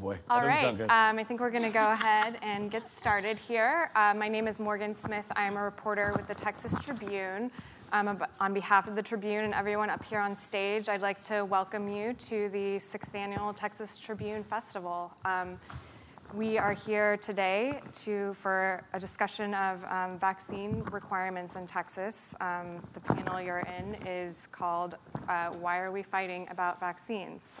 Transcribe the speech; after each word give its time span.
boy. 0.00 0.18
All 0.30 0.40
right. 0.40 0.80
Um, 0.80 1.18
I 1.18 1.24
think 1.24 1.40
we're 1.40 1.50
going 1.50 1.62
to 1.62 1.68
go 1.68 1.92
ahead 1.92 2.38
and 2.40 2.70
get 2.70 2.88
started 2.88 3.38
here. 3.38 3.90
Uh, 3.94 4.14
my 4.16 4.28
name 4.28 4.48
is 4.48 4.58
Morgan 4.58 4.94
Smith. 4.94 5.26
I 5.36 5.44
am 5.44 5.58
a 5.58 5.62
reporter 5.62 6.12
with 6.16 6.26
the 6.26 6.34
Texas 6.34 6.74
Tribune. 6.82 7.50
Um, 7.92 8.24
on 8.40 8.54
behalf 8.54 8.88
of 8.88 8.96
the 8.96 9.02
Tribune 9.02 9.44
and 9.44 9.52
everyone 9.52 9.90
up 9.90 10.02
here 10.02 10.20
on 10.20 10.34
stage, 10.34 10.88
I'd 10.88 11.02
like 11.02 11.20
to 11.22 11.44
welcome 11.44 11.86
you 11.86 12.14
to 12.14 12.48
the 12.48 12.78
sixth 12.78 13.14
annual 13.14 13.52
Texas 13.52 13.98
Tribune 13.98 14.42
Festival. 14.42 15.12
Um, 15.26 15.58
we 16.32 16.56
are 16.56 16.72
here 16.72 17.16
today 17.18 17.80
to, 17.92 18.32
for 18.34 18.84
a 18.94 19.00
discussion 19.00 19.52
of 19.52 19.84
um, 19.84 20.18
vaccine 20.18 20.82
requirements 20.92 21.56
in 21.56 21.66
Texas. 21.66 22.34
Um, 22.40 22.80
the 22.94 23.00
panel 23.00 23.40
you're 23.40 23.66
in 23.78 23.96
is 24.06 24.48
called 24.52 24.94
uh, 25.28 25.48
Why 25.48 25.80
Are 25.80 25.90
We 25.90 26.04
Fighting 26.04 26.46
About 26.50 26.80
Vaccines? 26.80 27.60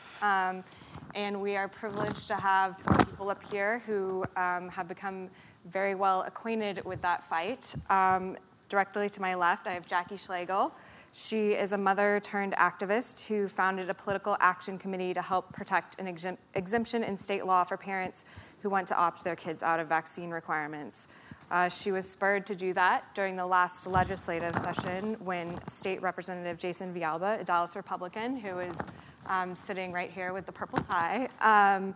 And 1.14 1.40
we 1.40 1.56
are 1.56 1.68
privileged 1.68 2.28
to 2.28 2.34
have 2.34 2.76
people 3.08 3.30
up 3.30 3.42
here 3.52 3.80
who 3.86 4.24
um, 4.36 4.68
have 4.68 4.86
become 4.88 5.28
very 5.66 5.94
well 5.94 6.22
acquainted 6.22 6.84
with 6.84 7.02
that 7.02 7.28
fight. 7.28 7.74
Um, 7.88 8.36
directly 8.68 9.08
to 9.08 9.20
my 9.20 9.34
left, 9.34 9.66
I 9.66 9.72
have 9.72 9.86
Jackie 9.86 10.16
Schlegel. 10.16 10.72
She 11.12 11.52
is 11.52 11.72
a 11.72 11.78
mother 11.78 12.20
turned 12.22 12.52
activist 12.54 13.26
who 13.26 13.48
founded 13.48 13.90
a 13.90 13.94
political 13.94 14.36
action 14.38 14.78
committee 14.78 15.12
to 15.12 15.20
help 15.20 15.52
protect 15.52 16.00
an 16.00 16.06
exemption 16.06 17.02
in 17.02 17.18
state 17.18 17.44
law 17.44 17.64
for 17.64 17.76
parents 17.76 18.24
who 18.62 18.70
want 18.70 18.86
to 18.88 18.96
opt 18.96 19.24
their 19.24 19.34
kids 19.34 19.62
out 19.64 19.80
of 19.80 19.88
vaccine 19.88 20.30
requirements. 20.30 21.08
Uh, 21.50 21.68
she 21.68 21.90
was 21.90 22.08
spurred 22.08 22.46
to 22.46 22.54
do 22.54 22.72
that 22.72 23.12
during 23.14 23.34
the 23.34 23.46
last 23.46 23.86
legislative 23.86 24.54
session 24.54 25.16
when 25.20 25.58
State 25.66 26.00
Representative 26.00 26.58
Jason 26.58 26.94
Villalba, 26.94 27.40
a 27.40 27.44
Dallas 27.44 27.74
Republican 27.74 28.36
who 28.36 28.60
is 28.60 28.78
um, 29.26 29.56
sitting 29.56 29.92
right 29.92 30.10
here 30.10 30.32
with 30.32 30.46
the 30.46 30.52
purple 30.52 30.78
tie, 30.78 31.28
um, 31.40 31.94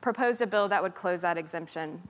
proposed 0.00 0.42
a 0.42 0.46
bill 0.46 0.68
that 0.68 0.82
would 0.82 0.94
close 0.94 1.22
that 1.22 1.38
exemption. 1.38 2.00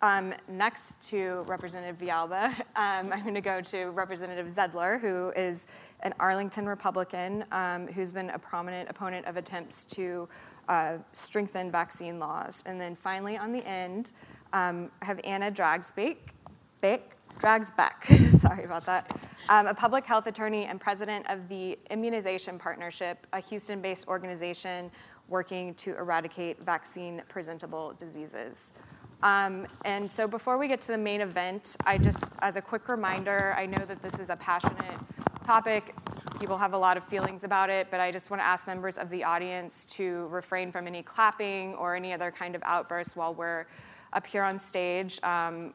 Um, 0.00 0.34
next 0.48 1.00
to 1.10 1.44
Representative 1.46 1.96
Villalba, 1.98 2.50
um, 2.76 3.12
I'm 3.12 3.22
going 3.22 3.34
to 3.34 3.40
go 3.40 3.60
to 3.60 3.86
Representative 3.86 4.46
Zedler, 4.46 5.00
who 5.00 5.30
is 5.36 5.68
an 6.00 6.12
Arlington 6.18 6.66
Republican 6.66 7.44
um, 7.52 7.86
who's 7.86 8.12
been 8.12 8.30
a 8.30 8.38
prominent 8.38 8.90
opponent 8.90 9.26
of 9.26 9.36
attempts 9.36 9.84
to 9.86 10.28
uh, 10.68 10.98
strengthen 11.12 11.70
vaccine 11.70 12.18
laws. 12.18 12.64
And 12.66 12.80
then 12.80 12.96
finally, 12.96 13.36
on 13.36 13.52
the 13.52 13.64
end, 13.64 14.12
um, 14.52 14.90
have 15.02 15.20
Anna 15.24 15.50
Dragsbaek, 15.50 16.16
Dragsbaek, 17.42 18.32
sorry 18.40 18.64
about 18.64 18.86
that, 18.86 19.18
um, 19.48 19.66
a 19.66 19.74
public 19.74 20.06
health 20.06 20.26
attorney 20.26 20.66
and 20.66 20.80
president 20.80 21.26
of 21.28 21.48
the 21.48 21.78
Immunization 21.90 22.58
Partnership, 22.58 23.26
a 23.32 23.40
Houston 23.40 23.80
based 23.80 24.06
organization 24.08 24.90
working 25.28 25.74
to 25.74 25.96
eradicate 25.96 26.62
vaccine 26.62 27.22
preventable 27.28 27.94
diseases. 27.98 28.72
Um, 29.22 29.66
and 29.84 30.10
so 30.10 30.26
before 30.26 30.58
we 30.58 30.68
get 30.68 30.80
to 30.82 30.88
the 30.88 30.98
main 30.98 31.20
event, 31.20 31.76
I 31.86 31.96
just, 31.98 32.36
as 32.40 32.56
a 32.56 32.62
quick 32.62 32.88
reminder, 32.88 33.54
I 33.56 33.66
know 33.66 33.84
that 33.86 34.02
this 34.02 34.18
is 34.18 34.30
a 34.30 34.36
passionate 34.36 34.98
topic. 35.42 35.94
People 36.40 36.58
have 36.58 36.72
a 36.72 36.78
lot 36.78 36.96
of 36.96 37.04
feelings 37.04 37.44
about 37.44 37.70
it, 37.70 37.88
but 37.90 38.00
I 38.00 38.10
just 38.10 38.30
want 38.30 38.40
to 38.40 38.44
ask 38.44 38.66
members 38.66 38.98
of 38.98 39.10
the 39.10 39.22
audience 39.22 39.84
to 39.86 40.26
refrain 40.26 40.72
from 40.72 40.86
any 40.86 41.02
clapping 41.02 41.74
or 41.74 41.94
any 41.94 42.12
other 42.12 42.32
kind 42.32 42.56
of 42.56 42.62
outbursts 42.64 43.14
while 43.14 43.32
we're 43.32 43.66
up 44.12 44.26
here 44.26 44.42
on 44.42 44.58
stage. 44.58 45.22
Um, 45.22 45.74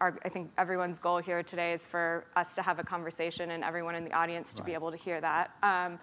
our, 0.00 0.18
I 0.24 0.28
think 0.28 0.50
everyone's 0.58 0.98
goal 0.98 1.18
here 1.18 1.42
today 1.42 1.72
is 1.72 1.86
for 1.86 2.24
us 2.34 2.54
to 2.56 2.62
have 2.62 2.78
a 2.78 2.84
conversation 2.84 3.52
and 3.52 3.62
everyone 3.62 3.94
in 3.94 4.04
the 4.04 4.12
audience 4.12 4.52
to 4.54 4.60
right. 4.60 4.66
be 4.66 4.74
able 4.74 4.90
to 4.90 4.96
hear 4.96 5.20
that. 5.20 5.52
Um, 5.62 5.98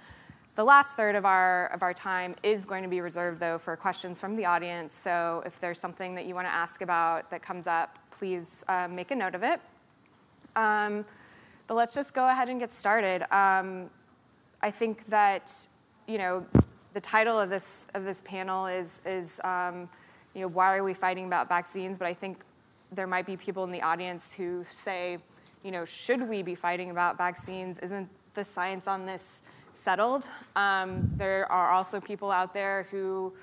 the 0.55 0.63
last 0.63 0.95
third 0.95 1.15
of 1.15 1.25
our, 1.25 1.67
of 1.67 1.83
our 1.83 1.93
time 1.93 2.35
is 2.43 2.65
going 2.65 2.83
to 2.83 2.89
be 2.89 3.01
reserved, 3.01 3.39
though, 3.39 3.57
for 3.57 3.75
questions 3.77 4.19
from 4.19 4.35
the 4.35 4.45
audience. 4.45 4.95
So 4.95 5.43
if 5.45 5.59
there's 5.59 5.79
something 5.79 6.15
that 6.15 6.25
you 6.25 6.35
want 6.35 6.47
to 6.47 6.53
ask 6.53 6.81
about 6.81 7.29
that 7.31 7.41
comes 7.41 7.67
up, 7.67 7.99
please 8.11 8.63
uh, 8.67 8.87
make 8.89 9.11
a 9.11 9.15
note 9.15 9.35
of 9.35 9.43
it. 9.43 9.61
Um, 10.55 11.05
but 11.67 11.75
let's 11.75 11.93
just 11.93 12.13
go 12.13 12.27
ahead 12.27 12.49
and 12.49 12.59
get 12.59 12.73
started. 12.73 13.21
Um, 13.33 13.89
I 14.61 14.71
think 14.71 15.05
that, 15.05 15.55
you 16.07 16.17
know, 16.17 16.45
the 16.93 16.99
title 16.99 17.39
of 17.39 17.49
this, 17.49 17.87
of 17.93 18.03
this 18.03 18.21
panel 18.21 18.65
is, 18.65 18.99
is 19.05 19.39
um, 19.43 19.87
you 20.33 20.41
know, 20.41 20.47
why 20.47 20.77
are 20.77 20.83
we 20.83 20.93
fighting 20.93 21.25
about 21.25 21.49
vaccines? 21.49 21.99
But 21.99 22.07
I 22.07 22.13
think 22.13 22.41
there 22.91 23.07
might 23.07 23.25
be 23.25 23.37
people 23.37 23.63
in 23.63 23.71
the 23.71 23.81
audience 23.81 24.33
who 24.33 24.65
say, 24.73 25.17
you 25.63 25.71
know, 25.71 25.85
should 25.85 26.27
we 26.27 26.41
be 26.41 26.55
fighting 26.55 26.89
about 26.89 27.17
vaccines? 27.17 27.79
Isn't 27.79 28.09
the 28.33 28.43
science 28.43 28.87
on 28.87 29.05
this 29.05 29.41
settled. 29.71 30.27
Um, 30.55 31.09
there 31.15 31.49
are 31.51 31.71
also 31.71 31.99
people 31.99 32.31
out 32.31 32.53
there 32.53 32.87
who 32.91 33.33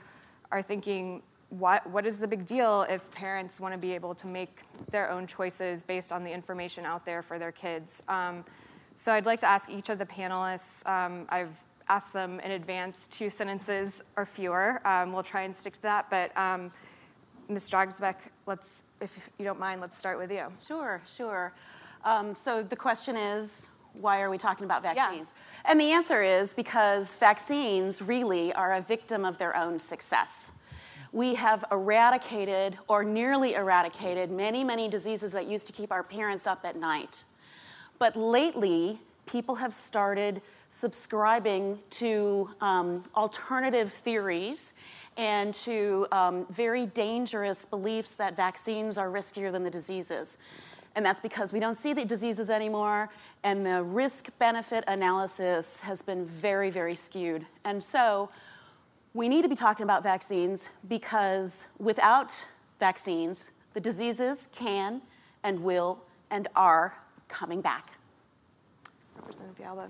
are 0.50 0.62
thinking, 0.62 1.22
what, 1.50 1.88
what 1.88 2.06
is 2.06 2.16
the 2.16 2.26
big 2.26 2.44
deal 2.44 2.86
if 2.88 3.08
parents 3.12 3.60
want 3.60 3.72
to 3.72 3.78
be 3.78 3.92
able 3.92 4.14
to 4.16 4.26
make 4.26 4.60
their 4.90 5.10
own 5.10 5.26
choices 5.26 5.82
based 5.82 6.12
on 6.12 6.24
the 6.24 6.32
information 6.32 6.84
out 6.84 7.04
there 7.04 7.22
for 7.22 7.38
their 7.38 7.52
kids? 7.52 8.02
Um, 8.08 8.44
so 8.94 9.12
I'd 9.12 9.26
like 9.26 9.40
to 9.40 9.46
ask 9.46 9.70
each 9.70 9.88
of 9.90 9.98
the 9.98 10.06
panelists, 10.06 10.86
um, 10.88 11.26
I've 11.28 11.56
asked 11.88 12.12
them 12.12 12.40
in 12.40 12.52
advance 12.52 13.06
two 13.08 13.30
sentences 13.30 14.02
or 14.16 14.26
fewer. 14.26 14.86
Um, 14.86 15.12
we'll 15.12 15.22
try 15.22 15.42
and 15.42 15.54
stick 15.54 15.74
to 15.74 15.82
that, 15.82 16.10
but 16.10 16.36
um, 16.36 16.72
Ms. 17.48 17.70
Dragsbaek, 17.70 18.16
let's, 18.46 18.82
if 19.00 19.30
you 19.38 19.44
don't 19.44 19.60
mind, 19.60 19.80
let's 19.80 19.96
start 19.96 20.18
with 20.18 20.30
you. 20.30 20.46
Sure, 20.66 21.00
sure. 21.06 21.52
Um, 22.04 22.34
so 22.34 22.62
the 22.62 22.76
question 22.76 23.16
is, 23.16 23.70
why 24.00 24.20
are 24.20 24.30
we 24.30 24.38
talking 24.38 24.64
about 24.64 24.82
vaccines? 24.82 25.34
Yeah. 25.34 25.70
And 25.70 25.80
the 25.80 25.90
answer 25.92 26.22
is 26.22 26.52
because 26.52 27.14
vaccines 27.14 28.02
really 28.02 28.52
are 28.52 28.74
a 28.74 28.80
victim 28.80 29.24
of 29.24 29.38
their 29.38 29.56
own 29.56 29.80
success. 29.80 30.52
We 31.12 31.34
have 31.36 31.64
eradicated 31.70 32.76
or 32.88 33.04
nearly 33.04 33.54
eradicated 33.54 34.30
many, 34.30 34.64
many 34.64 34.88
diseases 34.88 35.32
that 35.32 35.46
used 35.46 35.66
to 35.68 35.72
keep 35.72 35.90
our 35.90 36.02
parents 36.02 36.46
up 36.46 36.64
at 36.64 36.76
night. 36.76 37.24
But 37.98 38.16
lately, 38.16 39.00
people 39.24 39.54
have 39.54 39.72
started 39.72 40.42
subscribing 40.70 41.78
to 41.90 42.50
um, 42.60 43.04
alternative 43.14 43.92
theories 43.92 44.74
and 45.16 45.54
to 45.54 46.06
um, 46.12 46.46
very 46.50 46.86
dangerous 46.86 47.64
beliefs 47.64 48.12
that 48.12 48.36
vaccines 48.36 48.98
are 48.98 49.08
riskier 49.08 49.50
than 49.50 49.64
the 49.64 49.70
diseases 49.70 50.36
and 50.96 51.04
that's 51.04 51.20
because 51.20 51.52
we 51.52 51.60
don't 51.60 51.76
see 51.76 51.92
the 51.92 52.04
diseases 52.04 52.48
anymore, 52.48 53.10
and 53.44 53.64
the 53.64 53.82
risk 53.82 54.30
benefit 54.38 54.82
analysis 54.88 55.82
has 55.82 56.00
been 56.00 56.24
very, 56.24 56.70
very 56.70 56.94
skewed. 56.94 57.44
And 57.64 57.84
so 57.84 58.30
we 59.12 59.28
need 59.28 59.42
to 59.42 59.48
be 59.48 59.54
talking 59.54 59.84
about 59.84 60.02
vaccines 60.02 60.70
because 60.88 61.66
without 61.78 62.44
vaccines, 62.80 63.50
the 63.74 63.80
diseases 63.80 64.48
can 64.54 65.02
and 65.44 65.62
will 65.62 66.02
and 66.30 66.48
are 66.56 66.96
coming 67.28 67.60
back. 67.60 67.92
Representative 69.14 69.62
Villalba. 69.62 69.88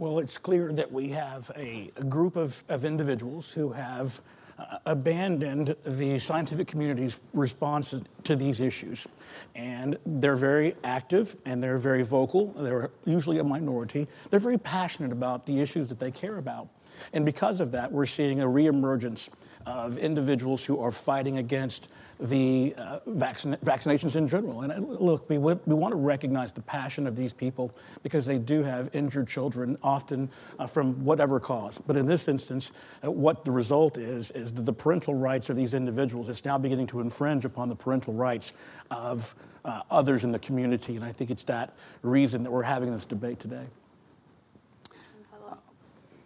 Well, 0.00 0.18
it's 0.18 0.38
clear 0.38 0.72
that 0.72 0.90
we 0.90 1.10
have 1.10 1.50
a, 1.58 1.90
a 1.94 2.04
group 2.04 2.36
of, 2.36 2.62
of 2.70 2.86
individuals 2.86 3.52
who 3.52 3.70
have 3.72 4.18
uh, 4.58 4.78
abandoned 4.86 5.76
the 5.84 6.18
scientific 6.18 6.68
community's 6.68 7.20
response 7.34 7.94
to 8.24 8.34
these 8.34 8.62
issues. 8.62 9.06
And 9.54 9.98
they're 10.06 10.36
very 10.36 10.74
active 10.84 11.36
and 11.44 11.62
they're 11.62 11.76
very 11.76 12.02
vocal. 12.02 12.46
They're 12.54 12.90
usually 13.04 13.40
a 13.40 13.44
minority. 13.44 14.08
They're 14.30 14.40
very 14.40 14.56
passionate 14.56 15.12
about 15.12 15.44
the 15.44 15.60
issues 15.60 15.90
that 15.90 15.98
they 15.98 16.10
care 16.10 16.38
about. 16.38 16.68
And 17.12 17.26
because 17.26 17.60
of 17.60 17.70
that, 17.72 17.92
we're 17.92 18.06
seeing 18.06 18.40
a 18.40 18.46
reemergence 18.46 19.28
of 19.66 19.98
individuals 19.98 20.64
who 20.64 20.80
are 20.80 20.92
fighting 20.92 21.36
against 21.36 21.90
the 22.20 22.74
uh, 22.76 23.00
vaccina- 23.08 23.58
vaccinations 23.60 24.16
in 24.16 24.28
general. 24.28 24.62
And 24.62 24.72
uh, 24.72 24.76
look, 24.76 25.28
we, 25.28 25.36
w- 25.36 25.58
we 25.66 25.74
want 25.74 25.92
to 25.92 25.96
recognize 25.96 26.52
the 26.52 26.60
passion 26.62 27.06
of 27.06 27.16
these 27.16 27.32
people 27.32 27.74
because 28.02 28.26
they 28.26 28.38
do 28.38 28.62
have 28.62 28.94
injured 28.94 29.28
children, 29.28 29.76
often 29.82 30.28
uh, 30.58 30.66
from 30.66 31.04
whatever 31.04 31.40
cause. 31.40 31.80
But 31.86 31.96
in 31.96 32.06
this 32.06 32.28
instance, 32.28 32.72
uh, 33.04 33.10
what 33.10 33.44
the 33.44 33.50
result 33.50 33.96
is, 33.96 34.30
is 34.32 34.52
that 34.54 34.62
the 34.62 34.72
parental 34.72 35.14
rights 35.14 35.48
of 35.50 35.56
these 35.56 35.72
individuals 35.74 36.28
is 36.28 36.44
now 36.44 36.58
beginning 36.58 36.86
to 36.88 37.00
infringe 37.00 37.44
upon 37.44 37.68
the 37.68 37.76
parental 37.76 38.14
rights 38.14 38.52
of 38.90 39.34
uh, 39.64 39.82
others 39.90 40.24
in 40.24 40.32
the 40.32 40.38
community. 40.38 40.96
And 40.96 41.04
I 41.04 41.12
think 41.12 41.30
it's 41.30 41.44
that 41.44 41.74
reason 42.02 42.42
that 42.42 42.50
we're 42.50 42.62
having 42.62 42.92
this 42.92 43.04
debate 43.04 43.40
today. 43.40 43.64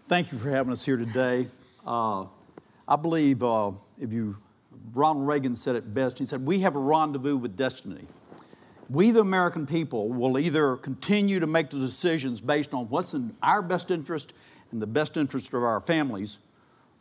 Thank 0.06 0.32
you 0.32 0.38
for 0.38 0.50
having 0.50 0.72
us 0.72 0.84
here 0.84 0.98
today. 0.98 1.46
Uh, 1.86 2.26
I 2.86 2.96
believe 2.96 3.42
if 3.98 4.12
you 4.12 4.36
Ronald 4.92 5.26
Reagan 5.26 5.54
said 5.54 5.76
it 5.76 5.94
best. 5.94 6.18
He 6.18 6.26
said, 6.26 6.44
We 6.44 6.60
have 6.60 6.76
a 6.76 6.78
rendezvous 6.78 7.36
with 7.36 7.56
destiny. 7.56 8.06
We, 8.90 9.10
the 9.10 9.20
American 9.20 9.66
people, 9.66 10.10
will 10.10 10.38
either 10.38 10.76
continue 10.76 11.40
to 11.40 11.46
make 11.46 11.70
the 11.70 11.78
decisions 11.78 12.40
based 12.40 12.74
on 12.74 12.88
what's 12.90 13.14
in 13.14 13.34
our 13.42 13.62
best 13.62 13.90
interest 13.90 14.34
and 14.70 14.82
the 14.82 14.86
best 14.86 15.16
interest 15.16 15.54
of 15.54 15.62
our 15.62 15.80
families, 15.80 16.38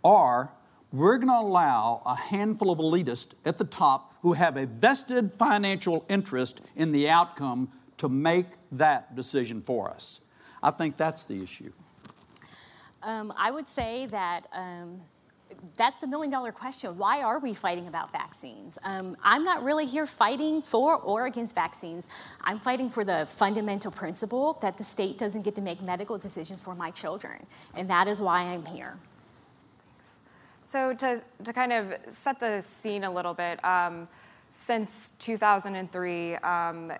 or 0.01 0.53
we're 0.93 1.17
going 1.17 1.27
to 1.27 1.39
allow 1.39 2.01
a 2.05 2.15
handful 2.15 2.71
of 2.71 2.79
elitists 2.79 3.33
at 3.43 3.57
the 3.57 3.65
top 3.65 4.13
who 4.21 4.33
have 4.33 4.55
a 4.55 4.65
vested 4.65 5.33
financial 5.33 6.05
interest 6.07 6.61
in 6.75 6.91
the 6.91 7.09
outcome 7.09 7.69
to 7.97 8.07
make 8.07 8.45
that 8.71 9.15
decision 9.15 9.61
for 9.61 9.89
us. 9.89 10.21
I 10.61 10.71
think 10.71 10.95
that's 10.95 11.23
the 11.23 11.43
issue. 11.43 11.73
Um, 13.01 13.33
I 13.35 13.51
would 13.51 13.67
say 13.67 14.05
that 14.05 14.47
um, 14.53 15.01
that's 15.77 15.99
the 15.99 16.07
million 16.07 16.31
dollar 16.31 16.51
question. 16.51 16.97
Why 16.97 17.21
are 17.21 17.39
we 17.39 17.53
fighting 17.53 17.87
about 17.87 18.11
vaccines? 18.11 18.77
Um, 18.83 19.17
I'm 19.23 19.43
not 19.43 19.63
really 19.63 19.85
here 19.85 20.05
fighting 20.05 20.61
for 20.61 20.95
or 20.97 21.25
against 21.25 21.55
vaccines. 21.55 22.07
I'm 22.41 22.59
fighting 22.59 22.89
for 22.89 23.03
the 23.03 23.27
fundamental 23.37 23.91
principle 23.91 24.57
that 24.61 24.77
the 24.77 24.83
state 24.83 25.17
doesn't 25.17 25.41
get 25.43 25.55
to 25.55 25.61
make 25.61 25.81
medical 25.81 26.17
decisions 26.17 26.61
for 26.61 26.75
my 26.75 26.91
children. 26.91 27.45
And 27.73 27.89
that 27.89 28.07
is 28.07 28.21
why 28.21 28.41
I'm 28.41 28.65
here. 28.65 28.97
Thanks. 29.85 30.21
So, 30.63 30.93
to, 30.93 31.21
to 31.43 31.53
kind 31.53 31.73
of 31.73 31.93
set 32.07 32.39
the 32.39 32.61
scene 32.61 33.03
a 33.03 33.11
little 33.11 33.33
bit, 33.33 33.63
um, 33.65 34.07
since 34.51 35.13
2003, 35.19 36.35
um, 36.37 36.91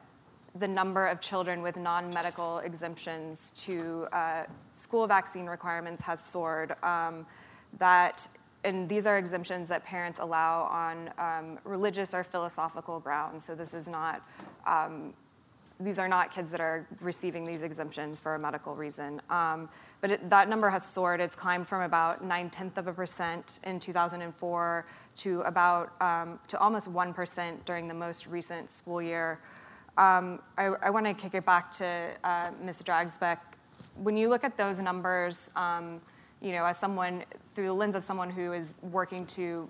the 0.55 0.67
number 0.67 1.07
of 1.07 1.19
children 1.19 1.61
with 1.61 1.79
non 1.79 2.13
medical 2.13 2.59
exemptions 2.59 3.51
to 3.57 4.07
uh, 4.11 4.43
school 4.75 5.07
vaccine 5.07 5.45
requirements 5.45 6.03
has 6.03 6.23
soared. 6.23 6.75
Um, 6.83 7.25
that 7.79 8.27
and 8.63 8.87
these 8.87 9.05
are 9.05 9.17
exemptions 9.17 9.69
that 9.69 9.83
parents 9.83 10.19
allow 10.19 10.63
on 10.63 11.09
um, 11.17 11.59
religious 11.63 12.13
or 12.13 12.23
philosophical 12.23 12.99
grounds. 12.99 13.45
So 13.45 13.55
this 13.55 13.73
is 13.73 13.87
not, 13.87 14.23
um, 14.65 15.13
these 15.79 15.99
are 15.99 16.07
not 16.07 16.33
kids 16.33 16.51
that 16.51 16.61
are 16.61 16.87
receiving 17.01 17.43
these 17.43 17.61
exemptions 17.61 18.19
for 18.19 18.35
a 18.35 18.39
medical 18.39 18.75
reason. 18.75 19.21
Um, 19.29 19.69
but 19.99 20.11
it, 20.11 20.29
that 20.29 20.49
number 20.49 20.69
has 20.69 20.85
soared. 20.85 21.19
It's 21.19 21.35
climbed 21.35 21.67
from 21.67 21.81
about 21.81 22.23
nine 22.23 22.49
tenths 22.49 22.77
of 22.77 22.87
a 22.87 22.93
percent 22.93 23.59
in 23.65 23.79
2004 23.79 24.85
to 25.15 25.41
about 25.41 25.93
um, 26.01 26.39
to 26.47 26.57
almost 26.59 26.87
one 26.87 27.13
percent 27.13 27.65
during 27.65 27.87
the 27.87 27.93
most 27.93 28.27
recent 28.27 28.71
school 28.71 29.01
year. 29.01 29.39
Um, 29.97 30.41
I, 30.57 30.65
I 30.81 30.89
want 30.89 31.05
to 31.05 31.13
kick 31.13 31.35
it 31.35 31.45
back 31.45 31.71
to 31.73 32.11
uh, 32.23 32.51
Ms. 32.61 32.81
Dragsbaek. 32.83 33.37
When 33.95 34.17
you 34.17 34.27
look 34.27 34.43
at 34.43 34.57
those 34.57 34.79
numbers, 34.79 35.51
um, 35.55 36.01
you 36.43 36.51
know, 36.51 36.65
as 36.65 36.77
someone 36.77 37.23
through 37.55 37.67
the 37.67 37.73
lens 37.73 37.95
of 37.95 38.03
someone 38.03 38.29
who 38.29 38.51
is 38.51 38.73
working 38.81 39.25
to 39.27 39.69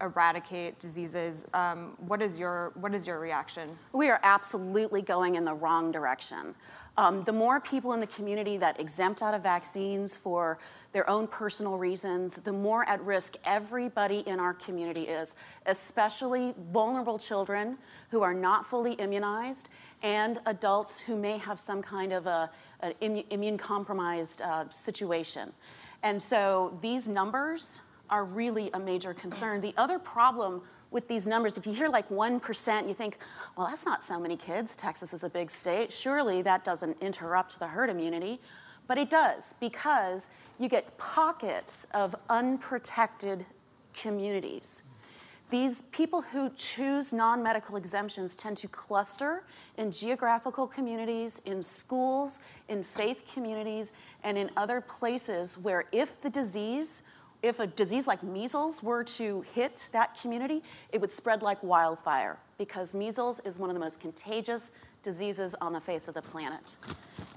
eradicate 0.00 0.80
diseases, 0.80 1.46
um, 1.54 1.96
what 1.98 2.22
is 2.22 2.38
your 2.38 2.72
what 2.76 2.94
is 2.94 3.06
your 3.06 3.20
reaction? 3.20 3.76
We 3.92 4.08
are 4.08 4.18
absolutely 4.22 5.02
going 5.02 5.36
in 5.36 5.44
the 5.44 5.54
wrong 5.54 5.92
direction. 5.92 6.54
Um, 6.96 7.24
the 7.24 7.32
more 7.32 7.60
people 7.60 7.92
in 7.92 8.00
the 8.00 8.06
community 8.06 8.56
that 8.56 8.80
exempt 8.80 9.20
out 9.20 9.34
of 9.34 9.42
vaccines 9.42 10.16
for 10.16 10.58
their 10.92 11.08
own 11.10 11.26
personal 11.26 11.76
reasons, 11.76 12.36
the 12.36 12.52
more 12.52 12.88
at 12.88 13.02
risk 13.02 13.34
everybody 13.44 14.20
in 14.20 14.38
our 14.38 14.54
community 14.54 15.02
is, 15.02 15.34
especially 15.66 16.54
vulnerable 16.70 17.18
children 17.18 17.76
who 18.10 18.22
are 18.22 18.32
not 18.32 18.64
fully 18.64 18.92
immunized 18.92 19.70
and 20.04 20.38
adults 20.46 21.00
who 21.00 21.16
may 21.16 21.36
have 21.36 21.58
some 21.58 21.82
kind 21.82 22.12
of 22.12 22.26
a, 22.28 22.48
an 22.82 23.24
immune 23.30 23.58
compromised 23.58 24.40
uh, 24.42 24.68
situation. 24.68 25.52
And 26.04 26.22
so 26.22 26.78
these 26.82 27.08
numbers 27.08 27.80
are 28.10 28.24
really 28.24 28.70
a 28.74 28.78
major 28.78 29.14
concern. 29.14 29.62
The 29.62 29.72
other 29.78 29.98
problem 29.98 30.60
with 30.90 31.08
these 31.08 31.26
numbers, 31.26 31.56
if 31.56 31.66
you 31.66 31.72
hear 31.72 31.88
like 31.88 32.08
1%, 32.10 32.86
you 32.86 32.94
think, 32.94 33.18
well, 33.56 33.66
that's 33.66 33.86
not 33.86 34.04
so 34.04 34.20
many 34.20 34.36
kids. 34.36 34.76
Texas 34.76 35.14
is 35.14 35.24
a 35.24 35.30
big 35.30 35.50
state. 35.50 35.90
Surely 35.90 36.42
that 36.42 36.62
doesn't 36.62 36.96
interrupt 37.00 37.58
the 37.58 37.66
herd 37.66 37.88
immunity. 37.88 38.38
But 38.86 38.98
it 38.98 39.08
does 39.08 39.54
because 39.60 40.28
you 40.58 40.68
get 40.68 40.96
pockets 40.98 41.86
of 41.94 42.14
unprotected 42.28 43.46
communities. 43.94 44.82
These 45.50 45.82
people 45.92 46.20
who 46.20 46.50
choose 46.56 47.12
non 47.12 47.42
medical 47.42 47.76
exemptions 47.76 48.34
tend 48.34 48.56
to 48.58 48.68
cluster 48.68 49.44
in 49.78 49.90
geographical 49.90 50.66
communities, 50.66 51.40
in 51.44 51.62
schools, 51.62 52.40
in 52.68 52.82
faith 52.82 53.24
communities, 53.32 53.92
and 54.24 54.36
in 54.36 54.50
other 54.56 54.80
places 54.80 55.56
where 55.58 55.84
if 55.92 56.20
the 56.20 56.30
disease, 56.30 57.02
if 57.42 57.60
a 57.60 57.66
disease 57.66 58.06
like 58.06 58.22
measles 58.22 58.82
were 58.82 59.04
to 59.04 59.42
hit 59.54 59.90
that 59.92 60.18
community, 60.20 60.62
it 60.92 61.00
would 61.00 61.12
spread 61.12 61.42
like 61.42 61.62
wildfire 61.62 62.38
because 62.58 62.94
measles 62.94 63.40
is 63.40 63.58
one 63.58 63.70
of 63.70 63.74
the 63.74 63.80
most 63.80 64.00
contagious 64.00 64.72
diseases 65.02 65.54
on 65.60 65.72
the 65.72 65.80
face 65.80 66.08
of 66.08 66.14
the 66.14 66.22
planet. 66.22 66.76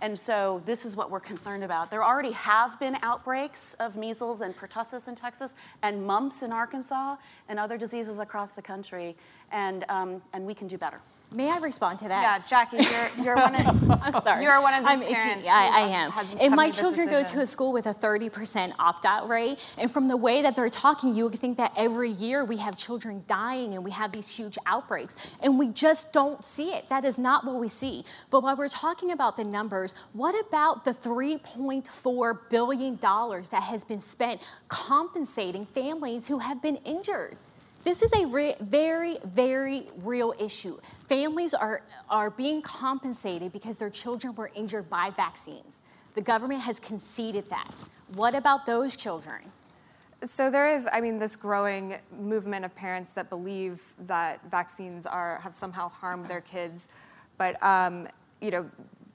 And 0.01 0.17
so 0.17 0.61
this 0.65 0.85
is 0.85 0.95
what 0.95 1.11
we're 1.11 1.19
concerned 1.19 1.63
about. 1.63 1.89
There 1.89 2.03
already 2.03 2.31
have 2.31 2.79
been 2.79 2.97
outbreaks 3.01 3.73
of 3.75 3.97
measles 3.97 4.41
and 4.41 4.55
pertussis 4.55 5.07
in 5.07 5.15
Texas 5.15 5.55
and 5.83 6.05
mumps 6.05 6.43
in 6.43 6.51
Arkansas 6.51 7.17
and 7.49 7.59
other 7.59 7.77
diseases 7.77 8.19
across 8.19 8.53
the 8.53 8.61
country, 8.61 9.15
and, 9.51 9.83
um, 9.89 10.21
and 10.33 10.45
we 10.45 10.53
can 10.53 10.67
do 10.67 10.77
better. 10.77 11.01
May 11.29 11.49
I 11.49 11.57
respond 11.57 11.99
to 11.99 12.07
that? 12.07 12.21
Yeah, 12.21 12.47
Jackie, 12.47 12.77
you're, 12.77 13.25
you're 13.25 13.35
one 13.35 13.53
of 13.53 13.91
I'm 14.01 14.23
sorry. 14.23 14.43
You're 14.43 14.61
one 14.61 14.73
of 14.73 14.85
these 14.87 15.01
I'm 15.01 15.13
parents. 15.13 15.45
Yeah, 15.45 15.55
I, 15.55 15.65
I 15.65 15.87
am. 15.89 16.13
And 16.39 16.55
my 16.55 16.69
children 16.71 17.09
go 17.09 17.21
to 17.21 17.41
a 17.41 17.47
school 17.47 17.73
with 17.73 17.85
a 17.85 17.93
30% 17.93 18.73
opt-out 18.79 19.27
rate, 19.27 19.59
and 19.77 19.91
from 19.91 20.07
the 20.07 20.15
way 20.15 20.41
that 20.41 20.55
they're 20.55 20.69
talking, 20.69 21.13
you 21.13 21.25
would 21.25 21.37
think 21.37 21.57
that 21.57 21.73
every 21.75 22.11
year 22.11 22.45
we 22.45 22.57
have 22.57 22.77
children 22.77 23.25
dying 23.27 23.73
and 23.73 23.83
we 23.83 23.91
have 23.91 24.13
these 24.13 24.29
huge 24.29 24.57
outbreaks, 24.65 25.17
and 25.41 25.59
we 25.59 25.67
just 25.67 26.13
don't 26.13 26.45
see 26.45 26.71
it. 26.73 26.87
That 26.89 27.03
is 27.03 27.17
not 27.17 27.45
what 27.45 27.55
we 27.55 27.67
see. 27.67 28.05
But 28.31 28.41
while 28.41 28.55
we're 28.55 28.69
talking 28.69 29.11
about 29.11 29.35
the 29.35 29.43
numbers, 29.43 29.93
what 30.13 30.33
about 30.47 30.85
the 30.85 30.93
3.4 30.93 32.39
billion 32.49 32.95
dollars 32.95 33.49
that 33.49 33.63
has 33.63 33.83
been 33.83 33.99
spent 33.99 34.41
compensating 34.69 35.65
families 35.65 36.27
who 36.27 36.39
have 36.39 36.61
been 36.61 36.77
injured? 36.77 37.37
This 37.83 38.01
is 38.01 38.11
a 38.13 38.25
re- 38.25 38.55
very, 38.59 39.17
very 39.23 39.87
real 40.03 40.33
issue. 40.39 40.77
Families 41.07 41.53
are, 41.53 41.83
are 42.09 42.29
being 42.29 42.61
compensated 42.61 43.53
because 43.53 43.77
their 43.77 43.89
children 43.89 44.35
were 44.35 44.51
injured 44.55 44.89
by 44.89 45.09
vaccines. 45.11 45.81
The 46.15 46.21
government 46.21 46.61
has 46.61 46.79
conceded 46.79 47.49
that. 47.49 47.73
What 48.13 48.35
about 48.35 48.65
those 48.65 48.95
children? 48.95 49.51
So 50.23 50.49
there 50.49 50.73
is, 50.73 50.87
I 50.91 50.99
mean, 50.99 51.19
this 51.19 51.35
growing 51.35 51.97
movement 52.19 52.65
of 52.65 52.75
parents 52.75 53.11
that 53.11 53.29
believe 53.29 53.93
that 54.07 54.41
vaccines 54.49 55.05
are 55.05 55.39
have 55.43 55.53
somehow 55.53 55.89
harmed 55.89 56.27
their 56.27 56.41
kids, 56.41 56.89
but 57.37 57.61
um, 57.63 58.07
you 58.41 58.49
know, 58.49 58.69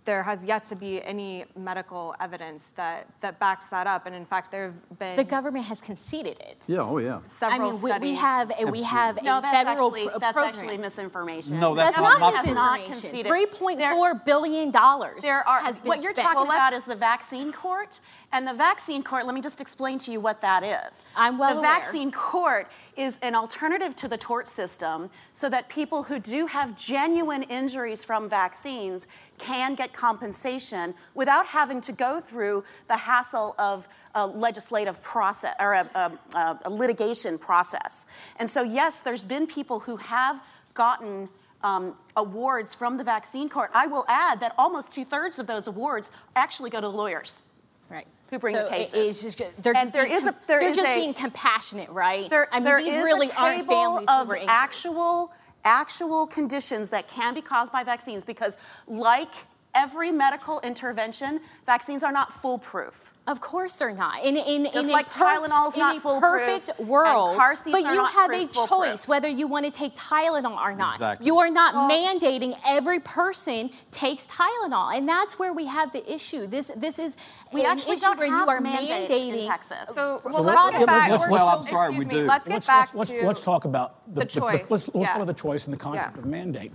there 0.04 0.22
has 0.22 0.44
yet 0.44 0.64
to 0.64 0.74
be 0.74 1.02
any 1.02 1.44
medical 1.56 2.14
evidence 2.20 2.70
that, 2.74 3.06
that 3.20 3.38
backs 3.38 3.66
that 3.66 3.86
up. 3.86 4.06
And 4.06 4.14
in 4.14 4.24
fact, 4.26 4.50
there 4.50 4.64
have 4.66 4.98
been 4.98 5.16
the 5.16 5.24
government 5.24 5.64
has 5.66 5.80
conceded 5.80 6.40
it. 6.40 6.64
Yeah, 6.66 6.78
oh 6.80 6.98
yeah. 6.98 7.20
Several 7.26 7.60
I 7.68 7.72
mean, 7.72 7.82
we, 7.82 7.88
studies. 7.90 8.10
we 8.10 8.16
have 8.16 8.52
a, 8.58 8.64
we 8.66 8.82
have 8.82 9.22
no, 9.22 9.38
a 9.38 9.40
that's 9.42 9.56
federal 9.68 9.86
actually, 9.86 10.08
pro- 10.08 10.18
that's 10.18 10.32
program. 10.34 10.54
actually 10.54 10.78
misinformation. 10.78 11.60
No, 11.60 11.74
that's 11.74 11.96
That's 11.96 12.02
not- 12.02 12.20
not, 12.20 12.34
not- 12.44 12.54
not 12.54 12.78
misinformation. 12.80 12.92
conceded. 13.10 13.26
Three 13.26 13.46
point 13.46 13.78
There- 13.78 13.92
four 13.94 14.14
billion 14.14 14.70
dollars. 14.70 15.22
There 15.22 15.46
are 15.46 15.60
has 15.60 15.78
been 15.80 15.88
what 15.88 16.02
you're 16.02 16.12
spent. 16.14 16.26
talking 16.28 16.48
Well, 16.48 16.56
about 16.56 16.72
is 16.72 16.84
the 16.84 16.96
vaccine 16.96 17.52
court, 17.52 18.00
and 18.32 18.46
the 18.46 18.54
vaccine 18.54 19.02
court. 19.02 19.24
Let 19.26 19.34
me 19.34 19.40
just 19.40 19.60
explain 19.60 19.98
to 20.00 20.10
you 20.10 20.20
what 20.20 20.40
that 20.40 20.64
is. 20.64 21.04
I'm 21.14 21.38
well 21.38 21.52
The 21.54 21.60
aware. 21.60 21.70
vaccine 21.70 22.10
court 22.10 22.68
is 22.96 23.18
an 23.22 23.34
alternative 23.34 23.96
to 23.96 24.08
the 24.08 24.18
tort 24.18 24.46
system, 24.48 25.10
so 25.32 25.48
that 25.48 25.68
people 25.68 26.02
who 26.02 26.18
do 26.18 26.46
have 26.46 26.76
genuine 26.76 27.42
injuries 27.44 28.04
from 28.04 28.28
vaccines 28.28 29.06
can 29.38 29.74
get 29.74 29.92
compensation 29.92 30.94
without 31.14 31.46
having 31.46 31.80
to 31.80 31.92
go 31.92 32.20
through 32.20 32.64
the 32.88 32.96
hassle 32.96 33.54
of 33.58 33.88
a 34.14 34.26
legislative 34.26 35.02
process 35.02 35.54
or 35.58 35.72
a, 35.72 35.88
a, 35.94 36.58
a- 36.64 36.70
litigation 36.70 37.38
process. 37.38 38.06
And 38.36 38.48
so, 38.48 38.62
yes, 38.62 39.00
there's 39.00 39.24
been 39.24 39.46
people 39.46 39.80
who 39.80 39.96
have 39.96 40.42
gotten 40.74 41.28
um, 41.62 41.94
awards 42.16 42.74
from 42.74 42.98
the 42.98 43.04
vaccine 43.04 43.48
court. 43.48 43.70
I 43.72 43.86
will 43.86 44.04
add 44.08 44.40
that 44.40 44.54
almost 44.58 44.92
two 44.92 45.04
thirds 45.04 45.38
of 45.38 45.46
those 45.46 45.66
awards 45.66 46.10
actually 46.36 46.70
go 46.70 46.80
to 46.80 46.88
lawyers. 46.88 47.42
Right. 47.88 48.06
Who 48.32 48.38
bring 48.38 48.54
so 48.56 48.64
the 48.64 48.70
cases. 48.70 49.22
is 49.22 49.34
just, 49.34 49.62
they're 49.62 49.76
And 49.76 49.88
just 49.88 49.92
there 49.92 50.06
being 50.06 50.16
is 50.16 50.24
a- 50.26 50.34
there 50.46 50.60
they're 50.60 50.68
is 50.70 50.76
just 50.76 50.90
a- 50.90 50.94
being 50.94 51.12
compassionate, 51.12 51.90
right? 51.90 52.30
There, 52.30 52.48
I 52.50 52.60
mean, 52.60 52.64
there 52.64 52.78
these 52.78 52.94
is 52.94 53.04
really 53.04 53.28
a 53.28 53.34
aren't 53.34 53.68
table 53.68 54.08
of 54.08 54.32
actual, 54.48 55.30
actual 55.66 56.26
conditions 56.26 56.88
that 56.90 57.08
can 57.08 57.34
be 57.34 57.42
caused 57.42 57.72
by 57.74 57.84
vaccines 57.84 58.24
because, 58.24 58.56
like 58.88 59.28
every 59.74 60.12
medical 60.12 60.60
intervention, 60.60 61.40
vaccines 61.66 62.02
are 62.02 62.12
not 62.12 62.40
foolproof. 62.42 63.10
Of 63.26 63.40
course 63.40 63.76
they're 63.76 63.94
not. 63.94 64.22
In, 64.24 64.36
in, 64.36 64.64
Just 64.64 64.76
in 64.88 64.88
like 64.90 65.06
a 65.06 65.10
per- 65.10 65.24
Tylenol's 65.24 65.74
in 65.74 65.80
not 65.80 65.96
a 65.96 66.00
foolproof, 66.00 66.20
perfect 66.40 66.78
and 66.78 66.88
world, 66.88 67.36
car 67.36 67.54
seats 67.54 67.70
but 67.70 67.84
are 67.84 67.92
you 67.94 68.02
not 68.02 68.12
have 68.12 68.30
proof- 68.30 68.50
a 68.50 68.54
foolproof. 68.54 68.68
choice 68.90 69.08
whether 69.08 69.28
you 69.28 69.46
want 69.46 69.64
to 69.64 69.70
take 69.70 69.94
Tylenol 69.94 70.58
or 70.60 70.74
not. 70.74 70.94
Exactly. 70.94 71.26
You 71.26 71.38
are 71.38 71.48
not 71.48 71.88
mandating 71.90 72.58
every 72.66 72.98
person 73.00 73.70
takes 73.92 74.26
Tylenol, 74.26 74.96
and 74.96 75.08
that's 75.08 75.38
where 75.38 75.52
we 75.52 75.66
have 75.66 75.92
the 75.92 76.12
issue. 76.12 76.46
This 76.48 76.70
this 76.76 76.98
is 76.98 77.16
We 77.52 77.60
an 77.60 77.66
actually 77.68 77.94
issue 77.94 78.02
don't 78.02 78.18
where 78.18 78.28
have 78.30 78.46
you 78.46 78.50
are 78.50 78.60
mandates 78.60 79.12
mandating. 79.12 79.42
in 79.42 79.46
Texas. 79.46 79.94
So, 79.94 80.20
well, 80.24 80.32
So 80.34 80.40
let's 80.42 80.56
let's- 80.64 80.78
get 80.78 80.86
back. 80.86 81.10
let's- 81.10 81.28
well, 81.28 81.48
I'm 81.48 81.62
sorry, 81.62 81.88
excuse 81.94 82.06
we 82.08 82.14
me, 82.14 82.20
do. 82.22 82.26
Let's 82.26 82.48
get 82.48 82.54
let's, 82.54 82.66
back 82.66 82.94
let's, 82.94 83.10
to 83.12 83.16
let's, 83.18 83.26
let's 83.26 83.40
talk 83.42 83.64
about 83.64 84.12
the 84.12 84.24
choice. 84.24 84.68
let's, 84.68 84.70
let's 84.70 84.88
Yeah. 84.94 85.06
talk 85.06 85.16
about 85.16 85.26
the 85.28 85.34
choice 85.34 85.64
and 85.66 85.72
the 85.72 85.78
concept 85.78 86.16
Yeah. 86.16 86.18
of 86.22 86.26
mandate. 86.26 86.72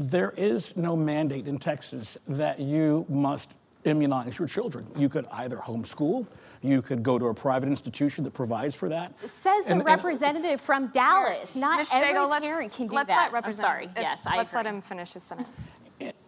There 0.00 0.32
is 0.34 0.76
no 0.78 0.96
mandate 0.96 1.46
in 1.46 1.58
Texas 1.58 2.16
that 2.26 2.58
you 2.58 3.04
must 3.10 3.52
immunize 3.84 4.38
your 4.38 4.48
children. 4.48 4.86
You 4.96 5.10
could 5.10 5.26
either 5.30 5.58
homeschool, 5.58 6.26
you 6.62 6.80
could 6.80 7.02
go 7.02 7.18
to 7.18 7.26
a 7.26 7.34
private 7.34 7.68
institution 7.68 8.24
that 8.24 8.32
provides 8.32 8.74
for 8.74 8.88
that. 8.88 9.12
Says 9.28 9.64
the 9.66 9.72
And- 9.72 9.80
and- 9.80 9.84
representative 9.84 10.58
from 10.62 10.86
Dallas. 10.88 11.54
Not 11.54 11.78
Ms. 11.78 11.90
every 11.92 12.14
Shago, 12.14 12.30
let's- 12.30 12.46
parent 12.46 12.72
can 12.72 12.86
do 12.86 12.96
let's 12.96 13.08
that. 13.08 13.30
let 13.32 13.44
I'm 13.44 13.52
sorry. 13.52 13.86
uh, 13.88 14.00
Yes, 14.00 14.22
I 14.24 14.38
Let's 14.38 14.54
let 14.54 14.64
him 14.66 14.80
finish 14.80 15.12
his 15.12 15.22
sentence. 15.22 15.70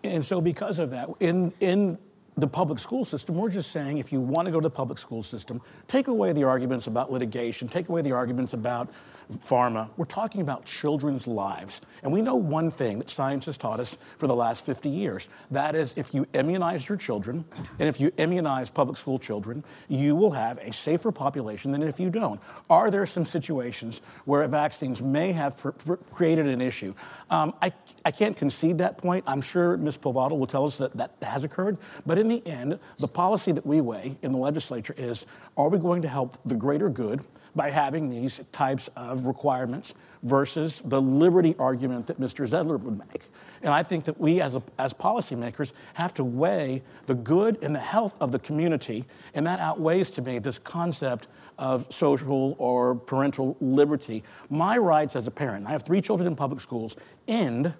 And 0.05 0.23
so, 0.23 0.43
because 0.43 0.79
of 0.79 0.91
that, 0.91 1.09
in, 1.21 1.55
in 1.61 1.97
the 2.37 2.47
public 2.47 2.79
school 2.79 3.05
system. 3.05 3.37
We're 3.37 3.50
just 3.50 3.71
saying 3.73 3.99
if 3.99 4.11
you 4.12 4.19
want 4.21 4.47
to 4.47 4.52
go 4.52 4.59
to 4.59 4.62
the 4.64 4.71
public 4.71 4.99
school 4.99 5.23
system, 5.23 5.61
take 5.87 6.09
away 6.09 6.33
the 6.33 6.45
arguments 6.45 6.87
about 6.87 7.12
litigation, 7.12 7.69
take 7.69 7.88
away 7.91 8.00
the 8.02 8.12
arguments 8.12 8.55
about 8.55 8.88
pharma. 9.33 9.89
We're 9.97 10.05
talking 10.05 10.41
about 10.41 10.65
children's 10.65 11.27
lives. 11.27 11.81
And 12.03 12.12
we 12.12 12.21
know 12.21 12.35
one 12.35 12.71
thing 12.71 12.99
that 12.99 13.11
science 13.11 13.47
has 13.47 13.57
taught 13.57 13.81
us 13.81 13.99
for 14.19 14.27
the 14.27 14.35
last 14.35 14.67
50 14.67 14.89
years. 14.89 15.29
That 15.51 15.75
is, 15.75 15.95
if 15.97 16.12
you 16.15 16.27
immunize 16.33 16.89
your 16.89 16.99
children, 16.99 17.45
and 17.79 17.89
if 17.89 18.01
you 18.01 18.12
immunize 18.19 18.71
public 18.71 18.97
school 18.97 19.19
children, 19.19 19.65
you 19.89 20.17
will 20.17 20.33
have 20.33 20.59
a 20.59 20.73
safer 20.73 21.12
population 21.12 21.71
than 21.71 21.83
if 21.83 22.01
you 22.01 22.11
don't. 22.11 22.41
Are 22.69 22.91
there 22.91 23.07
some 23.07 23.25
situations 23.25 24.01
where 24.25 24.47
vaccines 24.49 25.01
may 25.01 25.33
have 25.33 25.57
pr- 25.59 25.71
pr- 25.71 25.95
created 26.11 26.47
an 26.47 26.61
issue? 26.61 26.95
Um, 27.31 27.55
I, 27.62 27.73
I 28.05 28.11
can't 28.11 28.37
concede 28.37 28.79
that 28.79 28.99
point. 28.99 29.25
I'm 29.27 29.41
sure 29.41 29.77
Ms. 29.77 29.99
Povado 29.99 30.39
will 30.39 30.47
tell 30.47 30.65
us 30.65 30.79
that 30.79 30.97
that 30.97 31.12
has 31.23 31.45
occurred. 31.45 31.79
But 32.07 32.19
in 32.19 32.29
the 32.29 32.47
end, 32.47 32.79
the 32.99 33.09
policy 33.09 33.53
that 33.53 33.67
we 33.67 33.81
weigh 33.81 34.17
in 34.23 34.33
the 34.33 34.39
legislature 34.39 34.95
is 34.97 35.27
are 35.57 35.69
we 35.69 35.79
going 35.79 36.03
to 36.03 36.09
help 36.09 36.39
the 36.45 36.57
greater 36.57 36.89
good? 36.89 37.25
By 37.55 37.71
having 37.71 38.09
these 38.09 38.41
types 38.53 38.89
of 38.97 39.27
requirements 39.27 39.95
versus 40.23 40.81
the 40.85 41.01
liberty 41.01 41.55
argument 41.59 42.07
that 42.07 42.21
Mr. 42.21 42.49
Zedler 42.49 42.81
would 42.81 42.99
make. 42.99 43.25
And 43.63 43.73
I 43.73 43.83
think 43.83 44.05
that 44.05 44.19
we 44.19 44.41
as, 44.41 44.55
a, 44.55 44.63
as 44.79 44.93
policymakers 44.93 45.73
have 45.95 46.15
to 46.15 46.25
weigh 46.25 46.83
the 47.07 47.15
good 47.15 47.63
and 47.63 47.75
the 47.75 47.81
health 47.81 48.21
of 48.21 48.33
the 48.33 48.39
community, 48.39 49.05
and 49.35 49.47
that 49.47 49.61
outweighs 49.61 50.11
to 50.13 50.23
me 50.23 50.39
this 50.39 50.59
concept 50.59 51.29
of 51.59 51.93
social 51.93 52.57
or 52.59 52.95
parental 52.95 53.57
liberty. 53.61 54.25
My 54.51 54.79
rights 54.79 55.15
as 55.15 55.27
a 55.27 55.31
parent, 55.31 55.67
I 55.67 55.71
have 55.71 55.83
three 55.83 56.01
children 56.01 56.27
in 56.27 56.35
public 56.35 56.61
schools, 56.61 56.97
end 57.29 57.73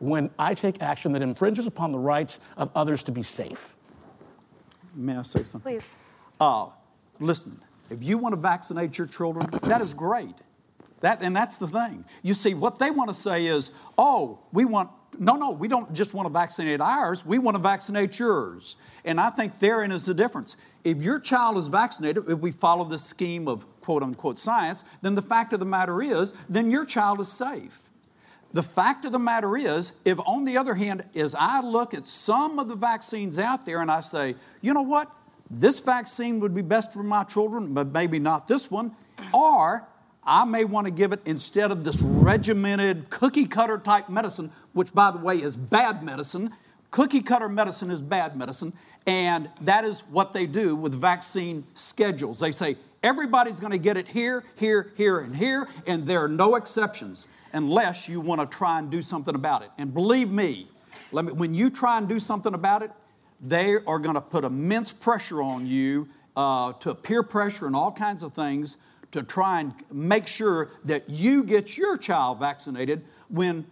when 0.00 0.30
I 0.38 0.52
take 0.54 0.82
action 0.82 1.12
that 1.12 1.22
infringes 1.22 1.66
upon 1.66 1.92
the 1.92 1.98
rights 1.98 2.40
of 2.56 2.70
others 2.74 3.02
to 3.04 3.12
be 3.12 3.22
safe. 3.22 3.74
May 4.94 5.16
I 5.16 5.22
say 5.22 5.44
something? 5.44 5.72
Please. 5.72 5.98
Uh, 6.40 6.66
listen, 7.20 7.60
if 7.94 8.02
you 8.02 8.18
want 8.18 8.34
to 8.34 8.40
vaccinate 8.40 8.98
your 8.98 9.06
children, 9.06 9.46
that 9.62 9.80
is 9.80 9.94
great. 9.94 10.34
That, 11.00 11.22
and 11.22 11.34
that's 11.36 11.58
the 11.58 11.68
thing. 11.68 12.04
You 12.22 12.34
see, 12.34 12.54
what 12.54 12.78
they 12.78 12.90
want 12.90 13.08
to 13.10 13.14
say 13.14 13.46
is, 13.46 13.70
oh, 13.96 14.40
we 14.52 14.64
want, 14.64 14.90
no, 15.18 15.36
no, 15.36 15.50
we 15.50 15.68
don't 15.68 15.92
just 15.92 16.12
want 16.12 16.26
to 16.26 16.32
vaccinate 16.32 16.80
ours, 16.80 17.24
we 17.24 17.38
want 17.38 17.54
to 17.56 17.62
vaccinate 17.62 18.18
yours. 18.18 18.76
And 19.04 19.20
I 19.20 19.30
think 19.30 19.60
therein 19.60 19.92
is 19.92 20.06
the 20.06 20.14
difference. 20.14 20.56
If 20.82 21.02
your 21.02 21.20
child 21.20 21.56
is 21.56 21.68
vaccinated, 21.68 22.24
if 22.28 22.38
we 22.38 22.50
follow 22.50 22.84
this 22.84 23.04
scheme 23.04 23.46
of 23.48 23.64
quote 23.80 24.02
unquote 24.02 24.38
science, 24.38 24.82
then 25.02 25.14
the 25.14 25.22
fact 25.22 25.52
of 25.52 25.60
the 25.60 25.66
matter 25.66 26.02
is, 26.02 26.34
then 26.48 26.70
your 26.70 26.84
child 26.84 27.20
is 27.20 27.30
safe. 27.30 27.90
The 28.52 28.62
fact 28.62 29.04
of 29.04 29.12
the 29.12 29.18
matter 29.18 29.56
is, 29.56 29.92
if 30.04 30.18
on 30.20 30.44
the 30.44 30.56
other 30.56 30.74
hand, 30.74 31.04
as 31.14 31.34
I 31.34 31.60
look 31.60 31.92
at 31.92 32.06
some 32.06 32.58
of 32.58 32.68
the 32.68 32.76
vaccines 32.76 33.38
out 33.38 33.66
there 33.66 33.82
and 33.82 33.90
I 33.90 34.00
say, 34.00 34.36
you 34.62 34.72
know 34.72 34.82
what, 34.82 35.10
this 35.50 35.80
vaccine 35.80 36.40
would 36.40 36.54
be 36.54 36.62
best 36.62 36.92
for 36.92 37.02
my 37.02 37.24
children, 37.24 37.74
but 37.74 37.88
maybe 37.88 38.18
not 38.18 38.48
this 38.48 38.70
one. 38.70 38.92
Or 39.32 39.86
I 40.24 40.44
may 40.44 40.64
want 40.64 40.86
to 40.86 40.90
give 40.90 41.12
it 41.12 41.20
instead 41.26 41.70
of 41.70 41.84
this 41.84 42.00
regimented 42.00 43.10
cookie 43.10 43.46
cutter 43.46 43.78
type 43.78 44.08
medicine, 44.08 44.50
which, 44.72 44.92
by 44.94 45.10
the 45.10 45.18
way, 45.18 45.42
is 45.42 45.56
bad 45.56 46.02
medicine. 46.02 46.52
Cookie 46.90 47.20
cutter 47.20 47.48
medicine 47.48 47.90
is 47.90 48.00
bad 48.00 48.36
medicine. 48.36 48.72
And 49.06 49.50
that 49.60 49.84
is 49.84 50.00
what 50.10 50.32
they 50.32 50.46
do 50.46 50.74
with 50.74 50.94
vaccine 50.94 51.64
schedules. 51.74 52.40
They 52.40 52.52
say 52.52 52.76
everybody's 53.02 53.60
going 53.60 53.72
to 53.72 53.78
get 53.78 53.96
it 53.96 54.08
here, 54.08 54.44
here, 54.56 54.92
here, 54.96 55.18
and 55.18 55.36
here, 55.36 55.68
and 55.86 56.06
there 56.06 56.24
are 56.24 56.28
no 56.28 56.54
exceptions 56.54 57.26
unless 57.52 58.08
you 58.08 58.20
want 58.20 58.40
to 58.40 58.56
try 58.56 58.78
and 58.78 58.90
do 58.90 59.02
something 59.02 59.34
about 59.34 59.62
it. 59.62 59.70
And 59.76 59.92
believe 59.92 60.30
me, 60.30 60.68
me 61.12 61.22
when 61.22 61.52
you 61.52 61.68
try 61.68 61.98
and 61.98 62.08
do 62.08 62.18
something 62.18 62.54
about 62.54 62.82
it, 62.82 62.90
they 63.44 63.74
are 63.86 63.98
going 63.98 64.14
to 64.14 64.20
put 64.20 64.44
immense 64.44 64.92
pressure 64.92 65.42
on 65.42 65.66
you 65.66 66.08
uh, 66.36 66.72
to 66.74 66.94
peer 66.94 67.22
pressure 67.22 67.66
and 67.66 67.76
all 67.76 67.92
kinds 67.92 68.22
of 68.22 68.32
things 68.32 68.76
to 69.12 69.22
try 69.22 69.60
and 69.60 69.72
make 69.92 70.26
sure 70.26 70.70
that 70.84 71.08
you 71.08 71.44
get 71.44 71.76
your 71.76 71.96
child 71.96 72.40
vaccinated. 72.40 73.04
When 73.28 73.66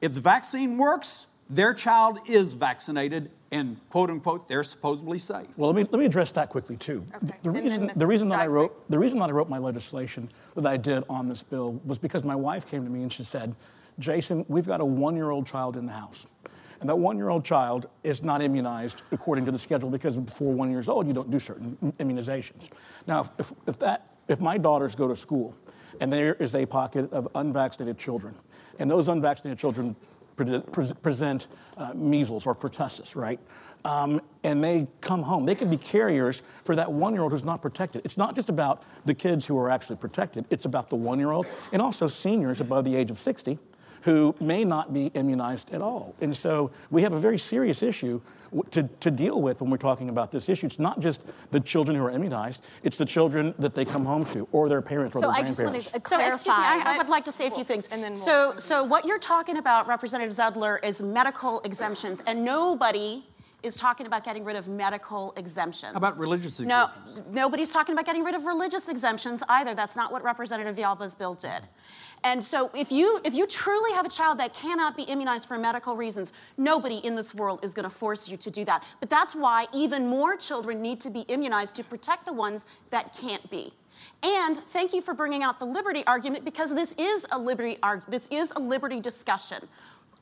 if 0.00 0.14
the 0.14 0.20
vaccine 0.20 0.78
works 0.78 1.26
their 1.50 1.74
child 1.74 2.20
is 2.26 2.54
vaccinated 2.54 3.30
and 3.50 3.76
quote 3.90 4.08
unquote 4.08 4.46
they're 4.46 4.62
supposedly 4.62 5.18
safe. 5.18 5.48
Well 5.56 5.72
let 5.72 5.76
me, 5.76 5.88
let 5.90 5.98
me 5.98 6.06
address 6.06 6.30
that 6.32 6.48
quickly 6.48 6.76
too. 6.76 7.04
Okay. 7.16 7.36
the, 7.42 7.50
reason, 7.50 7.90
the 7.96 8.06
reason 8.06 8.28
that 8.28 8.38
i 8.38 8.46
wrote 8.46 8.88
the 8.88 8.98
reason 8.98 9.18
that 9.18 9.28
i 9.28 9.32
wrote 9.32 9.48
my 9.48 9.58
legislation 9.58 10.28
that 10.54 10.66
i 10.66 10.76
did 10.76 11.02
on 11.10 11.28
this 11.28 11.42
bill 11.42 11.80
was 11.84 11.98
because 11.98 12.22
my 12.22 12.36
wife 12.36 12.70
came 12.70 12.84
to 12.84 12.90
me 12.90 13.02
and 13.02 13.12
she 13.12 13.24
said 13.24 13.54
jason 13.98 14.44
we've 14.48 14.66
got 14.66 14.80
a 14.80 14.84
one-year-old 14.84 15.46
child 15.46 15.76
in 15.76 15.86
the 15.86 15.92
house 15.92 16.28
and 16.80 16.88
that 16.88 16.96
one 16.96 17.16
year 17.16 17.28
old 17.28 17.44
child 17.44 17.88
is 18.02 18.22
not 18.22 18.42
immunized 18.42 19.02
according 19.12 19.44
to 19.44 19.52
the 19.52 19.58
schedule 19.58 19.90
because 19.90 20.16
before 20.16 20.52
one 20.52 20.70
years 20.70 20.88
old, 20.88 21.06
you 21.06 21.12
don't 21.12 21.30
do 21.30 21.38
certain 21.38 21.76
immunizations. 21.98 22.68
Now, 23.06 23.24
if, 23.38 23.52
if, 23.66 23.78
that, 23.78 24.08
if 24.28 24.40
my 24.40 24.56
daughters 24.56 24.94
go 24.94 25.06
to 25.06 25.14
school 25.14 25.54
and 26.00 26.12
there 26.12 26.34
is 26.34 26.54
a 26.54 26.64
pocket 26.64 27.12
of 27.12 27.28
unvaccinated 27.34 27.98
children, 27.98 28.34
and 28.78 28.90
those 28.90 29.08
unvaccinated 29.08 29.58
children 29.58 29.94
pre- 30.36 30.60
pre- 30.60 30.92
present 31.02 31.48
uh, 31.76 31.92
measles 31.94 32.46
or 32.46 32.54
pertussis, 32.54 33.14
right? 33.14 33.38
Um, 33.84 34.20
and 34.42 34.62
they 34.62 34.86
come 35.00 35.22
home. 35.22 35.44
They 35.44 35.54
can 35.54 35.70
be 35.70 35.76
carriers 35.76 36.42
for 36.64 36.74
that 36.76 36.90
one 36.90 37.12
year 37.12 37.22
old 37.22 37.32
who's 37.32 37.44
not 37.44 37.62
protected. 37.62 38.02
It's 38.04 38.18
not 38.18 38.34
just 38.34 38.48
about 38.48 38.82
the 39.04 39.14
kids 39.14 39.46
who 39.46 39.58
are 39.58 39.70
actually 39.70 39.96
protected, 39.96 40.46
it's 40.50 40.64
about 40.64 40.88
the 40.90 40.96
one 40.96 41.18
year 41.18 41.30
old 41.30 41.46
and 41.72 41.82
also 41.82 42.06
seniors 42.06 42.60
above 42.60 42.84
the 42.84 42.94
age 42.96 43.10
of 43.10 43.18
60 43.18 43.58
who 44.02 44.34
may 44.40 44.64
not 44.64 44.92
be 44.92 45.06
immunized 45.14 45.72
at 45.72 45.82
all. 45.82 46.14
And 46.20 46.36
so 46.36 46.70
we 46.90 47.02
have 47.02 47.12
a 47.12 47.18
very 47.18 47.38
serious 47.38 47.82
issue 47.82 48.20
to, 48.72 48.82
to 49.00 49.10
deal 49.10 49.40
with 49.40 49.60
when 49.60 49.70
we're 49.70 49.76
talking 49.76 50.08
about 50.08 50.30
this 50.32 50.48
issue. 50.48 50.66
It's 50.66 50.78
not 50.78 51.00
just 51.00 51.22
the 51.50 51.60
children 51.60 51.96
who 51.96 52.04
are 52.04 52.10
immunized, 52.10 52.62
it's 52.82 52.98
the 52.98 53.04
children 53.04 53.54
that 53.58 53.74
they 53.74 53.84
come 53.84 54.04
home 54.04 54.24
to 54.26 54.48
or 54.52 54.68
their 54.68 54.82
parents 54.82 55.14
or 55.14 55.20
so 55.20 55.28
their 55.28 55.36
I 55.36 55.42
grandparents. 55.42 55.90
Just 55.90 55.94
want 55.94 56.04
to 56.04 56.08
clarify. 56.08 56.28
So, 56.28 56.34
excuse 56.34 56.56
me, 56.56 56.62
I, 56.64 56.94
I 56.94 56.98
would 56.98 57.08
like 57.08 57.24
to 57.26 57.32
say 57.32 57.46
a 57.46 57.50
few 57.50 57.64
things. 57.64 57.88
And 57.92 58.02
then 58.02 58.12
we'll, 58.12 58.22
so, 58.22 58.56
so 58.56 58.84
what 58.84 59.04
you're 59.04 59.18
talking 59.18 59.58
about, 59.58 59.86
Representative 59.86 60.34
Zedler, 60.34 60.84
is 60.84 61.00
medical 61.00 61.60
exemptions, 61.60 62.22
and 62.26 62.44
nobody 62.44 63.24
is 63.62 63.76
talking 63.76 64.06
about 64.06 64.24
getting 64.24 64.44
rid 64.44 64.56
of 64.56 64.68
medical 64.68 65.34
exemptions. 65.36 65.92
How 65.92 65.98
about 65.98 66.18
religious 66.18 66.60
exemptions? 66.60 67.18
No, 67.18 67.24
nobody's 67.30 67.70
talking 67.70 67.92
about 67.92 68.06
getting 68.06 68.24
rid 68.24 68.34
of 68.34 68.46
religious 68.46 68.88
exemptions 68.88 69.42
either. 69.48 69.74
That's 69.74 69.96
not 69.96 70.12
what 70.12 70.24
Representative 70.24 70.76
Villalba's 70.76 71.14
bill 71.14 71.34
did. 71.34 71.62
And 72.22 72.44
so 72.44 72.70
if 72.74 72.92
you 72.92 73.20
if 73.24 73.32
you 73.32 73.46
truly 73.46 73.92
have 73.92 74.04
a 74.04 74.08
child 74.08 74.38
that 74.38 74.52
cannot 74.52 74.96
be 74.96 75.04
immunized 75.04 75.48
for 75.48 75.56
medical 75.56 75.96
reasons, 75.96 76.32
nobody 76.58 76.98
in 76.98 77.14
this 77.14 77.34
world 77.34 77.60
is 77.62 77.72
going 77.72 77.84
to 77.84 77.94
force 77.94 78.28
you 78.28 78.36
to 78.36 78.50
do 78.50 78.64
that. 78.66 78.84
But 79.00 79.08
that's 79.08 79.34
why 79.34 79.66
even 79.72 80.06
more 80.06 80.36
children 80.36 80.82
need 80.82 81.00
to 81.00 81.10
be 81.10 81.20
immunized 81.20 81.76
to 81.76 81.84
protect 81.84 82.26
the 82.26 82.32
ones 82.32 82.66
that 82.90 83.16
can't 83.16 83.48
be. 83.50 83.72
And 84.22 84.58
thank 84.72 84.92
you 84.92 85.00
for 85.00 85.14
bringing 85.14 85.42
out 85.42 85.58
the 85.58 85.66
liberty 85.66 86.04
argument 86.06 86.44
because 86.44 86.74
this 86.74 86.94
is 86.98 87.26
a 87.32 87.38
liberty 87.38 87.78
this 88.08 88.28
is 88.28 88.52
a 88.56 88.60
liberty 88.60 89.00
discussion. 89.00 89.66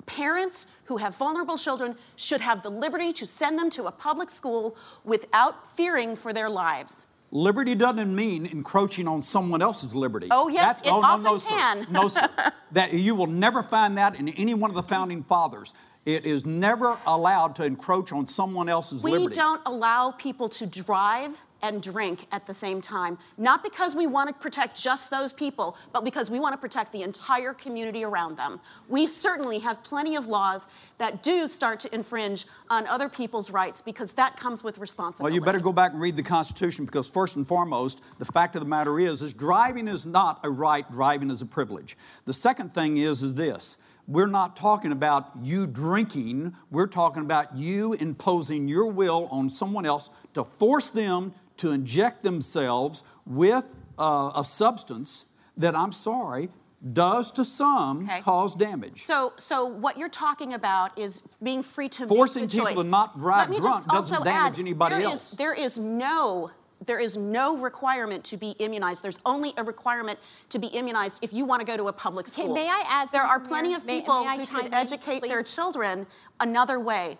Parents 0.06 0.66
who 0.84 0.96
have 0.96 1.16
vulnerable 1.16 1.58
children 1.58 1.96
should 2.16 2.40
have 2.40 2.62
the 2.62 2.70
liberty 2.70 3.12
to 3.12 3.26
send 3.26 3.58
them 3.58 3.70
to 3.70 3.86
a 3.86 3.92
public 3.92 4.30
school 4.30 4.76
without 5.04 5.76
fearing 5.76 6.16
for 6.16 6.32
their 6.32 6.48
lives. 6.48 7.08
Liberty 7.30 7.74
doesn't 7.74 8.14
mean 8.14 8.46
encroaching 8.46 9.06
on 9.06 9.20
someone 9.22 9.60
else's 9.60 9.94
liberty. 9.94 10.28
Oh, 10.30 10.48
yes, 10.48 10.64
That's, 10.64 10.88
it 10.88 10.92
oh, 10.92 11.02
often 11.02 11.24
no, 11.24 11.34
no, 11.34 11.40
can. 11.40 11.84
Sir. 11.84 11.90
No, 11.90 12.08
sir. 12.08 12.52
that, 12.72 12.92
you 12.94 13.14
will 13.14 13.26
never 13.26 13.62
find 13.62 13.98
that 13.98 14.16
in 14.16 14.28
any 14.30 14.54
one 14.54 14.70
of 14.70 14.76
the 14.76 14.82
founding 14.82 15.22
fathers. 15.22 15.74
It 16.06 16.24
is 16.24 16.46
never 16.46 16.98
allowed 17.06 17.56
to 17.56 17.64
encroach 17.64 18.12
on 18.12 18.26
someone 18.26 18.70
else's 18.70 19.02
we 19.02 19.12
liberty. 19.12 19.28
We 19.28 19.34
don't 19.34 19.60
allow 19.66 20.12
people 20.12 20.48
to 20.50 20.66
drive 20.66 21.38
and 21.62 21.82
drink 21.82 22.26
at 22.32 22.46
the 22.46 22.54
same 22.54 22.80
time, 22.80 23.18
not 23.36 23.62
because 23.62 23.94
we 23.94 24.06
want 24.06 24.28
to 24.28 24.34
protect 24.34 24.80
just 24.80 25.10
those 25.10 25.32
people, 25.32 25.76
but 25.92 26.04
because 26.04 26.30
we 26.30 26.40
want 26.40 26.52
to 26.52 26.58
protect 26.58 26.92
the 26.92 27.02
entire 27.02 27.52
community 27.54 28.04
around 28.04 28.36
them. 28.36 28.60
We 28.88 29.06
certainly 29.06 29.58
have 29.60 29.82
plenty 29.82 30.16
of 30.16 30.26
laws 30.26 30.68
that 30.98 31.22
do 31.22 31.46
start 31.46 31.80
to 31.80 31.94
infringe 31.94 32.46
on 32.70 32.86
other 32.86 33.08
people's 33.08 33.50
rights 33.50 33.82
because 33.82 34.12
that 34.14 34.36
comes 34.36 34.62
with 34.62 34.78
responsibility. 34.78 35.32
Well, 35.32 35.34
you 35.34 35.44
better 35.44 35.60
go 35.60 35.72
back 35.72 35.92
and 35.92 36.00
read 36.00 36.16
the 36.16 36.22
Constitution 36.22 36.84
because 36.84 37.08
first 37.08 37.36
and 37.36 37.46
foremost, 37.46 38.00
the 38.18 38.24
fact 38.24 38.56
of 38.56 38.60
the 38.60 38.68
matter 38.68 38.98
is 38.98 39.22
is 39.22 39.34
driving 39.34 39.88
is 39.88 40.06
not 40.06 40.40
a 40.44 40.50
right, 40.50 40.90
driving 40.90 41.30
is 41.30 41.42
a 41.42 41.46
privilege. 41.46 41.96
The 42.24 42.32
second 42.32 42.74
thing 42.74 42.96
is 42.96 43.22
is 43.22 43.34
this 43.34 43.78
we're 44.08 44.26
not 44.26 44.56
talking 44.56 44.90
about 44.90 45.32
you 45.42 45.66
drinking. 45.66 46.56
We're 46.70 46.86
talking 46.86 47.22
about 47.22 47.54
you 47.54 47.92
imposing 47.92 48.66
your 48.66 48.86
will 48.86 49.28
on 49.30 49.50
someone 49.50 49.84
else 49.84 50.08
to 50.32 50.44
force 50.44 50.88
them 50.88 51.34
to 51.58 51.70
inject 51.70 52.22
themselves 52.22 53.02
with 53.26 53.66
uh, 53.98 54.32
a 54.34 54.44
substance 54.44 55.26
that 55.56 55.74
I'm 55.76 55.92
sorry 55.92 56.48
does 56.92 57.32
to 57.32 57.44
some 57.44 58.04
okay. 58.04 58.20
cause 58.20 58.54
damage. 58.54 59.02
So, 59.02 59.32
so 59.36 59.66
what 59.66 59.98
you're 59.98 60.08
talking 60.08 60.54
about 60.54 60.96
is 60.96 61.22
being 61.42 61.62
free 61.62 61.88
to 61.90 62.06
forcing 62.06 62.42
make 62.42 62.50
the 62.50 62.56
people 62.56 62.66
choice. 62.68 62.76
to 62.76 62.84
not 62.84 63.18
drive 63.18 63.48
drunk 63.56 63.86
doesn't 63.86 64.24
damage 64.24 64.54
add, 64.54 64.60
anybody 64.60 64.94
there 64.94 65.04
else. 65.04 65.32
Is, 65.32 65.38
there 65.38 65.54
is 65.54 65.78
no 65.78 66.50
there 66.86 67.00
is 67.00 67.16
no 67.16 67.56
requirement 67.56 68.22
to 68.22 68.36
be 68.36 68.50
immunized. 68.60 69.02
There's 69.02 69.18
only 69.26 69.52
a 69.56 69.64
requirement 69.64 70.18
to 70.50 70.60
be 70.60 70.68
immunized 70.68 71.18
if 71.22 71.32
you 71.32 71.44
want 71.44 71.60
to 71.60 71.66
go 71.66 71.76
to 71.76 71.88
a 71.88 71.92
public 71.92 72.28
school. 72.28 72.52
Okay, 72.52 72.62
may 72.62 72.68
I 72.68 72.84
add? 72.86 73.10
There 73.10 73.22
are 73.22 73.40
plenty 73.40 73.70
here? 73.70 73.78
of 73.78 73.86
people 73.86 74.24
may, 74.24 74.36
may 74.36 74.44
who 74.44 74.62
could 74.62 74.72
educate 74.72 75.20
please? 75.20 75.28
their 75.28 75.42
children 75.42 76.06
another 76.38 76.78
way 76.78 77.18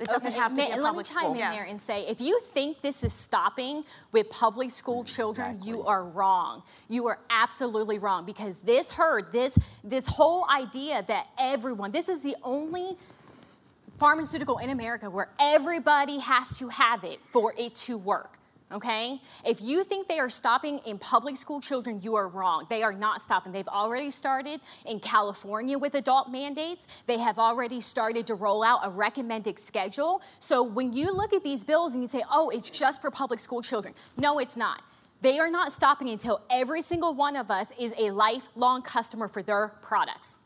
It 0.00 0.08
doesn't 0.08 0.28
Okay, 0.28 0.36
have 0.38 0.54
to 0.54 0.56
may- 0.62 0.68
be 0.68 0.72
a 0.72 0.82
Let 0.82 0.96
me 0.96 1.02
chime 1.04 1.16
school. 1.18 1.32
in 1.32 1.38
Yeah. 1.38 1.50
there 1.52 1.64
and 1.64 1.78
say, 1.80 2.06
if 2.06 2.20
you 2.20 2.40
think 2.40 2.80
this 2.80 3.04
is 3.04 3.12
stopping 3.12 3.84
with 4.12 4.30
public 4.30 4.70
school 4.70 5.04
children, 5.04 5.60
you 5.62 5.84
are 5.84 6.02
wrong. 6.04 6.62
You 6.88 7.06
are 7.08 7.18
absolutely 7.28 7.98
wrong 7.98 8.24
because 8.24 8.60
this 8.60 8.92
hurt, 8.92 9.30
this 9.32 9.58
this 9.84 10.06
whole 10.06 10.48
idea 10.50 11.04
that 11.06 11.26
everyone, 11.38 11.92
this 11.92 12.08
is 12.08 12.20
the 12.20 12.34
only 12.42 12.96
pharmaceutical 13.98 14.56
in 14.58 14.70
America 14.70 15.10
where 15.10 15.28
everybody 15.38 16.18
has 16.18 16.56
to 16.58 16.68
have 16.68 17.04
it 17.04 17.20
for 17.30 17.52
it 17.58 17.74
to 17.76 17.98
work. 17.98 18.38
Okay? 18.72 19.20
If 19.44 19.60
you 19.60 19.82
think 19.82 20.06
they 20.06 20.18
are 20.20 20.30
stopping 20.30 20.78
in 20.86 20.98
public 20.98 21.36
school 21.36 21.60
children, 21.60 22.00
you 22.02 22.14
are 22.14 22.28
wrong. 22.28 22.66
They 22.70 22.82
are 22.82 22.92
not 22.92 23.20
stopping. 23.20 23.52
They've 23.52 23.66
already 23.66 24.10
started 24.10 24.60
in 24.86 25.00
California 25.00 25.76
with 25.76 25.94
adult 25.94 26.30
mandates. 26.30 26.86
They 27.06 27.18
have 27.18 27.38
already 27.38 27.80
started 27.80 28.26
to 28.28 28.34
roll 28.34 28.62
out 28.62 28.80
a 28.84 28.90
recommended 28.90 29.58
schedule. 29.58 30.22
So 30.38 30.62
when 30.62 30.92
you 30.92 31.14
look 31.14 31.32
at 31.32 31.42
these 31.42 31.64
bills 31.64 31.94
and 31.94 32.02
you 32.02 32.08
say, 32.08 32.22
oh, 32.30 32.50
it's 32.50 32.70
just 32.70 33.00
for 33.00 33.10
public 33.10 33.40
school 33.40 33.62
children, 33.62 33.94
no, 34.16 34.38
it's 34.38 34.56
not. 34.56 34.82
They 35.22 35.38
are 35.38 35.50
not 35.50 35.72
stopping 35.72 36.08
until 36.08 36.40
every 36.50 36.80
single 36.80 37.14
one 37.14 37.36
of 37.36 37.50
us 37.50 37.72
is 37.78 37.92
a 37.98 38.10
lifelong 38.10 38.82
customer 38.82 39.28
for 39.28 39.42
their 39.42 39.68
products. 39.82 40.39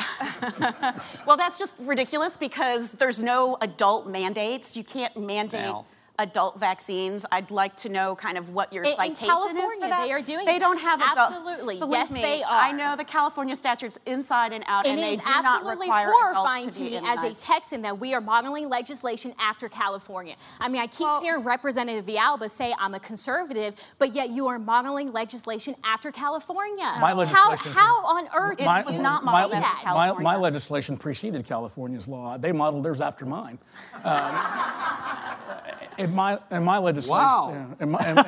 Well, 1.26 1.36
that's 1.36 1.58
just 1.58 1.74
ridiculous 1.80 2.36
because 2.36 2.90
there's 2.92 3.22
no 3.22 3.56
adult 3.60 4.08
mandates. 4.08 4.76
You 4.76 4.84
can't 4.84 5.16
mandate 5.16 5.60
Now. 5.60 5.86
Adult 6.20 6.58
vaccines. 6.60 7.24
I'd 7.32 7.50
like 7.50 7.74
to 7.76 7.88
know 7.88 8.14
kind 8.14 8.36
of 8.38 8.50
what 8.50 8.72
your 8.72 8.84
In- 8.84 8.90
in 8.90 8.96
citation 8.96 9.24
is 9.24 9.28
California, 9.30 9.80
for 9.82 9.88
that. 9.88 10.04
they 10.04 10.12
are 10.12 10.22
doing 10.22 10.46
They 10.46 10.56
it. 10.56 10.60
don't 10.60 10.78
have 10.80 11.00
adult. 11.00 11.18
Absolutely. 11.32 11.78
Believe 11.78 11.92
Yes, 11.92 12.10
me, 12.10 12.20
they 12.22 12.44
I 12.44 12.72
know 12.72 12.94
the 12.96 13.04
California 13.04 13.56
statutes 13.56 13.98
inside 14.06 14.52
and 14.52 14.62
out, 14.66 14.86
It 14.86 14.90
and 14.90 14.98
they 15.02 15.16
do 15.16 15.22
not 15.24 15.44
absolutely 15.46 15.86
require 15.88 16.10
horrifying 16.12 16.62
adults 16.64 16.76
to 16.76 16.84
to 16.84 16.90
me 16.90 17.00
be 17.00 17.06
as 17.06 17.40
a. 17.42 17.42
Texan 17.46 17.82
that 17.82 17.98
we 17.98 18.12
are 18.14 18.20
modeling 18.20 18.68
legislation 18.68 19.34
after 19.38 19.68
California. 19.68 20.34
I 20.60 20.68
mean, 20.68 20.82
I 20.82 20.86
keep 20.86 21.00
Well- 21.00 21.20
hearing 21.20 21.42
Representative 21.42 22.04
Villalba 22.06 22.50
say 22.50 22.74
I'm 22.78 22.94
a 22.94 23.00
conservative, 23.00 23.74
but 23.98 24.14
yet 24.14 24.30
you 24.30 24.46
are 24.48 24.58
modeling 24.58 25.12
legislation 25.12 25.74
after 25.82 26.12
California. 26.12 26.92
My 27.00 27.12
legislation- 27.14 27.72
how 27.72 28.04
on 28.04 28.28
earth 28.34 28.58
It 28.60 28.64
do 28.64 28.66
was 28.86 28.94
you 28.94 29.02
not 29.02 29.22
say 29.22 29.26
modeled 29.26 29.52
that? 29.52 29.82
my, 29.86 30.12
my 30.12 30.36
legislation 30.36 30.96
preceded 30.98 31.46
California's 31.46 32.06
law. 32.06 32.36
They 32.36 32.52
modeled 32.52 32.84
theirs 32.84 33.00
after 33.00 33.24
mine. 33.24 33.58
Um, 34.04 34.34
in 36.10 36.16
my 36.16 36.38
in 36.50 36.64
my 36.64 36.78
legislation, 36.78 37.16
Wow. 37.16 37.50
yeah, 37.52 37.84
in, 37.84 37.90
my, 37.90 37.98
in- 38.00 38.18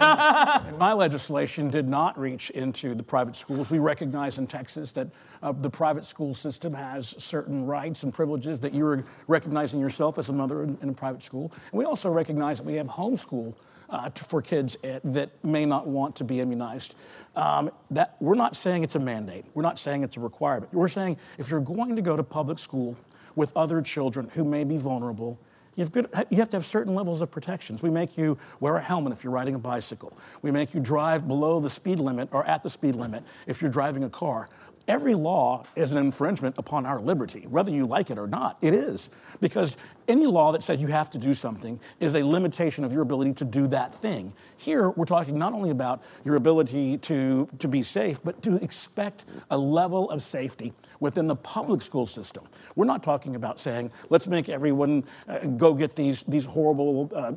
in- 0.68 0.74
in 0.74 0.78
my 0.78 0.92
legislation 0.92 1.68
did 1.70 1.88
not 1.88 2.18
reach 2.18 2.50
into 2.50 2.94
the 2.94 3.02
private 3.02 3.34
schools. 3.36 3.70
We 3.70 3.78
recognize 3.78 4.38
in 4.38 4.46
Texas 4.46 4.92
that 4.92 5.08
uh, 5.42 5.52
the 5.52 5.70
private 5.70 6.04
school 6.06 6.34
system 6.34 6.72
has 6.74 7.08
certain 7.22 7.66
rights 7.66 8.04
and 8.04 8.14
privileges 8.14 8.60
that 8.60 8.72
you're 8.72 9.04
recognizing 9.26 9.80
yourself 9.80 10.18
as 10.18 10.28
a 10.28 10.32
mother 10.32 10.62
in, 10.62 10.78
a 10.88 10.92
private 10.92 11.22
school. 11.22 11.52
And 11.72 11.78
we 11.78 11.84
also 11.84 12.08
recognize 12.10 12.58
that 12.58 12.66
we 12.66 12.74
have 12.74 12.86
homeschool 12.86 13.54
uh, 13.90 14.08
for 14.10 14.40
kids 14.40 14.76
uh, 14.84 15.00
that 15.04 15.30
may 15.44 15.66
not 15.66 15.86
want 15.86 16.14
to 16.16 16.24
be 16.24 16.38
immunized. 16.40 16.94
Um, 17.34 17.70
that 17.90 18.16
we're 18.20 18.34
not 18.36 18.54
saying 18.56 18.84
it's 18.84 18.94
a 18.94 19.00
mandate. 19.00 19.44
We're 19.54 19.62
not 19.62 19.78
saying 19.78 20.04
it's 20.04 20.16
a 20.16 20.20
requirement. 20.20 20.72
We're 20.72 20.88
saying 20.88 21.16
if 21.38 21.50
you're 21.50 21.60
going 21.60 21.96
to 21.96 22.02
go 22.02 22.16
to 22.16 22.22
public 22.22 22.58
school 22.58 22.96
with 23.34 23.52
other 23.56 23.82
children 23.82 24.30
who 24.34 24.44
may 24.44 24.62
be 24.64 24.76
vulnerable, 24.76 25.38
You've 25.74 25.90
got, 25.90 26.30
you 26.30 26.36
have 26.38 26.50
to 26.50 26.56
have 26.56 26.66
certain 26.66 26.94
levels 26.94 27.22
of 27.22 27.30
protections. 27.30 27.82
We 27.82 27.90
make 27.90 28.18
you 28.18 28.36
wear 28.60 28.76
a 28.76 28.82
helmet 28.82 29.12
if 29.12 29.24
you're 29.24 29.32
riding 29.32 29.54
a 29.54 29.58
bicycle. 29.58 30.12
We 30.42 30.50
make 30.50 30.74
you 30.74 30.80
drive 30.80 31.26
below 31.26 31.60
the 31.60 31.70
speed 31.70 31.98
limit 31.98 32.28
or 32.32 32.44
at 32.44 32.62
the 32.62 32.68
speed 32.68 32.94
limit 32.94 33.24
if 33.46 33.62
you're 33.62 33.70
driving 33.70 34.04
a 34.04 34.10
car. 34.10 34.48
Every 34.88 35.14
law 35.14 35.64
is 35.76 35.92
an 35.92 35.98
infringement 35.98 36.56
upon 36.58 36.86
our 36.86 37.00
liberty, 37.00 37.46
whether 37.48 37.70
you 37.70 37.86
like 37.86 38.10
it 38.10 38.18
or 38.18 38.26
not. 38.26 38.58
It 38.60 38.74
is. 38.74 39.10
Because 39.40 39.76
any 40.08 40.26
law 40.26 40.52
that 40.52 40.62
says 40.62 40.80
you 40.80 40.88
have 40.88 41.10
to 41.10 41.18
do 41.18 41.34
something 41.34 41.78
is 42.00 42.14
a 42.14 42.24
limitation 42.24 42.84
of 42.84 42.92
your 42.92 43.02
ability 43.02 43.34
to 43.34 43.44
do 43.44 43.66
that 43.68 43.94
thing. 43.94 44.32
Here, 44.56 44.90
we're 44.90 45.04
talking 45.04 45.38
not 45.38 45.52
only 45.52 45.70
about 45.70 46.02
your 46.24 46.36
ability 46.36 46.98
to, 46.98 47.48
to 47.58 47.68
be 47.68 47.82
safe, 47.82 48.22
but 48.22 48.42
to 48.42 48.56
expect 48.56 49.24
a 49.50 49.58
level 49.58 50.10
of 50.10 50.22
safety 50.22 50.72
within 51.00 51.26
the 51.26 51.36
public 51.36 51.82
school 51.82 52.06
system. 52.06 52.44
We're 52.76 52.86
not 52.86 53.02
talking 53.02 53.36
about 53.36 53.60
saying, 53.60 53.92
let's 54.10 54.26
make 54.26 54.48
everyone 54.48 55.04
uh, 55.28 55.38
go 55.38 55.74
get 55.74 55.96
these, 55.96 56.22
these 56.24 56.44
horrible 56.44 57.10
uh, 57.14 57.32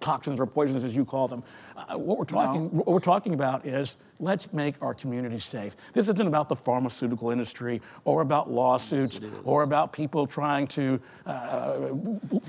toxins 0.00 0.40
or 0.40 0.46
poisons, 0.46 0.84
as 0.84 0.96
you 0.96 1.04
call 1.04 1.28
them. 1.28 1.42
Uh, 1.76 1.96
what 1.96 2.18
we're 2.18 2.24
talking, 2.24 2.70
what 2.70 2.86
we're 2.86 3.00
talking 3.00 3.34
about 3.34 3.64
is 3.66 3.96
let's 4.20 4.52
make 4.52 4.74
our 4.82 4.94
communities 4.94 5.44
safe. 5.44 5.76
This 5.92 6.08
isn't 6.08 6.26
about 6.26 6.48
the 6.48 6.56
pharmaceutical 6.56 7.30
industry 7.30 7.80
or 8.04 8.22
about 8.22 8.50
lawsuits 8.50 9.20
or 9.44 9.62
about 9.62 9.92
people 9.92 10.26
trying 10.26 10.66
to 10.68 11.00
uh, 11.26 11.90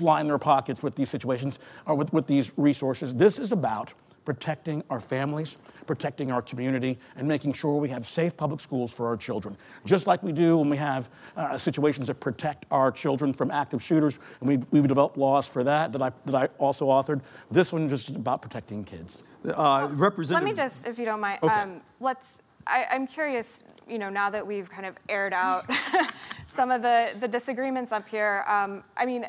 line 0.00 0.26
their 0.26 0.38
pockets 0.38 0.82
with 0.82 0.96
these 0.96 1.08
situations 1.08 1.58
or 1.86 1.94
with, 1.94 2.12
with 2.12 2.26
these 2.26 2.52
resources. 2.56 3.14
This 3.14 3.38
is 3.38 3.52
about 3.52 3.92
protecting 4.24 4.82
our 4.90 5.00
families, 5.00 5.56
protecting 5.86 6.30
our 6.30 6.42
community, 6.42 6.98
and 7.16 7.26
making 7.26 7.52
sure 7.52 7.76
we 7.78 7.88
have 7.88 8.06
safe 8.06 8.36
public 8.36 8.60
schools 8.60 8.92
for 8.92 9.06
our 9.06 9.16
children. 9.16 9.56
Just 9.84 10.06
like 10.06 10.22
we 10.22 10.32
do 10.32 10.58
when 10.58 10.68
we 10.68 10.76
have 10.76 11.08
uh, 11.36 11.56
situations 11.56 12.06
that 12.08 12.20
protect 12.20 12.66
our 12.70 12.92
children 12.92 13.32
from 13.32 13.50
active 13.50 13.82
shooters, 13.82 14.18
and 14.40 14.48
we've, 14.48 14.64
we've 14.70 14.86
developed 14.86 15.16
laws 15.16 15.46
for 15.46 15.64
that 15.64 15.92
that 15.92 16.02
I, 16.02 16.12
that 16.26 16.34
I 16.34 16.48
also 16.58 16.86
authored. 16.88 17.20
This 17.50 17.72
one 17.72 17.82
is 17.82 17.90
just 18.06 18.16
about 18.16 18.42
protecting 18.42 18.84
kids. 18.84 19.22
Uh, 19.44 19.82
Let 19.88 19.92
Representative. 19.98 20.48
me 20.48 20.54
just, 20.54 20.86
if 20.86 20.98
you 20.98 21.04
don't 21.04 21.20
mind, 21.20 21.40
Okay. 21.42 21.54
um, 21.54 21.80
let's. 22.00 22.42
I, 22.66 22.86
I'm 22.90 23.06
curious. 23.06 23.62
You 23.88 23.98
know, 23.98 24.10
now 24.10 24.30
that 24.30 24.46
we've 24.46 24.70
kind 24.70 24.86
of 24.86 24.94
aired 25.08 25.32
out 25.32 25.64
some 26.46 26.70
of 26.70 26.82
the 26.82 27.12
the 27.18 27.26
disagreements 27.26 27.90
up 27.90 28.06
here, 28.08 28.44
um, 28.46 28.84
I 28.96 29.04
mean, 29.06 29.24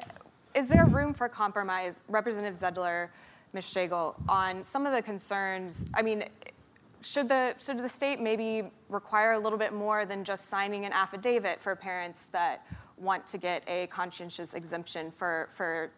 is 0.54 0.67
there 0.67 0.86
room 0.86 1.13
for 1.13 1.27
compromise, 1.30 2.04
Representative 2.10 2.60
Zedler, 2.60 3.08
Ms. 3.53 3.69
Schlegel, 3.69 4.15
on 4.29 4.63
some 4.63 4.85
of 4.85 4.93
the 4.93 5.01
concerns? 5.01 5.85
I 5.93 6.01
mean, 6.01 6.25
should 7.01 7.27
the 7.27 7.55
should 7.59 7.79
the 7.79 7.89
state 7.89 8.19
maybe 8.19 8.71
require 8.89 9.33
a 9.33 9.39
little 9.39 9.57
bit 9.57 9.73
more 9.73 10.05
than 10.05 10.23
just 10.23 10.47
signing 10.47 10.85
an 10.85 10.93
affidavit 10.93 11.61
for 11.61 11.75
parents 11.75 12.27
that 12.31 12.65
want 12.97 13.25
to 13.27 13.37
get 13.37 13.63
a 13.67 13.87
conscientious 13.87 14.53
exemption 14.53 15.11
for 15.11 15.49
for 15.53 15.91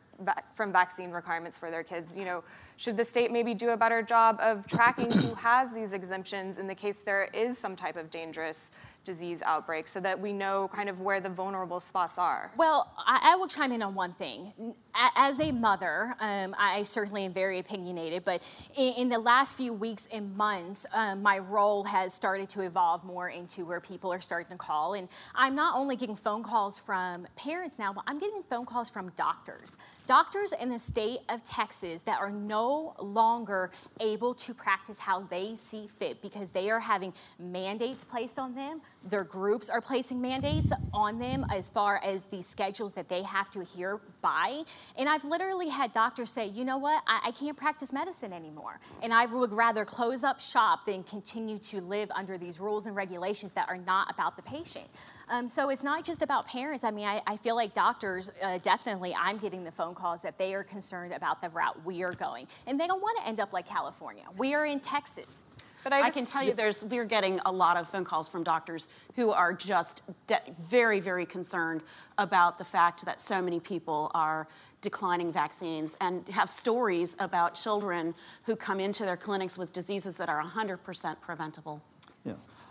from 0.56 0.72
vaccine 0.72 1.12
requirements 1.12 1.58
for 1.58 1.70
their 1.70 1.84
kids? 1.84 2.16
You 2.16 2.26
know, 2.26 2.44
should 2.78 2.98
the 2.98 3.04
state 3.04 3.32
maybe 3.32 3.54
do 3.54 3.70
a 3.70 3.78
better 3.78 4.02
job 4.02 4.40
of 4.42 4.66
tracking 4.66 5.12
who 5.12 5.36
has 5.50 5.74
these 5.74 5.94
exemptions 5.94 6.58
in 6.58 6.68
the 6.68 6.76
case 6.76 6.98
there 6.98 7.30
is 7.34 7.58
some 7.58 7.76
type 7.76 7.98
of 7.98 8.10
dangerous 8.10 8.72
disease 9.04 9.42
outbreak, 9.44 9.88
so 9.88 10.00
that 10.00 10.20
we 10.20 10.32
know 10.32 10.70
kind 10.74 10.90
of 10.90 11.02
where 11.02 11.20
the 11.20 11.30
vulnerable 11.30 11.80
spots 11.80 12.18
are? 12.18 12.52
Well, 12.56 12.94
I, 12.98 13.34
I 13.34 13.36
will 13.36 13.48
chime 13.48 13.72
in 13.72 13.82
on 13.82 13.96
one 13.96 14.14
thing. 14.14 14.76
As 14.96 15.40
a 15.40 15.52
mother, 15.52 16.16
um, 16.20 16.56
I 16.58 16.84
certainly 16.84 17.26
am 17.26 17.34
very 17.34 17.58
opinionated, 17.58 18.24
but 18.24 18.44
in, 18.78 18.94
in 18.94 19.10
the 19.10 19.18
last 19.18 19.58
few 19.58 19.74
weeks 19.74 20.08
and 20.12 20.36
months, 20.38 20.86
um, 20.94 21.24
my 21.24 21.40
role 21.40 21.84
has 21.84 22.14
started 22.14 22.48
to 22.50 22.62
evolve 22.62 23.04
more 23.04 23.30
into 23.30 23.66
where 23.66 23.80
people 23.80 24.14
are 24.14 24.20
starting 24.22 24.52
to 24.52 24.58
call. 24.58 24.94
And 24.94 25.08
I'm 25.34 25.56
not 25.56 25.76
only 25.76 25.96
getting 25.96 26.16
phone 26.16 26.44
calls 26.44 26.78
from 26.78 27.26
parents 27.36 27.80
now, 27.80 27.92
but 27.92 28.04
I'm 28.06 28.20
getting 28.20 28.44
phone 28.44 28.66
calls 28.66 28.90
from 28.92 29.10
doctors. 29.16 29.78
Doctors 30.06 30.54
in 30.62 30.70
the 30.70 30.78
state 30.78 31.22
of 31.30 31.44
Texas 31.44 32.04
that 32.04 32.20
are 32.20 32.32
no 32.32 32.94
longer 33.00 33.72
able 34.00 34.36
to 34.36 34.54
practice 34.54 35.00
how 35.00 35.22
they 35.22 35.56
see 35.56 35.88
fit 35.88 36.22
because 36.22 36.52
they 36.52 36.70
are 36.70 36.80
having 36.80 37.14
mandates 37.40 38.06
placed 38.06 38.38
on 38.38 38.54
them. 38.54 38.82
Their 39.10 39.24
groups 39.24 39.70
are 39.70 39.82
placing 39.82 40.22
mandates 40.22 40.72
on 40.94 41.18
them 41.18 41.46
as 41.52 41.68
far 41.68 42.00
as 42.04 42.26
the 42.26 42.44
schedules 42.44 42.94
that 42.94 43.10
they 43.10 43.24
have 43.24 43.50
to 43.52 43.62
adhere 43.62 44.00
by. 44.24 44.64
And 44.98 45.08
I've 45.08 45.24
literally 45.24 45.70
had 45.70 45.92
doctors 45.92 46.32
say, 46.32 46.48
you 46.48 46.66
know 46.66 46.80
what, 46.80 47.04
I, 47.06 47.20
I 47.26 47.32
can't 47.32 47.56
practice 47.56 47.94
medicine 47.94 48.34
anymore. 48.34 48.80
And 49.04 49.14
I 49.14 49.28
would 49.28 49.54
rather 49.54 49.86
close 49.86 50.24
up 50.24 50.42
shop 50.42 50.88
than 50.88 51.04
continue 51.04 51.60
to 51.60 51.82
live 51.82 52.10
under 52.16 52.40
these 52.40 52.60
rules 52.60 52.88
and 52.88 52.96
regulations 52.96 53.52
that 53.52 53.70
are 53.70 53.78
not 53.78 54.10
about 54.10 54.36
the 54.36 54.42
patient. 54.42 54.88
Um, 55.30 55.48
so 55.48 55.70
it's 55.70 55.84
not 55.84 56.04
just 56.04 56.22
about 56.22 56.48
parents. 56.48 56.84
I 56.84 56.92
mean, 56.92 57.06
I, 57.06 57.22
I 57.28 57.38
feel 57.38 57.56
like 57.56 57.74
doctors, 57.74 58.32
uh, 58.42 58.58
definitely, 58.60 59.16
I'm 59.18 59.38
getting 59.38 59.64
the 59.64 59.72
phone 59.72 59.94
calls 59.94 60.22
that 60.24 60.38
they 60.38 60.54
are 60.54 60.64
concerned 60.64 61.14
about 61.14 61.42
the 61.42 61.50
route 61.50 61.78
we 61.86 62.04
are 62.04 62.14
going. 62.14 62.48
And 62.66 62.80
they 62.80 62.88
don't 62.88 63.02
want 63.02 63.18
to 63.20 63.28
end 63.28 63.40
up 63.40 63.54
like 63.54 63.68
California. 63.68 64.24
We 64.38 64.54
are 64.54 64.66
in 64.66 64.80
Texas. 64.80 65.44
But 65.84 65.94
I, 65.94 66.02
just- 66.02 66.14
can 66.14 66.26
tell 66.26 66.44
you, 66.44 66.54
there's 66.54 66.84
we're 66.86 67.06
getting 67.06 67.40
a 67.46 67.52
lot 67.52 67.78
of 67.78 67.90
phone 67.90 68.06
calls 68.06 68.30
from 68.30 68.44
doctors 68.44 68.90
who 69.16 69.32
are 69.32 69.54
just 69.54 70.04
de- 70.28 70.42
very, 70.70 71.00
very 71.00 71.26
concerned 71.26 71.82
about 72.18 72.58
the 72.58 72.66
fact 72.66 73.06
that 73.06 73.20
so 73.20 73.42
many 73.42 73.60
people 73.60 74.12
are 74.14 74.48
declining 74.82 75.32
vaccines 75.32 75.98
and 76.02 76.28
have 76.30 76.50
stories 76.50 77.16
about 77.20 77.56
children 77.56 78.14
who 78.44 78.56
come 78.56 78.80
into 78.80 79.04
their 79.04 79.18
clinics 79.18 79.58
with 79.58 79.72
diseases 79.74 80.18
that 80.18 80.30
are 80.30 80.44
100% 80.44 81.22
preventable. 81.22 81.82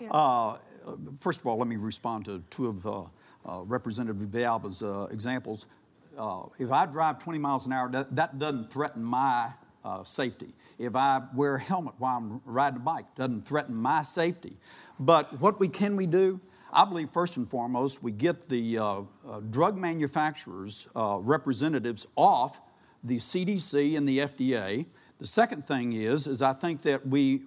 Yeah. 0.03 0.11
Uh, 0.11 0.57
first 1.21 1.41
of 1.41 1.47
all, 1.47 1.59
let 1.59 1.69
me 1.69 1.77
respond 1.77 2.25
to 2.25 2.43
two 2.51 2.67
of 2.67 2.87
uh, 2.87 3.03
uh, 3.45 3.63
Representative 3.65 4.17
Villalba's 4.29 4.83
uh, 4.83 5.07
examples. 5.11 5.67
Uh, 6.19 6.45
if 6.59 6.73
I 6.73 6.87
drive 6.87 7.19
20 7.19 7.39
miles 7.39 7.67
an 7.67 7.73
hour, 7.73 7.89
that, 7.91 8.15
that 8.17 8.39
doesn't 8.39 8.69
threaten 8.71 9.03
my 9.03 9.51
uh, 9.85 10.05
safety. 10.05 10.55
If 10.79 10.97
I 10.97 11.23
wear 11.35 11.57
a 11.57 11.61
helmet 11.61 11.95
while 11.99 12.17
I'm 12.17 12.41
riding 12.45 12.79
a 12.79 12.81
bike, 12.81 13.15
doesn't 13.17 13.47
threaten 13.47 13.75
my 13.75 14.03
safety. 14.03 14.57
But 14.99 15.41
what 15.41 15.61
we 15.61 15.69
can 15.69 15.97
we 15.97 16.07
do? 16.07 16.41
I 16.73 16.87
believe 16.87 17.11
first 17.11 17.37
and 17.37 17.49
foremost, 17.49 18.03
we 18.03 18.13
get 18.13 18.49
the 18.49 18.79
uh, 18.79 18.85
uh, 18.85 19.41
drug 19.51 19.77
manufacturers' 19.77 20.89
uh, 20.97 21.19
representatives 21.21 22.07
off 22.17 22.61
the 23.05 23.19
CDC 23.19 23.97
and 23.97 24.09
the 24.09 24.21
FDA. 24.21 24.87
The 25.19 25.27
second 25.27 25.67
thing 25.67 25.93
is, 25.93 26.27
is 26.27 26.41
I 26.41 26.55
think 26.55 26.83
that 26.83 27.07
we 27.07 27.43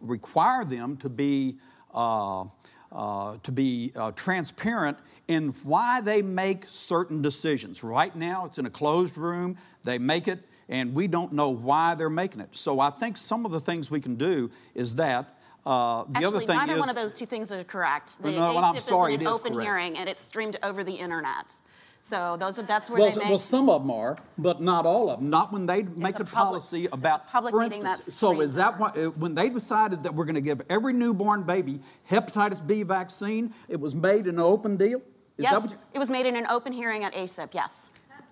require 0.00 0.64
them 0.64 0.96
to 0.98 1.08
be 1.08 1.58
uh, 1.92 2.44
uh, 2.92 3.36
to 3.42 3.52
be 3.52 3.92
transparent 4.16 4.98
in 5.28 5.48
why 5.62 6.00
they 6.00 6.22
make 6.22 6.64
certain 6.66 7.22
decisions. 7.22 7.84
Right 7.84 8.14
now, 8.16 8.46
it's 8.46 8.58
in 8.58 8.66
a 8.66 8.70
closed 8.70 9.16
room. 9.16 9.56
They 9.84 9.96
make 9.98 10.26
it, 10.26 10.40
and 10.70 10.94
we 10.94 11.06
don't 11.08 11.32
know 11.32 11.50
why 11.50 11.94
they're 11.96 12.08
making 12.08 12.40
it. 12.40 12.48
So 12.52 12.80
I 12.80 12.88
think 12.88 13.18
some 13.18 13.44
of 13.44 13.52
the 13.52 13.60
things 13.60 13.90
we 13.90 14.00
can 14.00 14.14
do 14.14 14.50
is 14.74 14.94
that. 14.94 15.36
Uh, 15.66 16.04
the 16.04 16.10
Actually, 16.12 16.24
other 16.24 16.38
thing 16.38 16.56
neither 16.56 16.72
is, 16.74 16.80
one 16.80 16.88
of 16.88 16.96
those 16.96 17.12
two 17.12 17.26
things 17.26 17.52
are 17.52 17.62
correct. 17.64 18.22
The 18.22 18.30
No, 18.30 18.54
well, 18.54 18.64
I'm 18.64 18.74
ACIP 18.76 18.80
sorry, 18.80 19.12
is 19.14 19.20
it 19.20 19.24
an 19.24 19.26
is 19.28 19.34
open 19.34 19.52
correct. 19.52 19.66
hearing, 19.66 19.98
and 19.98 20.08
it's 20.08 20.24
streamed 20.24 20.56
over 20.62 20.82
the 20.82 20.94
internet. 20.94 21.52
So 22.00 22.38
those 22.40 22.58
are, 22.58 22.62
that's 22.62 22.88
where 22.88 22.98
Well, 22.98 23.10
they 23.10 23.18
make. 23.18 23.28
well, 23.28 23.36
some 23.36 23.68
of 23.68 23.82
them 23.82 23.90
are, 23.90 24.16
but 24.38 24.62
not 24.62 24.86
all 24.86 25.10
of 25.10 25.20
them. 25.20 25.28
Not 25.28 25.52
when 25.52 25.66
they 25.66 25.82
make 25.82 26.18
a 26.18 26.22
a 26.22 26.24
public- 26.24 26.32
policy 26.32 26.84
it's 26.84 26.92
a 26.92 26.96
about. 26.96 27.28
public 27.28 27.52
for 27.52 27.60
meeting 27.60 27.80
instance, 27.80 28.04
that's 28.06 28.16
so 28.16 28.40
is 28.40 28.54
that 28.54 28.78
why, 28.80 28.88
uh, 28.88 29.10
when 29.10 29.34
they 29.34 29.50
decided 29.50 30.02
that 30.04 30.14
we're 30.14 30.24
going 30.24 30.34
to 30.36 30.40
give 30.40 30.62
every 30.70 30.94
newborn 30.94 31.42
baby 31.42 31.80
hepatitis 32.10 32.66
B 32.66 32.82
vaccine, 32.82 33.52
it 33.68 33.78
was 33.78 33.94
made 33.94 34.26
in 34.26 34.36
an 34.36 34.40
open 34.40 34.78
deal? 34.78 35.00
Is 35.36 35.44
yes, 35.44 35.52
that 35.52 35.60
what 35.60 35.70
you- 35.72 35.78
it 35.92 35.98
was 35.98 36.08
made 36.08 36.24
in 36.24 36.36
an 36.36 36.46
open 36.48 36.72
hearing 36.72 37.04
at 37.04 37.12
ACIP. 37.12 37.52
Yes. 37.52 37.90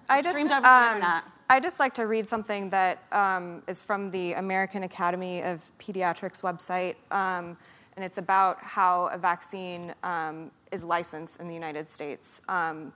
I 0.09 0.23
just, 0.23 0.31
streamed 0.35 0.51
over 0.51 0.63
the 0.63 0.67
um, 0.73 0.95
internet. 0.97 1.25
I 1.51 1.61
just 1.61 1.81
like 1.81 1.95
to 1.95 2.07
read 2.07 2.29
something 2.29 2.69
that 2.71 3.03
um, 3.11 3.63
is 3.67 3.83
from 3.83 4.11
the 4.11 4.35
American 4.35 4.83
Academy 4.83 5.43
of 5.43 5.63
Pediatrics 5.79 6.43
website, 6.43 6.97
um, 7.11 7.57
and 7.97 8.05
it's 8.05 8.19
about 8.19 8.59
how 8.61 9.07
a 9.07 9.17
vaccine 9.17 9.95
um, 10.03 10.51
is 10.73 10.85
licensed 10.85 11.41
in 11.41 11.49
the 11.49 11.55
United 11.55 11.89
States. 11.89 12.43
Um, 12.51 12.93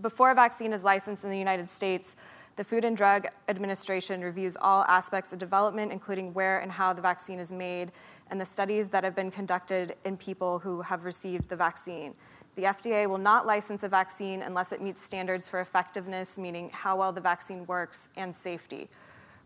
before 0.00 0.30
a 0.30 0.34
vaccine 0.34 0.72
is 0.72 0.82
licensed 0.82 1.24
in 1.24 1.30
the 1.30 1.38
United 1.38 1.68
States, 1.68 2.16
the 2.56 2.64
Food 2.64 2.86
and 2.86 2.96
Drug 2.96 3.26
Administration 3.50 4.22
reviews 4.22 4.56
all 4.56 4.84
aspects 4.84 5.34
of 5.34 5.38
development, 5.38 5.92
including 5.92 6.32
where 6.32 6.60
and 6.60 6.72
how 6.72 6.94
the 6.94 7.02
vaccine 7.02 7.38
is 7.38 7.52
made, 7.52 7.92
and 8.30 8.40
the 8.40 8.46
studies 8.46 8.88
that 8.88 9.04
have 9.04 9.14
been 9.14 9.30
conducted 9.30 9.94
in 10.04 10.16
people 10.16 10.58
who 10.58 10.80
have 10.80 11.04
received 11.04 11.50
the 11.50 11.56
vaccine. 11.56 12.14
The 12.58 12.64
FDA 12.64 13.08
will 13.08 13.18
not 13.18 13.46
license 13.46 13.84
a 13.84 13.88
vaccine 13.88 14.42
unless 14.42 14.72
it 14.72 14.82
meets 14.82 15.00
standards 15.00 15.46
for 15.46 15.60
effectiveness, 15.60 16.36
meaning 16.36 16.70
how 16.72 16.96
well 16.96 17.12
the 17.12 17.20
vaccine 17.20 17.64
works, 17.66 18.08
and 18.16 18.34
safety. 18.34 18.88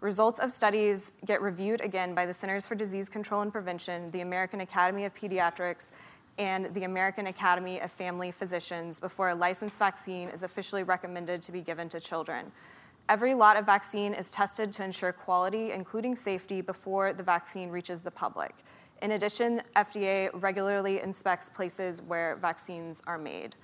Results 0.01 0.41
of 0.41 0.51
studies 0.51 1.13
get 1.27 1.43
reviewed 1.43 1.83
again 1.83 2.15
by 2.15 2.25
the 2.25 2.33
Centers 2.33 2.67
for 2.67 2.75
Disease 2.75 3.11
Control 3.11 3.43
and 3.43 3.53
Prevention, 3.53 4.11
the 4.13 4.23
American 4.23 4.63
Academy 4.63 5.05
of 5.05 5.15
Pediatrics, 5.15 5.91
and 6.39 6.73
the 6.73 6.85
American 6.85 7.27
Academy 7.27 7.83
of 7.83 7.93
Family 7.93 8.31
Physicians 8.31 8.99
before 8.99 9.29
a 9.29 9.35
licensed 9.35 9.79
vaccine 9.79 10.31
is 10.31 10.43
officially 10.43 10.83
recommended 10.83 11.43
to 11.43 11.53
be 11.53 11.61
given 11.61 11.91
to 11.91 12.01
children. 12.01 12.51
Every 13.11 13.35
lot 13.35 13.59
of 13.59 13.67
vaccine 13.67 14.15
is 14.15 14.31
tested 14.31 14.73
to 14.73 14.85
ensure 14.85 15.13
quality, 15.13 15.73
including 15.73 16.17
safety, 16.17 16.63
before 16.63 17.13
the 17.13 17.23
vaccine 17.23 17.69
reaches 17.69 18.01
the 18.01 18.11
public. 18.11 18.55
In 19.03 19.11
addition, 19.13 19.61
FDA 19.75 20.31
regularly 20.33 21.01
inspects 21.01 21.49
places 21.49 22.01
where 22.03 22.37
vaccines 22.37 23.03
are 23.09 23.19
made. 23.19 23.57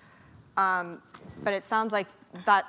Um, 0.56 1.00
but 1.44 1.54
it 1.54 1.64
sounds 1.64 1.92
like 1.92 2.08
that 2.44 2.66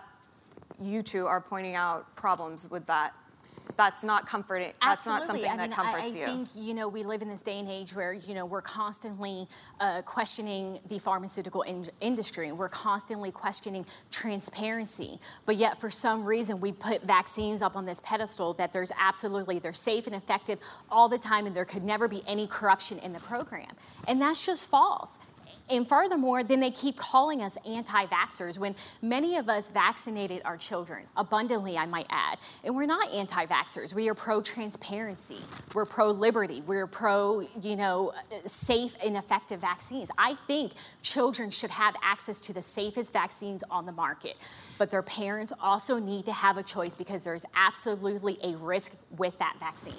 you 0.80 1.02
two 1.02 1.26
are 1.26 1.42
pointing 1.42 1.76
out 1.76 2.16
problems 2.16 2.70
with 2.70 2.86
that. 2.86 3.14
That's 3.78 4.04
not 4.04 4.28
comforting. 4.28 4.74
That's 4.82 5.06
not 5.06 5.22
Absolutely. 5.22 5.48
something 5.48 5.60
I 5.60 5.64
mean, 5.64 5.70
that 5.70 5.76
comforts 5.76 6.16
I, 6.16 6.18
I 6.18 6.20
you. 6.20 6.26
think 6.26 6.50
you 6.56 6.74
know 6.74 6.88
we 6.88 7.04
live 7.04 7.22
in 7.22 7.30
this 7.30 7.42
day 7.42 7.60
and 7.60 7.70
age 7.70 7.94
where 7.94 8.14
you 8.14 8.34
know 8.34 8.46
we're 8.46 8.62
constantly 8.62 9.48
uh, 9.80 10.02
questioning 10.02 10.80
the 10.90 11.00
pharmaceutical 11.00 11.62
in- 11.64 11.90
industry. 12.02 12.52
We're 12.52 12.70
constantly 12.70 13.32
questioning 13.32 13.86
transparency, 14.12 15.20
but 15.46 15.56
yet 15.56 15.80
for 15.80 15.90
some 15.90 16.26
reason 16.26 16.60
we 16.60 16.72
put 16.72 17.04
vaccines 17.04 17.62
up 17.62 17.76
on 17.76 17.86
this 17.86 18.02
pedestal 18.04 18.54
that 18.56 18.74
there's 18.74 18.92
absolutely 19.00 19.60
they're 19.60 19.74
safe 19.74 20.08
and 20.08 20.16
effective 20.16 20.60
all 20.90 21.08
the 21.08 21.18
time, 21.18 21.46
and 21.46 21.56
there 21.56 21.66
could 21.66 21.84
never 21.84 22.08
be 22.08 22.22
any 22.28 22.48
corruption 22.48 23.00
in 23.00 23.14
the 23.14 23.20
program, 23.20 23.72
and 24.08 24.22
that's 24.22 24.46
just 24.46 24.68
false. 24.70 25.18
And 25.70 25.88
furthermore, 25.88 26.44
then 26.44 26.60
they 26.60 26.72
keep 26.72 26.98
calling 26.98 27.42
us 27.42 27.58
anti 27.66 28.06
vaxxers 28.08 28.58
when 28.58 28.76
many 29.02 29.38
of 29.38 29.50
us 29.50 29.70
vaccinated 29.70 30.42
our 30.46 30.58
children, 30.58 31.04
abundantly, 31.16 31.78
I 31.78 31.86
might 31.86 32.08
add. 32.10 32.40
And 32.64 32.76
we're 32.76 32.86
not 32.86 33.12
anti 33.12 33.46
vaxxers. 33.46 33.94
We 33.94 34.10
are 34.10 34.16
pro 34.16 34.42
transparency. 34.42 35.40
We're 35.74 35.86
pro 35.86 36.10
liberty. 36.12 36.64
We're 36.66 36.88
pro, 36.88 37.42
you 37.62 37.76
know, 37.76 38.14
safe 38.46 38.96
and 39.04 39.16
effective 39.16 39.62
vaccines. 39.62 40.10
I 40.18 40.36
think 40.48 40.74
children 41.02 41.52
should 41.52 41.72
have 41.72 41.96
access 42.04 42.40
to 42.42 42.54
the 42.54 42.62
safest 42.62 43.14
vaccines 43.14 43.64
on 43.70 43.86
the 43.86 43.92
market. 43.92 44.38
But 44.78 44.90
their 44.92 45.04
parents 45.04 45.54
also 45.62 46.00
need 46.00 46.26
to 46.26 46.34
have 46.34 46.58
a 46.58 46.64
choice 46.64 46.96
because 46.96 47.24
there's 47.24 47.46
absolutely 47.56 48.38
a 48.44 48.56
risk 48.56 48.94
with 49.18 49.38
that 49.40 49.56
vaccine. 49.60 49.94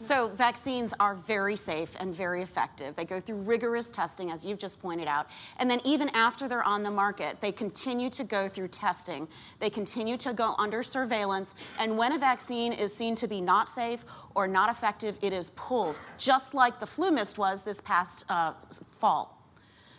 So, 0.00 0.28
vaccines 0.28 0.92
are 1.00 1.14
very 1.14 1.56
safe 1.56 1.90
and 1.98 2.14
very 2.14 2.42
effective. 2.42 2.96
They 2.96 3.04
go 3.04 3.20
through 3.20 3.36
rigorous 3.36 3.88
testing, 3.88 4.30
as 4.30 4.44
you've 4.44 4.58
just 4.58 4.80
pointed 4.80 5.08
out. 5.08 5.28
And 5.58 5.70
then, 5.70 5.80
even 5.84 6.08
after 6.10 6.48
they're 6.48 6.64
on 6.64 6.82
the 6.82 6.90
market, 6.90 7.40
they 7.40 7.52
continue 7.52 8.10
to 8.10 8.24
go 8.24 8.48
through 8.48 8.68
testing. 8.68 9.28
They 9.60 9.70
continue 9.70 10.16
to 10.18 10.32
go 10.32 10.54
under 10.58 10.82
surveillance. 10.82 11.54
And 11.78 11.96
when 11.96 12.12
a 12.12 12.18
vaccine 12.18 12.72
is 12.72 12.94
seen 12.94 13.14
to 13.16 13.28
be 13.28 13.40
not 13.40 13.68
safe 13.68 14.04
or 14.34 14.46
not 14.46 14.70
effective, 14.70 15.18
it 15.22 15.32
is 15.32 15.50
pulled, 15.50 16.00
just 16.18 16.54
like 16.54 16.80
the 16.80 16.86
FluMist 16.86 17.38
was 17.38 17.62
this 17.62 17.80
past 17.80 18.24
uh, 18.28 18.52
fall. 18.90 19.43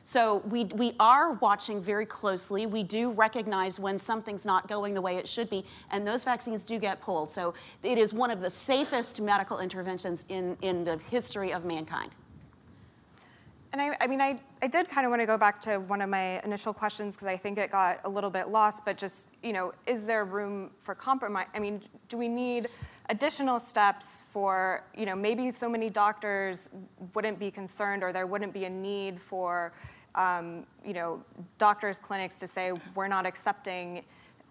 So 0.08 0.44
we, 0.50 0.66
we 0.66 0.94
are 1.00 1.34
watching 1.34 1.82
very 1.82 2.06
closely. 2.06 2.68
We 2.68 2.84
do 2.84 3.10
recognize 3.10 3.80
when 3.80 3.98
something's 3.98 4.46
not 4.46 4.68
going 4.68 4.94
the 4.94 5.02
way 5.02 5.18
it 5.18 5.28
should 5.28 5.50
be, 5.50 5.66
and 5.90 6.08
those 6.08 6.24
vaccines 6.24 6.64
do 6.64 6.78
get 6.78 7.02
pulled. 7.02 7.28
So 7.28 7.56
it 7.82 7.98
is 7.98 8.14
one 8.14 8.30
of 8.30 8.40
the 8.40 8.52
safest 8.52 9.20
medical 9.20 9.58
interventions 9.58 10.24
in, 10.30 10.58
in 10.62 10.84
the 10.84 10.98
history 11.10 11.52
of 11.52 11.66
mankind. 11.66 12.12
And 13.74 13.82
I, 13.82 13.98
I 14.00 14.06
mean, 14.06 14.22
I, 14.22 14.40
I 14.62 14.68
did 14.68 14.88
kind 14.90 15.08
of 15.08 15.10
want 15.10 15.24
to 15.24 15.26
go 15.26 15.40
back 15.40 15.60
to 15.62 15.80
one 15.80 16.02
of 16.02 16.10
my 16.10 16.40
initial 16.44 16.72
questions 16.72 17.16
because 17.16 17.28
I 17.28 17.36
think 17.36 17.58
it 17.58 17.72
got 17.72 18.00
a 18.04 18.10
little 18.10 18.30
bit 18.30 18.50
lost, 18.50 18.86
but 18.86 18.98
just, 18.98 19.30
you 19.42 19.54
know, 19.54 19.74
is 19.88 20.06
there 20.06 20.24
room 20.24 20.70
for 20.82 20.94
compromise? 20.94 21.48
I 21.56 21.60
mean, 21.60 21.82
do 22.10 22.16
we 22.16 22.28
need 22.28 22.70
additional 23.10 23.60
steps 23.60 24.22
for, 24.32 24.84
you 24.96 25.08
know, 25.08 25.16
maybe 25.16 25.50
so 25.50 25.68
many 25.68 25.90
doctors 25.90 26.70
wouldn't 27.16 27.40
be 27.40 27.50
concerned 27.50 28.04
or 28.04 28.14
there 28.14 28.28
wouldn't 28.28 28.54
be 28.54 28.66
a 28.66 28.70
need 28.70 29.20
for, 29.20 29.74
um, 30.16 30.66
you 30.86 30.94
know, 30.94 31.24
doctors' 31.58 32.00
clinics 32.00 32.40
to 32.40 32.48
say, 32.48 32.72
we're 32.96 33.08
not 33.08 33.26
accepting 33.26 34.04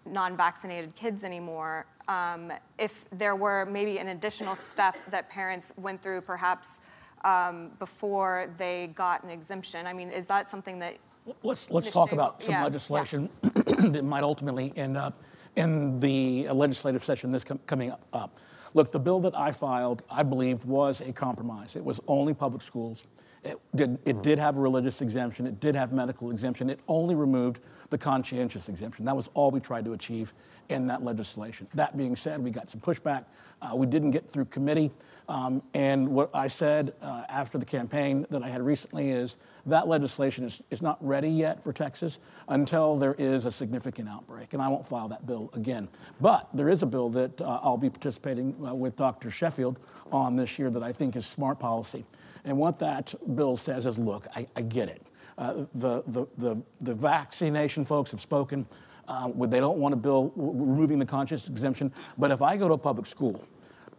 non 0.05 0.37
vaccinated 0.37 0.95
kids 0.95 1.23
anymore. 1.23 1.85
Um, 2.07 2.51
if 2.77 3.05
there 3.11 3.35
were 3.35 3.65
maybe 3.65 3.97
an 3.97 4.09
additional 4.09 4.55
step 4.55 4.95
that 5.09 5.29
parents 5.29 5.73
went 5.77 6.01
through, 6.01 6.21
perhaps 6.21 6.81
um, 7.23 7.71
before 7.79 8.53
they 8.57 8.91
got 8.95 9.23
an 9.23 9.31
exemption. 9.31 9.87
I 9.87 9.93
mean, 9.93 10.11
is 10.11 10.27
that 10.27 10.49
something 10.49 10.79
that? 10.79 10.97
Let's, 11.41 11.71
let's 11.71 11.89
talk 11.89 12.11
about 12.11 12.43
some 12.43 12.53
yeah, 12.53 12.59
yeah. 12.59 12.65
legislation 12.65 13.29
that 13.41 14.03
might 14.03 14.23
ultimately 14.23 14.71
end 14.75 14.95
up 14.95 15.23
in 15.55 15.99
the 15.99 16.47
legislative 16.49 17.03
session 17.03 17.31
this 17.31 17.43
com- 17.43 17.59
coming 17.65 17.91
up. 18.13 18.39
Look, 18.75 18.91
the 18.91 18.99
bill 18.99 19.21
that 19.21 19.35
I 19.35 19.51
filed, 19.51 20.03
I 20.11 20.21
believed, 20.21 20.65
was 20.65 21.01
a 21.01 21.11
compromise. 21.11 21.75
It 21.75 21.83
was 21.83 21.99
only 22.07 22.33
public 22.33 22.61
schools. 22.61 23.07
It 23.45 23.59
did, 23.75 23.99
it 24.05 24.23
did 24.23 24.39
have 24.39 24.57
a 24.57 24.59
religious 24.59 25.01
exemption. 25.01 25.45
It 25.45 25.59
did 25.59 25.75
have 25.75 25.93
medical 25.93 26.31
exemption. 26.31 26.69
It 26.69 26.79
only 26.87 27.13
removed 27.13 27.59
the 27.91 27.97
conscientious 27.97 28.67
exemption. 28.69 29.05
That 29.05 29.15
was 29.15 29.29
all 29.35 29.51
we 29.51 29.59
tried 29.59 29.85
to 29.85 29.93
achieve 29.93 30.33
in 30.69 30.87
that 30.87 31.03
legislation. 31.03 31.67
That 31.75 31.95
being 31.95 32.15
said, 32.15 32.43
we 32.43 32.49
got 32.49 32.71
some 32.71 32.81
pushback. 32.81 33.25
Uh, 33.61 33.75
we 33.75 33.85
didn't 33.85 34.11
get 34.11 34.27
through 34.27 34.45
committee. 34.45 34.91
Um, 35.29 35.61
and 35.75 36.09
what 36.09 36.29
I 36.33 36.47
said 36.47 36.93
uh, 37.03 37.23
after 37.29 37.59
the 37.59 37.65
campaign 37.65 38.25
that 38.31 38.41
I 38.41 38.49
had 38.49 38.63
recently 38.63 39.11
is 39.11 39.37
that 39.67 39.87
legislation 39.87 40.43
is, 40.45 40.63
is 40.71 40.81
not 40.81 40.97
ready 40.99 41.29
yet 41.29 41.63
for 41.63 41.71
Texas 41.71 42.19
until 42.49 42.97
there 42.97 43.15
is 43.17 43.45
a 43.45 43.51
significant 43.51 44.09
outbreak. 44.09 44.53
And 44.53 44.61
I 44.61 44.67
won't 44.67 44.85
file 44.85 45.07
that 45.09 45.25
bill 45.25 45.51
again. 45.53 45.87
But 46.19 46.47
there 46.53 46.69
is 46.69 46.83
a 46.83 46.85
bill 46.87 47.09
that 47.09 47.39
uh, 47.41 47.59
I'll 47.61 47.77
be 47.77 47.89
participating 47.89 48.55
uh, 48.65 48.73
with 48.73 48.95
Dr. 48.95 49.29
Sheffield 49.29 49.79
on 50.11 50.35
this 50.35 50.59
year 50.59 50.69
that 50.71 50.83
I 50.83 50.91
think 50.91 51.15
is 51.15 51.25
smart 51.25 51.59
policy. 51.59 52.05
And 52.45 52.57
what 52.57 52.79
that 52.79 53.13
bill 53.35 53.57
says 53.57 53.85
is 53.85 53.99
look, 53.99 54.27
I, 54.35 54.47
I 54.55 54.61
get 54.61 54.89
it. 54.89 55.07
Uh, 55.37 55.65
the, 55.73 56.03
the, 56.07 56.25
the, 56.37 56.63
the 56.81 56.93
vaccination 56.93 57.83
folks 57.83 58.11
have 58.11 58.21
spoken. 58.21 58.65
Uh, 59.07 59.29
they 59.47 59.59
don't 59.59 59.77
want 59.77 59.93
a 59.93 59.97
bill 59.97 60.31
removing 60.35 60.97
the 60.97 61.05
conscious 61.05 61.49
exemption. 61.49 61.91
But 62.17 62.31
if 62.31 62.41
I 62.41 62.55
go 62.57 62.67
to 62.67 62.75
a 62.75 62.77
public 62.77 63.05
school, 63.05 63.45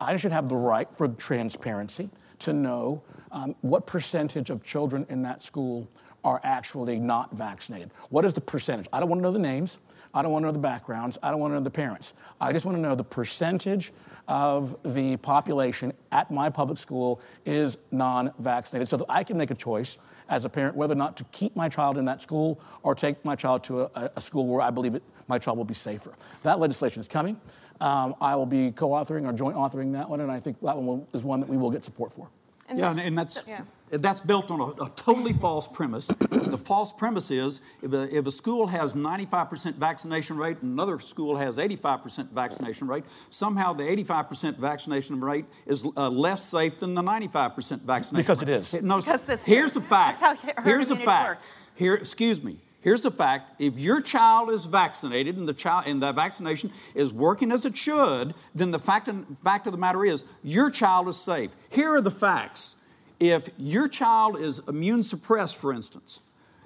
I 0.01 0.17
should 0.17 0.33
have 0.33 0.49
the 0.49 0.57
right 0.57 0.89
for 0.97 1.09
transparency 1.09 2.11
to 2.41 2.53
know 2.53 3.03
um, 3.33 3.55
what 3.61 3.87
percentage 3.87 4.51
of 4.51 4.63
children 4.63 5.07
in 5.09 5.23
that 5.23 5.43
school 5.43 5.89
are 6.25 6.41
actually 6.43 6.99
not 6.99 7.33
vaccinated. 7.33 7.91
What 8.11 8.25
is 8.25 8.35
the 8.35 8.41
percentage? 8.41 8.87
I 8.93 9.01
don't 9.01 9.09
want 9.09 9.21
to 9.21 9.23
know 9.23 9.33
the 9.33 9.39
names. 9.39 9.79
I 10.13 10.23
don't 10.23 10.33
want 10.33 10.43
to 10.43 10.47
know 10.47 10.53
the 10.53 10.59
backgrounds. 10.59 11.19
I 11.23 11.31
don't 11.31 11.41
want 11.41 11.53
to 11.53 11.57
know 11.57 11.65
the 11.65 11.71
parents. 11.71 12.15
I 12.41 12.53
just 12.53 12.65
want 12.65 12.77
to 12.77 12.81
know 12.81 12.95
the 12.95 13.05
percentage 13.05 13.93
of 14.29 14.77
the 14.83 15.17
population 15.19 15.93
at 16.13 16.31
my 16.31 16.51
public 16.51 16.79
school 16.79 17.21
is 17.45 17.79
non 17.91 18.33
vaccinated, 18.39 18.89
so 18.89 18.97
that 18.97 19.07
I 19.09 19.25
can 19.25 19.37
make 19.37 19.51
a 19.51 19.55
choice 19.55 19.99
as 20.29 20.45
a 20.45 20.49
parent 20.49 20.77
whether 20.77 20.93
or 20.93 20.97
not 20.97 21.17
to 21.17 21.25
keep 21.25 21.55
my 21.55 21.69
child 21.69 21.99
in 21.99 22.05
that 22.07 22.21
school 22.21 22.61
or 22.83 22.95
take 22.95 23.25
my 23.25 23.37
child 23.37 23.63
to 23.65 23.83
a, 23.83 24.11
a 24.17 24.21
school 24.21 24.47
where 24.47 24.61
I 24.61 24.71
believe 24.71 24.95
it, 24.95 25.03
my 25.29 25.39
child 25.39 25.57
will 25.57 25.65
be 25.65 25.75
safer. 25.75 26.13
That 26.43 26.59
legislation 26.59 27.01
is 27.01 27.09
coming. 27.09 27.41
Um, 27.81 28.15
I 28.21 28.35
will 28.35 28.47
be 28.47 28.73
co 28.73 28.91
authoring 28.91 29.29
or 29.29 29.33
joint 29.33 29.57
authoring 29.57 29.93
that 29.93 30.09
one, 30.09 30.21
and 30.21 30.31
I 30.31 30.41
think 30.41 30.61
that 30.63 30.77
one 30.77 30.87
will, 30.87 31.09
is 31.13 31.23
one 31.23 31.41
that 31.41 31.49
we 31.49 31.57
will 31.57 31.71
get 31.71 31.85
support 31.85 32.13
for. 32.13 32.29
And 32.69 32.79
yeah, 32.79 32.91
and, 32.91 33.01
and 33.01 33.19
that's 33.19 33.43
yeah. 33.47 33.61
That's 33.91 34.21
built 34.21 34.51
on 34.51 34.61
a, 34.61 34.85
a, 34.85 34.91
totally 34.97 35.33
false 35.33 35.69
premise. 35.69 36.07
the 36.31 36.59
false 36.59 36.93
premise 36.93 37.31
is 37.31 37.61
if 37.83 37.93
a, 37.93 38.17
if 38.17 38.27
a 38.27 38.31
school 38.31 38.67
has 38.67 38.95
95% 38.95 39.75
vaccination 39.75 40.37
rate 40.37 40.61
and 40.63 40.73
another 40.73 40.99
school 40.99 41.37
has 41.37 41.59
85% 41.59 42.31
vaccination 42.31 42.89
rate, 42.89 43.05
somehow 43.31 43.73
the 43.73 43.85
85% 43.85 44.57
vaccination 44.57 45.21
rate 45.21 45.45
is 45.67 45.87
uh, 45.97 46.09
less 46.09 46.45
safe 46.45 46.79
than 46.79 46.95
the 46.95 47.03
95% 47.03 47.83
vaccination. 47.83 48.17
Because 48.17 48.41
rate. 48.41 48.49
it 48.49 48.61
is. 48.61 48.83
No, 48.83 48.99
because 48.99 49.45
here's 49.45 49.73
the 49.73 49.81
fact. 49.81 50.21
That's 50.21 50.43
how 50.43 50.63
here's 50.65 50.89
the 50.89 50.97
fact. 50.97 51.43
Works. 51.43 51.53
Here, 51.75 51.95
excuse 51.95 52.43
me. 52.43 52.59
Here's 52.81 53.03
the 53.03 53.11
fact 53.11 53.61
if 53.61 53.79
your 53.79 54.01
child 54.01 54.51
is 54.51 54.65
vaccinated 54.65 55.37
and 55.39 55.49
the, 55.49 55.55
child, 55.55 55.85
and 55.89 56.01
the 56.01 56.13
vaccination 56.13 56.71
is 56.95 57.13
working 57.13 57.51
as 57.51 57.67
it 57.67 57.77
should, 57.77 58.33
then 58.55 58.71
the 58.71 58.79
fact, 58.79 59.09
and 59.09 59.39
fact 59.41 59.67
of 59.67 59.73
the 59.73 59.79
matter 59.79 60.05
is 60.05 60.25
your 60.45 60.71
child 60.71 61.09
is 61.09 61.17
safe. 61.17 61.55
Here 61.69 61.95
are 61.95 62.01
the 62.01 62.13
facts. 62.13 62.76
If 63.19 63.49
your 63.57 63.89
child 63.89 64.39
is 64.39 64.61
immune 64.69 65.03
suppressed, 65.03 65.57
for 65.57 65.73
instance, 65.73 66.21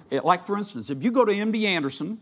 it, 0.09 0.25
like 0.25 0.45
for 0.45 0.57
instance, 0.57 0.89
if 0.89 1.03
you 1.03 1.11
go 1.11 1.23
to 1.23 1.31
MD 1.31 1.63
Anderson, 1.63 2.19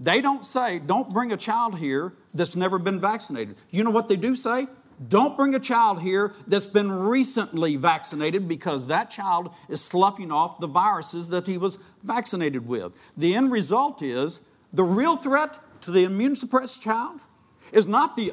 they 0.00 0.20
don't 0.20 0.44
say, 0.44 0.78
don't 0.78 1.12
bring 1.12 1.32
a 1.32 1.36
child 1.36 1.78
here 1.78 2.12
that's 2.34 2.56
never 2.56 2.78
been 2.78 3.00
vaccinated. 3.00 3.56
You 3.70 3.84
know 3.84 3.90
what 3.90 4.08
they 4.08 4.16
do 4.16 4.34
say? 4.36 4.66
Don't 5.08 5.36
bring 5.36 5.54
a 5.54 5.60
child 5.60 6.00
here 6.00 6.32
that's 6.46 6.66
been 6.66 6.90
recently 6.90 7.76
vaccinated 7.76 8.48
because 8.48 8.86
that 8.86 9.10
child 9.10 9.54
is 9.68 9.82
sloughing 9.82 10.32
off 10.32 10.58
the 10.58 10.66
viruses 10.66 11.28
that 11.28 11.46
he 11.46 11.58
was 11.58 11.78
vaccinated 12.02 12.66
with. 12.66 12.94
The 13.16 13.34
end 13.34 13.52
result 13.52 14.00
is 14.00 14.40
the 14.72 14.84
real 14.84 15.16
threat 15.16 15.58
to 15.82 15.90
the 15.90 16.04
immune 16.04 16.34
suppressed 16.34 16.82
child 16.82 17.20
is 17.72 17.86
not 17.86 18.16
the 18.16 18.32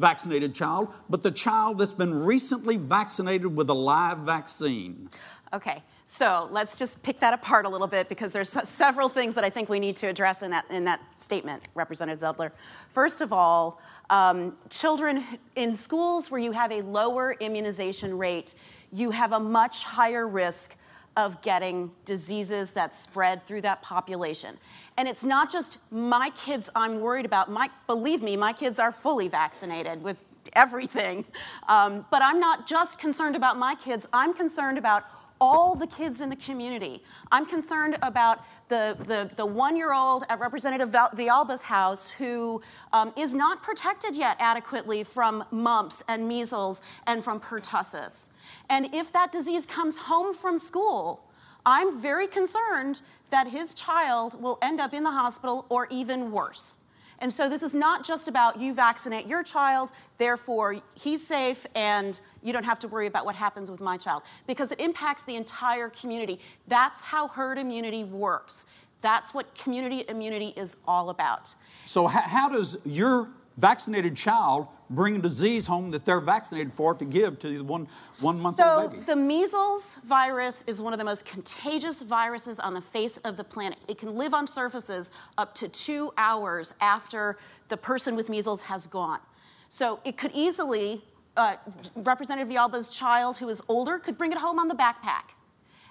unvaccinated 0.00 0.54
child, 0.54 0.88
but 1.10 1.22
the 1.22 1.30
child 1.30 1.78
that's 1.78 1.92
been 1.92 2.24
recently 2.24 2.78
vaccinated 2.78 3.54
with 3.54 3.68
a 3.68 3.74
live 3.74 4.18
vaccine. 4.18 5.10
Okay. 5.52 5.82
So 6.06 6.48
let's 6.50 6.74
just 6.74 7.02
pick 7.02 7.20
that 7.20 7.34
apart 7.34 7.66
a 7.66 7.68
little 7.68 7.86
bit 7.86 8.08
because 8.08 8.32
there's 8.32 8.50
several 8.68 9.08
things 9.08 9.34
that 9.34 9.44
I 9.44 9.50
think 9.50 9.68
we 9.68 9.78
need 9.78 9.96
to 9.96 10.06
address 10.06 10.42
in 10.42 10.50
that, 10.50 10.64
in 10.70 10.84
that 10.84 11.00
statement, 11.20 11.68
Representative 11.74 12.20
Zedler. 12.20 12.50
First 12.88 13.20
of 13.20 13.32
all, 13.32 13.80
um, 14.08 14.56
children 14.70 15.22
in 15.54 15.72
schools 15.72 16.30
where 16.30 16.40
you 16.40 16.52
have 16.52 16.72
a 16.72 16.80
lower 16.82 17.36
immunization 17.40 18.16
rate, 18.18 18.54
you 18.92 19.10
have 19.12 19.32
a 19.32 19.38
much 19.38 19.84
higher 19.84 20.26
risk 20.26 20.76
of 21.16 21.40
getting 21.42 21.90
diseases 22.04 22.70
that 22.72 22.94
spread 22.94 23.44
through 23.46 23.60
that 23.62 23.82
population. 23.82 24.56
And 24.96 25.08
it's 25.08 25.24
not 25.24 25.50
just 25.50 25.78
my 25.90 26.30
kids 26.30 26.70
I'm 26.74 27.00
worried 27.00 27.26
about. 27.26 27.50
My, 27.50 27.70
believe 27.86 28.22
me, 28.22 28.36
my 28.36 28.52
kids 28.52 28.78
are 28.78 28.92
fully 28.92 29.28
vaccinated 29.28 30.02
with 30.02 30.24
everything. 30.54 31.24
Um, 31.68 32.06
but 32.10 32.22
I'm 32.22 32.40
not 32.40 32.66
just 32.66 32.98
concerned 32.98 33.36
about 33.36 33.58
my 33.58 33.74
kids, 33.74 34.08
I'm 34.12 34.34
concerned 34.34 34.78
about 34.78 35.04
all 35.40 35.74
the 35.74 35.86
kids 35.86 36.20
in 36.20 36.28
the 36.28 36.36
community. 36.36 37.02
I'm 37.32 37.46
concerned 37.46 37.96
about 38.02 38.44
the, 38.68 38.96
the, 39.06 39.30
the 39.36 39.46
one 39.46 39.76
year 39.76 39.94
old 39.94 40.24
at 40.28 40.38
Representative 40.38 40.90
Villalba's 40.90 41.62
house 41.62 42.10
who 42.10 42.60
um, 42.92 43.12
is 43.16 43.32
not 43.32 43.62
protected 43.62 44.14
yet 44.14 44.36
adequately 44.38 45.02
from 45.02 45.44
mumps 45.50 46.02
and 46.08 46.28
measles 46.28 46.82
and 47.06 47.24
from 47.24 47.40
pertussis. 47.40 48.28
And 48.68 48.94
if 48.94 49.12
that 49.12 49.32
disease 49.32 49.66
comes 49.66 49.98
home 49.98 50.34
from 50.34 50.58
school, 50.58 51.24
I'm 51.66 52.00
very 52.00 52.26
concerned 52.26 53.00
that 53.30 53.46
his 53.48 53.74
child 53.74 54.40
will 54.40 54.58
end 54.62 54.80
up 54.80 54.92
in 54.94 55.04
the 55.04 55.10
hospital 55.10 55.66
or 55.68 55.86
even 55.90 56.32
worse. 56.32 56.78
And 57.20 57.32
so 57.32 57.48
this 57.48 57.62
is 57.62 57.74
not 57.74 58.04
just 58.04 58.28
about 58.28 58.60
you 58.60 58.74
vaccinate 58.74 59.26
your 59.26 59.42
child, 59.42 59.90
therefore 60.16 60.76
he's 60.94 61.24
safe 61.24 61.66
and 61.74 62.18
you 62.42 62.52
don't 62.52 62.64
have 62.64 62.78
to 62.78 62.88
worry 62.88 63.06
about 63.06 63.26
what 63.26 63.34
happens 63.34 63.70
with 63.70 63.80
my 63.80 63.98
child 63.98 64.22
because 64.46 64.72
it 64.72 64.80
impacts 64.80 65.24
the 65.24 65.36
entire 65.36 65.90
community. 65.90 66.40
That's 66.66 67.02
how 67.02 67.28
herd 67.28 67.58
immunity 67.58 68.04
works. 68.04 68.64
That's 69.02 69.34
what 69.34 69.54
community 69.54 70.04
immunity 70.08 70.54
is 70.56 70.76
all 70.86 71.10
about. 71.10 71.54
So, 71.84 72.06
how 72.06 72.48
does 72.48 72.78
your 72.84 73.28
vaccinated 73.60 74.16
child 74.16 74.66
bring 74.88 75.16
a 75.16 75.18
disease 75.18 75.66
home 75.66 75.90
that 75.90 76.04
they're 76.04 76.20
vaccinated 76.20 76.72
for 76.72 76.94
to 76.94 77.04
give 77.04 77.38
to 77.38 77.58
the 77.58 77.64
one 77.64 77.86
one 78.20 78.40
month 78.40 78.56
so 78.56 78.64
old 78.64 78.90
baby. 78.90 79.04
So 79.06 79.14
the 79.14 79.20
measles 79.20 79.96
virus 80.04 80.64
is 80.66 80.80
one 80.80 80.92
of 80.92 80.98
the 80.98 81.04
most 81.04 81.24
contagious 81.24 82.02
viruses 82.02 82.58
on 82.58 82.74
the 82.74 82.80
face 82.80 83.18
of 83.18 83.36
the 83.36 83.44
planet. 83.44 83.78
It 83.86 83.98
can 83.98 84.16
live 84.16 84.34
on 84.34 84.48
surfaces 84.48 85.10
up 85.38 85.54
to 85.56 85.68
two 85.68 86.12
hours 86.16 86.74
after 86.80 87.38
the 87.68 87.76
person 87.76 88.16
with 88.16 88.28
measles 88.28 88.62
has 88.62 88.86
gone. 88.86 89.20
So 89.68 90.00
it 90.04 90.16
could 90.16 90.32
easily, 90.34 91.04
uh, 91.36 91.56
Representative 91.94 92.48
Villalba's 92.48 92.90
child 92.90 93.36
who 93.36 93.48
is 93.48 93.62
older 93.68 93.98
could 93.98 94.18
bring 94.18 94.32
it 94.32 94.38
home 94.38 94.58
on 94.58 94.66
the 94.66 94.74
backpack, 94.74 95.36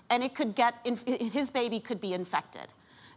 and 0.09 0.23
it 0.23 0.35
could 0.35 0.55
get 0.55 0.73
his 1.37 1.49
baby 1.49 1.79
could 1.79 2.01
be 2.01 2.13
infected. 2.13 2.67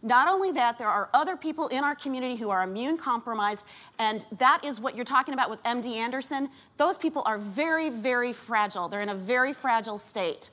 Not 0.03 0.27
only 0.27 0.51
that, 0.51 0.77
there 0.77 0.89
are 0.89 1.09
other 1.13 1.37
people 1.37 1.69
in 1.69 1.81
our 1.83 1.95
community 1.95 2.35
who 2.35 2.49
are 2.49 2.61
immune 2.61 2.97
compromised, 2.97 3.65
and 3.99 4.25
that 4.37 4.63
is 4.63 4.81
what 4.81 4.97
you're 4.97 5.05
talking 5.05 5.33
about 5.33 5.49
with 5.49 5.63
MD 5.63 5.93
Anderson. 5.95 6.49
Those 6.77 6.97
people 6.97 7.23
are 7.25 7.37
very, 7.37 7.89
very 7.89 8.33
fragile. 8.33 8.89
They're 8.89 9.01
in 9.01 9.09
a 9.09 9.15
very 9.15 9.53
fragile 9.53 9.97
state. 9.97 10.49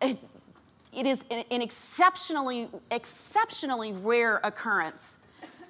it, 0.00 0.16
it 0.92 1.06
is 1.06 1.24
an 1.30 1.60
exceptionally, 1.60 2.68
exceptionally 2.92 3.92
rare 3.92 4.40
occurrence 4.44 5.18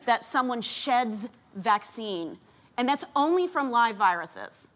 that 0.05 0.23
someone 0.23 0.61
sheds 0.61 1.27
vaccine, 1.57 2.37
and 2.77 2.87
that's 2.87 3.07
only 3.17 3.47
from 3.47 3.71
live 3.71 3.97
viruses. 3.97 4.69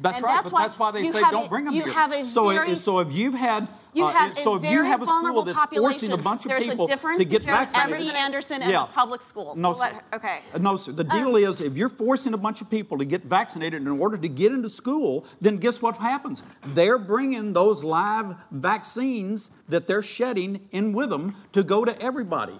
That's 0.00 0.16
and 0.16 0.24
right, 0.24 0.34
that's 0.34 0.44
but 0.44 0.52
why 0.52 0.62
that's 0.62 0.78
why 0.78 0.90
they 0.92 1.04
say 1.04 1.20
don't 1.20 1.50
bring 1.50 1.66
them 1.66 1.74
you 1.74 1.84
here. 1.84 1.92
Have 1.92 2.12
a 2.12 2.24
so, 2.24 2.48
very, 2.48 2.74
so 2.74 3.00
if 3.00 3.12
you've 3.12 3.34
had, 3.34 3.68
you 3.92 4.06
uh, 4.06 4.12
have 4.12 4.36
so 4.36 4.56
if 4.56 4.64
you 4.64 4.82
have 4.82 5.02
a 5.02 5.06
school 5.06 5.42
that's 5.42 5.74
forcing 5.74 6.12
a 6.12 6.16
bunch 6.16 6.46
of 6.46 6.50
There's 6.50 6.64
people 6.64 6.88
to 6.88 7.24
get 7.24 7.42
vaccinated, 7.42 8.06
MD 8.06 8.14
Anderson 8.14 8.62
and 8.62 8.70
yeah. 8.70 8.80
the 8.80 8.86
public 8.86 9.20
schools. 9.20 9.58
No, 9.58 9.74
sir. 9.74 10.00
Okay. 10.14 10.40
No, 10.58 10.76
sir. 10.76 10.92
The 10.92 11.04
deal 11.04 11.28
um, 11.28 11.36
is, 11.36 11.60
if 11.60 11.76
you're 11.76 11.90
forcing 11.90 12.32
a 12.32 12.38
bunch 12.38 12.62
of 12.62 12.70
people 12.70 12.96
to 12.96 13.04
get 13.04 13.24
vaccinated 13.24 13.82
in 13.82 13.88
order 13.88 14.16
to 14.16 14.28
get 14.28 14.52
into 14.52 14.70
school, 14.70 15.26
then 15.40 15.58
guess 15.58 15.82
what 15.82 15.98
happens? 15.98 16.42
They're 16.68 16.98
bringing 16.98 17.52
those 17.52 17.84
live 17.84 18.36
vaccines 18.50 19.50
that 19.68 19.86
they're 19.86 20.02
shedding 20.02 20.66
in 20.72 20.92
with 20.94 21.10
them 21.10 21.36
to 21.52 21.62
go 21.62 21.84
to 21.84 22.00
everybody. 22.00 22.58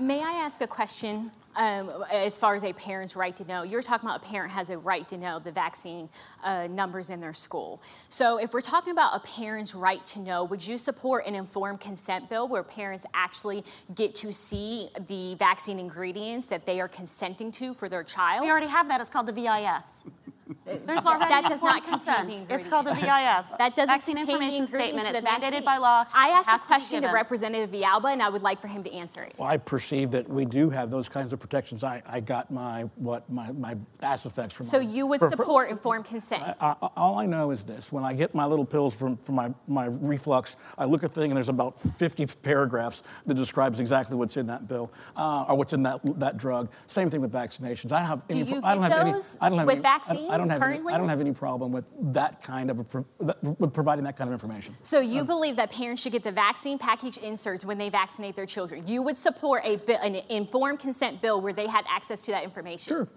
May 0.00 0.22
I 0.22 0.32
ask 0.32 0.60
a 0.60 0.66
question? 0.66 1.30
Um, 1.56 2.04
as 2.10 2.36
far 2.36 2.54
as 2.54 2.64
a 2.64 2.72
parent's 2.72 3.14
right 3.16 3.36
to 3.36 3.44
know, 3.44 3.62
you're 3.62 3.82
talking 3.82 4.08
about 4.08 4.24
a 4.24 4.26
parent 4.26 4.52
has 4.52 4.70
a 4.70 4.78
right 4.78 5.06
to 5.08 5.16
know 5.16 5.38
the 5.38 5.52
vaccine 5.52 6.08
uh, 6.42 6.66
numbers 6.66 7.10
in 7.10 7.20
their 7.20 7.34
school. 7.34 7.80
So, 8.08 8.38
if 8.38 8.52
we're 8.52 8.60
talking 8.60 8.92
about 8.92 9.14
a 9.14 9.20
parent's 9.20 9.74
right 9.74 10.04
to 10.06 10.18
know, 10.18 10.44
would 10.44 10.66
you 10.66 10.78
support 10.78 11.26
an 11.26 11.34
informed 11.34 11.80
consent 11.80 12.28
bill 12.28 12.48
where 12.48 12.62
parents 12.62 13.06
actually 13.14 13.64
get 13.94 14.14
to 14.16 14.32
see 14.32 14.88
the 15.08 15.36
vaccine 15.36 15.78
ingredients 15.78 16.46
that 16.48 16.66
they 16.66 16.80
are 16.80 16.88
consenting 16.88 17.52
to 17.52 17.74
for 17.74 17.88
their 17.88 18.02
child? 18.02 18.42
We 18.42 18.50
already 18.50 18.66
have 18.66 18.88
that. 18.88 19.00
It's 19.00 19.10
called 19.10 19.26
the 19.26 19.32
VIS. 19.32 20.04
There's 20.86 21.04
already 21.06 21.30
that 21.30 21.48
does 21.48 21.62
not 21.62 21.84
consent. 21.84 22.46
It's 22.50 22.68
called 22.68 22.86
the 22.86 22.94
VIS. 22.94 23.04
that 23.06 23.74
doesn't 23.74 23.86
Vaccine 23.86 24.18
information 24.18 24.66
statement. 24.66 25.08
It's 25.08 25.26
mandated 25.26 25.64
by 25.64 25.78
law. 25.78 26.04
I 26.12 26.28
asked 26.28 26.48
a 26.48 26.58
question 26.66 27.02
to, 27.02 27.08
to 27.08 27.14
Representative 27.14 27.70
Villalba, 27.70 28.12
and 28.12 28.22
I 28.22 28.28
would 28.28 28.42
like 28.42 28.60
for 28.60 28.68
him 28.68 28.82
to 28.84 28.92
answer 28.92 29.22
it. 29.22 29.34
Well, 29.38 29.48
I 29.48 29.56
perceive 29.56 30.10
that 30.10 30.28
we 30.28 30.44
do 30.44 30.70
have 30.70 30.90
those 30.90 31.08
kinds 31.08 31.32
of 31.32 31.40
protections. 31.40 31.82
I, 31.84 32.02
I 32.06 32.20
got 32.20 32.50
my 32.50 32.82
what 32.96 33.28
my, 33.30 33.52
my 33.52 33.76
ass 34.02 34.26
effects 34.26 34.54
from. 34.54 34.66
So 34.66 34.78
my, 34.78 34.84
you 34.84 35.06
would 35.06 35.20
for, 35.20 35.30
support 35.30 35.68
for, 35.68 35.72
informed 35.72 36.04
consent. 36.04 36.42
I, 36.60 36.74
I, 36.82 36.88
all 36.96 37.18
I 37.18 37.26
know 37.26 37.50
is 37.50 37.64
this: 37.64 37.90
when 37.90 38.04
I 38.04 38.12
get 38.12 38.34
my 38.34 38.44
little 38.44 38.64
pills 38.64 38.94
from, 38.94 39.16
from 39.18 39.36
my, 39.36 39.52
my 39.66 39.86
reflux, 39.86 40.56
I 40.76 40.84
look 40.84 41.04
at 41.04 41.14
the 41.14 41.20
thing 41.20 41.30
and 41.30 41.36
there's 41.36 41.48
about 41.48 41.80
50 41.80 42.26
paragraphs 42.42 43.02
that 43.26 43.34
describes 43.34 43.80
exactly 43.80 44.16
what's 44.16 44.36
in 44.36 44.46
that 44.48 44.68
bill 44.68 44.92
uh, 45.16 45.46
or 45.48 45.56
what's 45.56 45.72
in 45.72 45.82
that 45.84 46.00
that 46.18 46.36
drug. 46.36 46.70
Same 46.86 47.08
thing 47.10 47.20
with 47.20 47.32
vaccinations. 47.32 47.92
I 47.92 48.00
don't 48.00 48.08
have 48.08 48.28
do 48.28 48.40
any. 48.40 48.50
You 48.50 48.60
I 48.62 48.74
don't 48.74 48.82
get 48.82 48.92
have 48.92 49.12
those 49.14 49.38
any. 49.40 49.40
I 49.40 49.48
don't 49.48 49.58
have 49.58 49.66
with 49.66 49.74
any, 49.76 49.82
vaccines 49.82 50.33
I, 50.34 50.38
don't 50.38 50.48
have 50.50 50.60
currently? 50.60 50.92
Any, 50.92 50.94
I 50.94 50.98
don't 50.98 51.08
have 51.08 51.20
any 51.20 51.32
problem 51.32 51.72
with 51.72 51.84
that 52.12 52.42
kind 52.42 52.70
of 52.70 52.80
a, 52.80 53.34
with 53.58 53.72
providing 53.72 54.04
that 54.04 54.16
kind 54.16 54.28
of 54.28 54.32
information. 54.32 54.74
So 54.82 55.00
you 55.00 55.20
um, 55.20 55.26
believe 55.26 55.56
that 55.56 55.70
parents 55.70 56.02
should 56.02 56.12
get 56.12 56.24
the 56.24 56.32
vaccine 56.32 56.78
package 56.78 57.18
inserts 57.18 57.64
when 57.64 57.78
they 57.78 57.88
vaccinate 57.88 58.36
their 58.36 58.46
children? 58.46 58.86
You 58.86 59.02
would 59.02 59.18
support 59.18 59.64
a 59.64 59.78
an 60.04 60.16
informed 60.28 60.80
consent 60.80 61.22
bill 61.22 61.40
where 61.40 61.52
they 61.52 61.66
had 61.66 61.84
access 61.88 62.22
to 62.24 62.32
that 62.32 62.44
information? 62.44 62.88
Sure. 62.88 63.08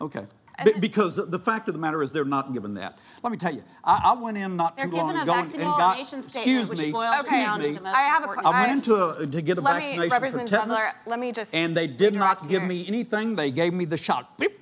Okay. 0.00 0.26
Be- 0.64 0.72
because 0.72 1.16
the 1.16 1.38
fact 1.38 1.68
of 1.68 1.74
the 1.74 1.80
matter 1.80 2.02
is 2.02 2.12
they're 2.12 2.24
not 2.24 2.52
given 2.54 2.74
that. 2.74 2.98
Let 3.22 3.30
me 3.30 3.36
tell 3.36 3.54
you, 3.54 3.62
I, 3.84 4.00
I 4.04 4.12
went 4.14 4.38
in 4.38 4.56
not 4.56 4.76
they're 4.76 4.86
too 4.86 4.96
long 4.96 5.16
ago 5.16 5.34
and, 5.34 5.54
and 5.54 5.62
got. 5.62 6.00
Excuse 6.00 6.70
me. 6.70 6.94
Okay. 6.94 7.44
Excuse 7.44 7.80
me. 7.80 7.86
I 7.86 8.02
have 8.02 8.24
a. 8.24 8.28
I 8.42 8.60
went 8.60 8.72
into 8.72 8.94
a, 8.94 9.26
to 9.26 9.42
get 9.42 9.58
a 9.58 9.60
let 9.60 9.82
vaccination 9.82 10.22
me, 10.22 10.28
for 10.30 10.38
tetanus. 10.38 10.50
Butler, 10.50 10.92
let 11.06 11.18
me 11.18 11.32
just. 11.32 11.54
And 11.54 11.76
they 11.76 11.86
did 11.86 12.14
not 12.14 12.48
give 12.48 12.62
here. 12.62 12.68
me 12.68 12.86
anything. 12.86 13.36
They 13.36 13.50
gave 13.50 13.74
me 13.74 13.84
the 13.84 13.98
shot. 13.98 14.38
Beep 14.38 14.55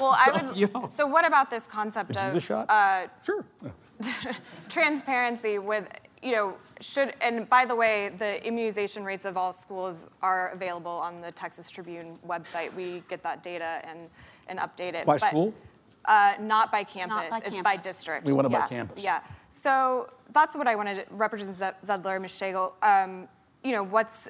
Well, 0.00 0.16
I 0.16 0.30
would. 0.32 0.56
you 0.56 0.68
know. 0.74 0.86
So, 0.86 1.06
what 1.06 1.24
about 1.24 1.50
this 1.50 1.64
concept 1.64 2.16
of 2.16 2.34
the 2.34 2.40
shot? 2.40 2.68
Uh, 2.68 3.06
sure. 3.22 3.44
transparency 4.68 5.58
with, 5.58 5.86
you 6.22 6.32
know, 6.32 6.56
should, 6.80 7.14
and 7.20 7.48
by 7.48 7.66
the 7.66 7.74
way, 7.74 8.10
the 8.16 8.44
immunization 8.46 9.04
rates 9.04 9.24
of 9.26 9.36
all 9.36 9.52
schools 9.52 10.08
are 10.22 10.48
available 10.50 10.90
on 10.90 11.20
the 11.20 11.30
Texas 11.32 11.68
Tribune 11.70 12.18
website. 12.26 12.74
We 12.74 13.02
get 13.08 13.22
that 13.22 13.42
data 13.42 13.82
and, 13.84 14.08
and 14.48 14.58
update 14.58 14.94
it. 14.94 15.06
By 15.06 15.14
But, 15.14 15.20
school? 15.20 15.54
Uh, 16.06 16.34
not 16.40 16.72
by 16.72 16.82
campus. 16.82 17.28
by 17.30 17.42
it's 17.44 17.60
by 17.60 17.76
district. 17.76 18.24
We 18.24 18.32
want 18.32 18.46
it 18.46 18.52
by 18.52 18.66
campus. 18.66 19.04
Yeah. 19.04 19.20
So 19.50 20.10
that's 20.32 20.56
what 20.56 20.66
I 20.66 20.74
wanted. 20.74 21.06
to 21.06 21.14
Representative 21.14 21.76
Zedler, 21.84 22.20
Ms. 22.20 22.30
Schlegel. 22.30 22.72
Um, 22.82 23.28
you 23.62 23.72
know, 23.72 23.82
what's 23.82 24.28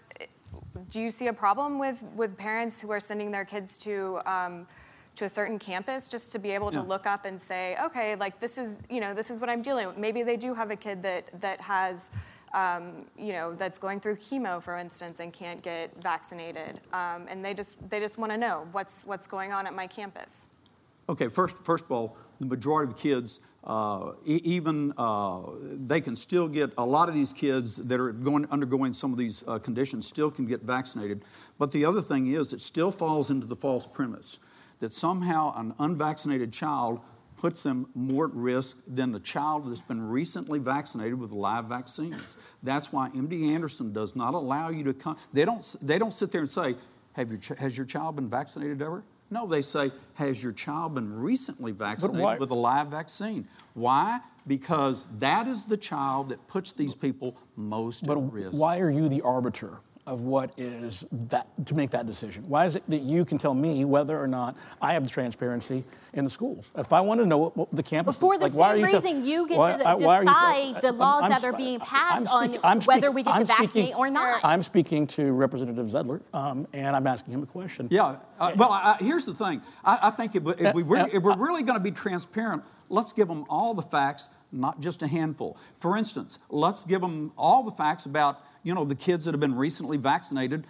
do 0.91 1.01
you 1.01 1.11
see 1.11 1.29
a 1.29 1.33
problem 1.33 1.79
with 1.79 2.03
with 2.17 2.37
parents 2.37 2.81
who 2.81 2.91
are 2.91 2.99
sending 2.99 3.31
their 3.31 3.45
kids 3.45 3.79
to 3.79 4.21
um, 4.27 4.67
to 5.21 5.27
a 5.27 5.29
certain 5.29 5.59
campus 5.59 6.09
just 6.09 6.33
to 6.33 6.39
be 6.39 6.51
able 6.51 6.71
to 6.71 6.79
Yeah. 6.79 6.85
look 6.93 7.07
up 7.07 7.27
and 7.27 7.41
say, 7.41 7.77
okay, 7.85 8.17
like 8.17 8.41
this 8.41 8.57
is 8.59 8.83
you 8.89 9.01
know 9.01 9.13
this 9.15 9.31
is 9.31 9.39
what 9.39 9.49
I'm 9.51 9.63
dealing 9.63 9.87
with. 9.87 9.99
Maybe 9.99 10.23
they 10.23 10.37
do 10.37 10.55
have 10.55 10.71
a 10.71 10.77
kid 10.77 11.03
that 11.03 11.25
that 11.41 11.61
has. 11.61 12.11
Um, 12.53 13.05
you 13.17 13.33
know 13.33 13.55
that's 13.55 13.79
going 13.79 14.01
through 14.01 14.17
chemo, 14.17 14.61
for 14.61 14.77
instance, 14.77 15.21
and 15.21 15.33
can't 15.33 15.63
get 15.63 15.89
vaccinated, 16.03 16.81
um, 16.93 17.29
and 17.29 17.45
they 17.45 17.55
just 17.55 17.77
they 17.89 18.01
just 18.01 18.19
want 18.19 18.33
to 18.33 18.37
know 18.37 18.67
what's 18.73 19.05
what's 19.05 19.29
going 19.29 19.53
on 19.53 19.69
at 19.69 19.73
my 19.83 19.87
campus. 19.87 20.49
Okay, 21.09 21.29
first, 21.29 21.57
first 21.59 21.85
of 21.85 21.93
all, 21.93 22.17
the 22.41 22.47
majority 22.47 22.91
of 22.91 22.99
kids, 22.99 23.39
uh, 23.63 24.15
even 24.25 24.93
uh, 24.99 25.43
they 25.91 26.01
can 26.01 26.17
still 26.17 26.49
get 26.49 26.73
a 26.77 26.85
lot 26.85 27.09
of 27.09 27.15
these 27.15 27.33
kids 27.33 27.77
that 27.77 28.01
are 28.01 28.11
going 28.11 28.47
undergoing 28.51 28.93
some 28.93 29.13
of 29.13 29.19
these 29.19 29.45
uh, 29.47 29.61
conditions 29.61 30.09
still 30.09 30.29
can 30.31 30.45
get 30.45 30.63
vaccinated. 30.63 31.23
But 31.57 31.71
the 31.71 31.85
other 31.85 32.03
thing 32.03 32.27
is, 32.27 32.53
it 32.53 32.63
still 32.63 32.91
falls 32.91 33.31
into 33.31 33.47
the 33.47 33.57
false 33.57 33.87
premise 33.87 34.41
that 34.81 34.93
somehow 34.93 35.55
an 35.57 35.75
unvaccinated 35.79 36.53
child 36.53 37.01
puts 37.37 37.63
them 37.63 37.87
more 37.95 38.27
at 38.27 38.35
risk 38.35 38.79
than 38.87 39.13
the 39.13 39.21
child 39.21 39.71
that's 39.71 39.81
been 39.81 40.09
recently 40.09 40.59
vaccinated 40.59 41.19
with 41.19 41.31
live 41.31 41.67
vaccines. 41.67 42.37
That's 42.63 42.93
why 42.93 43.09
MD 43.11 43.55
Anderson 43.55 43.93
does 43.93 44.15
not 44.15 44.35
allow 44.35 44.69
you 44.69 44.85
to 44.85 44.93
come. 44.93 45.17
They 45.33 45.47
don't. 45.47 45.65
They 45.81 45.99
don't 45.99 46.13
sit 46.13 46.33
there 46.33 46.43
and 46.43 46.51
say, 46.51 46.77
"Have 47.15 47.31
your 47.31 47.41
has 47.59 47.77
your 47.79 47.87
child 47.87 48.17
been 48.17 48.29
vaccinated 48.29 48.83
ever?" 48.83 49.05
No, 49.31 49.47
they 49.47 49.63
say, 49.63 49.93
"Has 50.15 50.43
your 50.43 50.53
child 50.53 50.95
been 50.95 51.21
recently 51.21 51.73
vaccinated 51.73 52.41
with 52.41 52.51
a 52.51 52.55
live 52.55 52.89
vaccine?" 52.89 53.49
Why? 53.75 54.21
Because 54.47 55.05
that 55.19 55.47
is 55.47 55.65
the 55.65 55.77
child 55.77 56.31
that 56.31 56.47
puts 56.49 56.73
these 56.73 56.95
people 56.95 57.37
most 57.57 58.07
But 58.07 58.19
at 58.19 58.33
risk. 58.33 58.59
why 58.59 58.81
are 58.81 58.91
you 58.91 59.09
the 59.09 59.23
arbiter 59.23 59.81
of 60.07 60.23
what 60.23 60.51
is 60.57 61.05
that 61.13 61.47
to 61.67 61.75
make 61.75 61.91
that 61.91 62.07
decision? 62.07 62.49
Why 62.49 62.67
is 62.67 62.77
it 62.77 62.83
that 62.89 63.03
you 63.03 63.25
can 63.25 63.39
tell 63.39 63.55
me 63.55 63.85
whether 63.85 64.19
or 64.21 64.27
not 64.27 64.57
I 64.81 64.95
have 64.95 65.05
the 65.05 65.11
transparency 65.11 65.85
in 66.15 66.25
the 66.25 66.31
schools? 66.31 66.71
If 66.77 66.93
I 66.93 67.01
want 67.03 67.21
to 67.21 67.27
know 67.27 67.39
what, 67.39 67.57
what 67.57 67.69
the 67.73 67.83
campus 67.83 68.19
For 68.19 68.35
is 68.35 68.41
the 68.41 68.47
like, 68.47 68.55
why 68.55 68.69
are 68.71 68.77
same 68.77 68.81
you 68.81 68.87
tell- 68.91 69.01
reason 69.03 69.25
you 69.25 69.49
get 69.49 69.59
why- 69.59 69.77
to 69.77 69.87
I- 69.89 69.95
why 69.95 70.17
are 70.17 70.23
you 70.25 70.29
tell- 70.29 70.35
decide 70.35 70.77
uh, 70.77 70.81
the 70.81 70.87
I'm- 70.89 70.99
laws 70.99 71.23
I'm 71.25 71.31
that 71.31 71.45
are 71.45 71.53
sp- 71.53 71.59
being 71.59 71.81
I'm 71.81 71.87
passed 71.87 72.29
on 72.29 72.45
speaking- 72.45 72.61
I'm 72.65 72.81
whether 72.81 73.01
speaking- 73.01 73.15
we 73.15 73.23
get 73.23 73.35
I'm 73.35 73.41
to 73.43 73.47
vaccinate 73.47 73.71
speaking- 73.71 73.95
or 73.95 74.11
not. 74.11 74.41
I'm 74.43 74.63
speaking 74.63 75.07
to 75.09 75.33
Representative 75.33 75.87
Zedler, 75.87 76.21
um, 76.35 76.67
and 76.73 76.97
I'm 76.97 77.07
asking 77.07 77.35
him 77.35 77.43
a 77.43 77.47
question. 77.47 77.89
Yeah. 77.91 78.17
Uh, 78.39 78.53
well, 78.57 78.71
I, 78.73 78.97
I- 78.99 79.05
here's 79.05 79.27
the 79.27 79.35
thing. 79.35 79.61
I, 79.85 79.99
I 80.09 80.11
think 80.11 80.35
if, 80.35 80.47
if, 80.61 80.75
we 80.75 80.83
uh, 80.83 80.87
re- 80.87 81.11
if 81.13 81.23
we're 81.23 81.37
really 81.37 81.63
going 81.63 81.79
to 81.79 81.83
be 81.85 81.91
transparent, 81.93 82.65
let's 82.89 83.13
give 83.13 83.29
them 83.29 83.45
all 83.49 83.75
the 83.75 83.83
facts, 83.83 84.31
not 84.53 84.81
just 84.81 85.03
a 85.03 85.07
handful. 85.07 85.57
For 85.77 85.97
instance, 85.97 86.39
let's 86.49 86.85
give 86.85 87.01
them 87.01 87.33
all 87.37 87.63
the 87.63 87.71
facts 87.71 88.07
about 88.07 88.41
you 88.63 88.75
know 88.75 88.85
the 88.85 88.95
kids 88.95 89.25
that 89.25 89.33
have 89.33 89.41
been 89.41 89.55
recently 89.55 89.97
vaccinated 89.97 90.67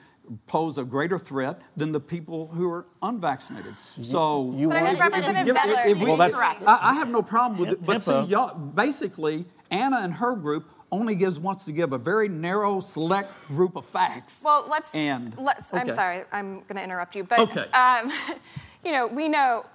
pose 0.47 0.79
a 0.79 0.85
greater 0.85 1.19
threat 1.19 1.61
than 1.77 1.91
the 1.91 1.99
people 1.99 2.47
who 2.49 2.71
are 2.71 2.87
unvaccinated. 3.03 3.75
So, 4.01 4.53
you 4.57 4.69
But 4.69 4.77
I 4.77 4.83
want- 4.95 4.99
think 5.15 5.27
if- 5.27 5.37
if 5.37 5.47
give- 5.47 5.57
Zedler 5.57 5.87
if 5.87 5.99
we- 5.99 6.07
Well, 6.07 6.17
that's- 6.17 6.37
Correct. 6.39 6.65
I, 6.69 6.91
I 6.91 6.95
have 6.95 7.11
no 7.11 7.21
problem 7.21 7.59
with 7.59 7.71
it, 7.71 7.85
but 7.85 8.01
see, 8.01 8.21
y'all, 8.27 8.55
basically, 8.57 9.45
Anna 9.73 9.99
and 10.03 10.15
her 10.15 10.35
group 10.37 10.71
only 10.93 11.17
gives 11.17 11.41
wants 11.41 11.65
to 11.65 11.73
give 11.73 11.93
a 11.93 11.99
very 11.99 12.29
narrow, 12.29 12.79
select 12.79 13.33
group 13.49 13.75
of 13.75 13.85
facts. 13.87 14.43
Well, 14.45 14.67
let's. 14.71 14.95
And 14.95 15.37
let's. 15.37 15.73
I'm 15.75 15.91
sorry. 15.93 16.23
I'm 16.31 16.61
going 16.63 16.77
to 16.77 16.83
interrupt 16.83 17.17
you, 17.17 17.25
but 17.25 17.41
Okay. 17.41 17.67
um, 17.73 18.13
you 18.85 18.93
know, 18.93 19.09
we 19.09 19.29
know, 19.29 19.67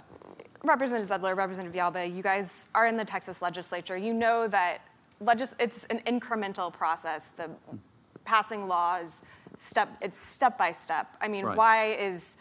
Representative 0.66 1.10
Zedler, 1.10 1.36
Representative 1.36 1.76
Villalba, 1.80 2.14
you 2.14 2.22
guys 2.24 2.68
are 2.76 2.88
in 2.88 2.98
the 2.98 3.06
Texas 3.06 3.42
legislature. 3.42 3.98
You 3.98 4.14
know 4.14 4.48
that 4.48 4.80
legis- 5.20 5.56
it's 5.60 5.86
an 5.86 6.00
incremental 6.08 6.72
process. 6.74 7.28
The 7.38 7.50
passing 8.26 8.68
laws, 8.68 9.18
step. 9.58 9.90
It's 10.02 10.20
step 10.20 10.58
by 10.58 10.72
step. 10.72 11.08
I 11.22 11.28
mean, 11.28 11.46
Right. 11.46 11.58
why 11.58 11.86
is 11.94 12.38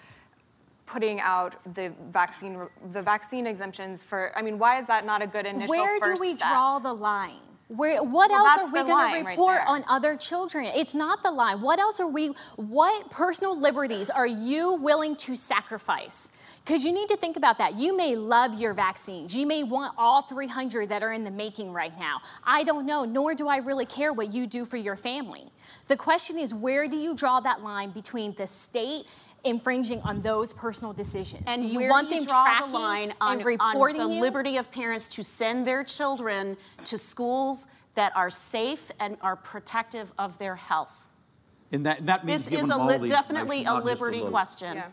putting 0.87 1.21
out 1.21 1.55
the 1.75 1.93
vaccine 2.11 2.67
the 2.93 3.03
vaccine 3.03 3.47
exemptions 3.47 4.03
for? 4.03 4.33
I 4.37 4.43
mean, 4.43 4.59
why 4.59 4.79
is 4.79 4.87
that 4.87 5.05
not 5.05 5.23
a 5.23 5.27
good 5.27 5.47
initial 5.47 5.75
Where 5.75 5.99
do 6.01 6.05
first 6.05 6.21
we 6.21 6.35
step? 6.35 6.49
draw 6.49 6.79
the 6.79 6.93
line? 6.93 7.41
Where, 7.69 8.03
what 8.03 8.31
Well, 8.31 8.47
else 8.47 8.69
are 8.69 8.73
we 8.73 8.83
going 8.85 9.25
to 9.25 9.31
report 9.31 9.57
there. 9.57 9.67
on 9.69 9.85
other 9.89 10.17
children? 10.19 10.67
It's 10.67 10.95
not 10.95 11.23
the 11.23 11.31
line. 11.31 11.63
What 11.63 11.79
else 11.79 11.99
are 11.99 12.07
we, 12.07 12.35
what 12.57 13.11
personal 13.11 13.59
liberties 13.59 14.11
are 14.11 14.27
you 14.27 14.75
willing 14.75 15.17
to 15.17 15.35
sacrifice? 15.35 16.29
Because 16.64 16.83
you 16.83 16.92
need 16.92 17.09
to 17.09 17.16
think 17.18 17.37
about 17.37 17.59
that. 17.59 17.74
You 17.74 17.94
may 17.94 18.16
love 18.16 18.59
your 18.59 18.72
vaccines. 18.72 19.37
You 19.37 19.46
may 19.46 19.62
want 19.64 19.92
all 19.98 20.22
300 20.22 20.88
that 20.88 21.03
are 21.03 21.12
in 21.12 21.22
the 21.22 21.31
making 21.31 21.72
right 21.72 21.92
now. 21.98 22.22
I 22.42 22.64
don't 22.64 22.87
know, 22.87 23.05
nor 23.05 23.35
do 23.35 23.48
I 23.48 23.59
really 23.59 23.85
care 23.85 24.14
what 24.14 24.33
you 24.33 24.46
do 24.46 24.64
for 24.64 24.79
your 24.79 24.96
family. 24.96 25.44
The 25.88 25.96
question 25.96 26.38
is 26.38 26.55
where 26.55 26.88
do 26.88 26.96
you 26.96 27.14
draw 27.14 27.40
that 27.40 27.62
line 27.62 27.90
between 27.90 28.33
the 28.38 28.46
state 28.46 29.05
infringing 29.44 30.00
on 30.03 30.22
those 30.22 30.55
personal 30.55 30.94
decisions? 30.94 31.42
And 31.46 31.62
Do 31.62 31.68
you 31.68 31.81
where 31.81 31.90
want 31.90 32.09
do 32.09 32.14
you 32.14 32.20
them 32.22 32.29
draw 32.29 32.44
tracking 32.44 32.72
the 32.72 32.79
line 32.79 33.12
on, 33.20 33.40
and 33.40 33.61
on 33.61 33.92
the 33.92 34.14
you? 34.14 34.20
liberty 34.22 34.57
of 34.57 34.70
parents 34.72 35.07
to 35.09 35.22
send 35.22 35.66
their 35.66 35.85
children 35.85 36.57
to 36.87 36.96
schools 36.96 37.66
that 37.94 38.16
are 38.16 38.31
safe 38.31 38.90
and 39.00 39.18
are 39.20 39.37
protective 39.37 40.11
of 40.18 40.38
their 40.38 40.57
health? 40.57 41.05
and 41.72 41.85
that, 41.85 42.07
that 42.07 42.24
means 42.24 42.46
This 42.46 42.48
giving 42.48 42.64
is 42.66 42.70
them 42.70 42.81
a 42.81 42.83
all 42.85 42.88
li- 42.88 42.98
the 42.98 43.09
definitely 43.09 43.64
a 43.66 43.74
liberty 43.74 44.16
little. 44.18 44.31
question. 44.31 44.77
Yeah. 44.77 44.87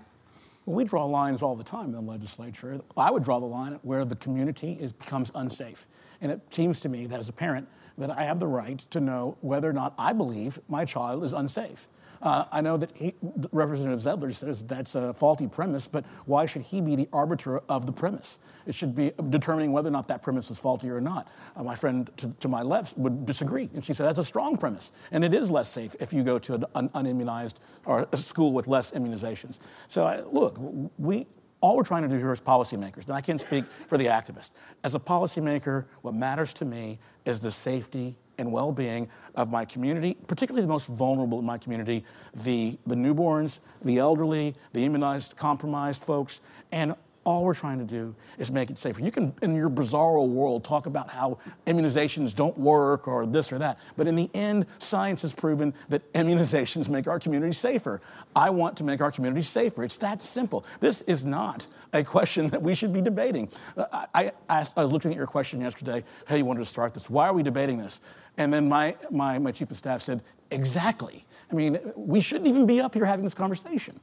We 0.72 0.86
draw 0.86 1.04
lines 1.06 1.42
all 1.44 1.56
the 1.56 1.66
time 1.66 1.86
in 1.86 1.92
the 1.92 2.02
legislature. 2.02 2.80
I 2.96 3.12
would 3.12 3.24
draw 3.24 3.40
the 3.40 3.46
line 3.46 3.80
where 3.84 4.06
the 4.06 4.16
community 4.16 4.78
is, 4.80 4.94
becomes 4.94 5.30
unsafe. 5.36 5.86
And 6.22 6.32
it 6.32 6.42
seems 6.50 6.80
to 6.82 6.90
me 6.90 7.08
that 7.08 7.20
as 7.20 7.28
a 7.28 7.34
parent, 7.34 7.68
that 7.98 8.10
I 8.10 8.24
have 8.24 8.40
the 8.40 8.48
right 8.48 8.80
to 8.80 9.02
know 9.02 9.38
whether 9.42 9.70
or 9.70 9.74
not 9.74 9.94
I 9.98 10.14
believe 10.14 10.60
my 10.70 10.86
child 10.86 11.26
is 11.26 11.34
unsafe. 11.34 11.90
Uh, 12.22 12.46
I 12.52 12.62
know 12.62 12.78
that 12.78 12.96
he, 12.96 13.14
Representative 13.52 14.00
Zedler 14.00 14.34
says 14.34 14.64
that's 14.64 14.96
a 14.96 15.14
faulty 15.14 15.48
premise, 15.48 15.88
but 15.88 16.06
why 16.26 16.46
should 16.46 16.62
he 16.62 16.82
be 16.82 16.96
the 16.96 17.10
arbiter 17.12 17.60
of 17.68 17.86
the 17.86 17.92
premise? 17.92 18.40
It 18.68 18.76
should 18.76 18.96
be 18.96 19.12
determining 19.30 19.72
whether 19.72 19.88
or 19.88 19.92
not 19.92 20.08
that 20.10 20.22
premise 20.22 20.52
is 20.52 20.60
faulty 20.60 20.90
or 20.90 21.02
not. 21.02 21.28
Uh, 21.56 21.64
my 21.64 21.76
friend 21.76 22.10
to, 22.18 22.32
to 22.34 22.48
my 22.48 22.62
left 22.62 22.98
would 22.98 23.26
disagree, 23.26 23.70
and 23.74 23.84
she 23.84 23.94
said 23.94 24.06
that's 24.06 24.20
a 24.20 24.24
strong 24.24 24.56
premise, 24.56 24.92
and 25.12 25.24
it 25.24 25.34
is 25.34 25.50
less 25.50 25.70
safe 25.70 25.96
if 26.00 26.14
you 26.14 26.24
go 26.24 26.38
to 26.38 26.54
an 26.54 26.66
un- 26.76 26.90
unimmunized 26.90 27.56
or 27.86 28.08
a 28.12 28.18
school 28.18 28.54
with 28.54 28.68
less 28.68 28.92
immunizations. 28.92 29.60
So, 29.88 30.06
I, 30.06 30.22
look, 30.22 30.58
we 31.00 31.26
all 31.62 31.78
we're 31.78 31.84
trying 31.84 32.02
to 32.04 32.10
do 32.10 32.18
here 32.18 32.32
as 32.32 32.42
policymakers, 32.42 33.06
and 33.06 33.14
I 33.14 33.22
can't 33.22 33.40
speak 33.40 33.66
for 33.88 33.98
the 33.98 34.06
activists. 34.06 34.52
As 34.84 34.96
a 34.96 35.00
policymaker, 35.00 35.86
what 36.02 36.16
matters 36.16 36.54
to 36.56 36.66
me 36.66 37.00
is 37.26 37.40
the 37.40 37.52
safety 37.52 38.18
and 38.38 38.52
well-being 38.52 39.10
of 39.36 39.52
my 39.52 39.66
community, 39.66 40.16
particularly 40.28 40.62
the 40.62 40.72
most 40.72 40.88
vulnerable 40.88 41.40
in 41.40 41.46
my 41.46 41.58
community, 41.58 42.04
the, 42.34 42.78
the 42.88 42.96
newborns, 42.96 43.60
the 43.84 43.98
elderly, 43.98 44.56
the 44.74 44.84
immunized, 44.84 45.36
compromised 45.36 46.04
folks, 46.04 46.42
and 46.72 46.96
all 47.24 47.46
we're 47.46 47.54
trying 47.54 47.78
to 47.78 47.86
do 47.86 48.16
is 48.40 48.52
make 48.52 48.70
it 48.70 48.78
safer. 48.78 49.02
You 49.02 49.12
can, 49.12 49.34
in 49.42 49.56
your 49.56 49.70
bizarro 49.70 50.28
world, 50.28 50.64
talk 50.64 50.88
about 50.88 51.10
how 51.10 51.38
immunizations 51.68 52.36
don't 52.36 52.58
work 52.58 53.08
or 53.08 53.26
this 53.26 53.52
or 53.52 53.60
that, 53.60 53.78
but 53.96 54.08
in 54.08 54.16
the 54.16 54.30
end, 54.34 54.66
science 54.80 55.22
has 55.22 55.34
proven 55.34 55.74
that 55.90 56.12
immunizations 56.14 56.90
make 56.90 57.08
our 57.08 57.20
community 57.20 57.54
safer. 57.54 58.02
I 58.36 58.50
want 58.50 58.78
to 58.78 58.84
make 58.84 59.02
our 59.02 59.12
community 59.12 59.44
safer. 59.44 59.84
It's 59.84 59.98
that 59.98 60.22
simple. 60.22 60.66
This 60.80 61.02
is 61.04 61.24
not 61.24 61.68
a 61.94 62.04
question 62.04 62.48
that 62.50 62.62
we 62.62 62.74
should 62.74 62.94
be 62.94 63.02
debating. 63.02 63.50
Uh, 63.78 63.86
I, 63.92 64.08
I, 64.14 64.32
asked, 64.50 64.74
I 64.78 64.84
was 64.84 64.92
looking 64.92 65.12
at 65.12 65.18
your 65.18 65.28
question 65.28 65.62
yesterday, 65.62 66.04
how 66.26 66.36
you 66.36 66.46
wanted 66.46 66.62
to 66.62 66.66
start 66.66 66.94
this. 66.94 67.10
Why 67.10 67.28
are 67.28 67.34
we 67.34 67.44
debating 67.44 67.78
this? 67.78 68.02
And 68.38 68.52
then 68.52 68.68
my, 68.70 68.96
my, 69.10 69.38
my 69.40 69.52
chief 69.52 69.72
of 69.72 69.78
staff 69.78 70.02
said, 70.02 70.22
exactly. 70.52 71.26
I 71.52 71.56
mean, 71.56 71.78
we 71.96 72.22
shouldn't 72.22 72.48
even 72.48 72.66
be 72.66 72.80
up 72.80 72.94
here 72.94 73.06
having 73.06 73.24
this 73.24 73.34
conversation. 73.34 74.00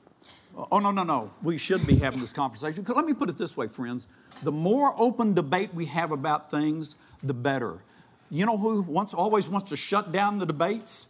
Oh, 0.72 0.78
no, 0.80 0.90
no, 0.90 1.02
no. 1.04 1.30
We 1.42 1.56
should 1.56 1.86
be 1.86 1.96
having 1.96 2.20
this 2.20 2.32
conversation. 2.32 2.84
'Cause 2.84 2.96
let 2.96 3.04
me 3.04 3.14
put 3.14 3.28
it 3.28 3.38
this 3.38 3.56
way, 3.56 3.68
friends. 3.68 4.06
The 4.42 4.52
more 4.52 4.92
open 4.98 5.32
debate 5.32 5.72
we 5.72 5.86
have 5.86 6.10
about 6.12 6.50
things, 6.50 6.96
the 7.22 7.32
better. 7.34 7.78
You 8.30 8.44
know 8.44 8.56
who 8.58 8.82
wants, 8.82 9.14
always 9.14 9.48
wants 9.48 9.70
to 9.70 9.76
shut 9.76 10.12
down 10.12 10.38
the 10.38 10.46
debates? 10.46 11.06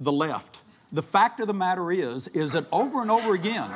The 0.00 0.12
left. 0.12 0.62
The 0.92 1.02
fact 1.02 1.40
of 1.40 1.48
the 1.48 1.54
matter 1.54 1.92
is, 1.92 2.28
is 2.28 2.52
that 2.52 2.64
over 2.72 3.02
and 3.02 3.10
over 3.10 3.34
again, 3.34 3.68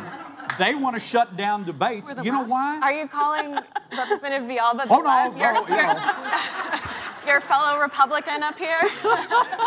they 0.59 0.75
want 0.75 0.95
to 0.97 1.01
shut 1.01 1.37
down 1.37 1.65
debates. 1.65 2.15
You 2.23 2.33
know 2.33 2.45
why? 2.45 2.79
Are 2.81 2.93
you 2.93 3.07
calling 3.09 3.59
Representative 3.97 4.49
Villalba 4.49 4.85
the 4.85 4.95
Oh, 4.95 5.01
no, 5.01 5.05
left? 5.09 5.37
Your, 5.37 5.53
no, 5.53 5.67
you 5.69 5.75
your- 5.75 5.95
know. 5.95 6.81
Your 7.27 7.41
fellow 7.41 7.81
Republican 7.81 8.43
up 8.43 8.59
here? 8.59 8.81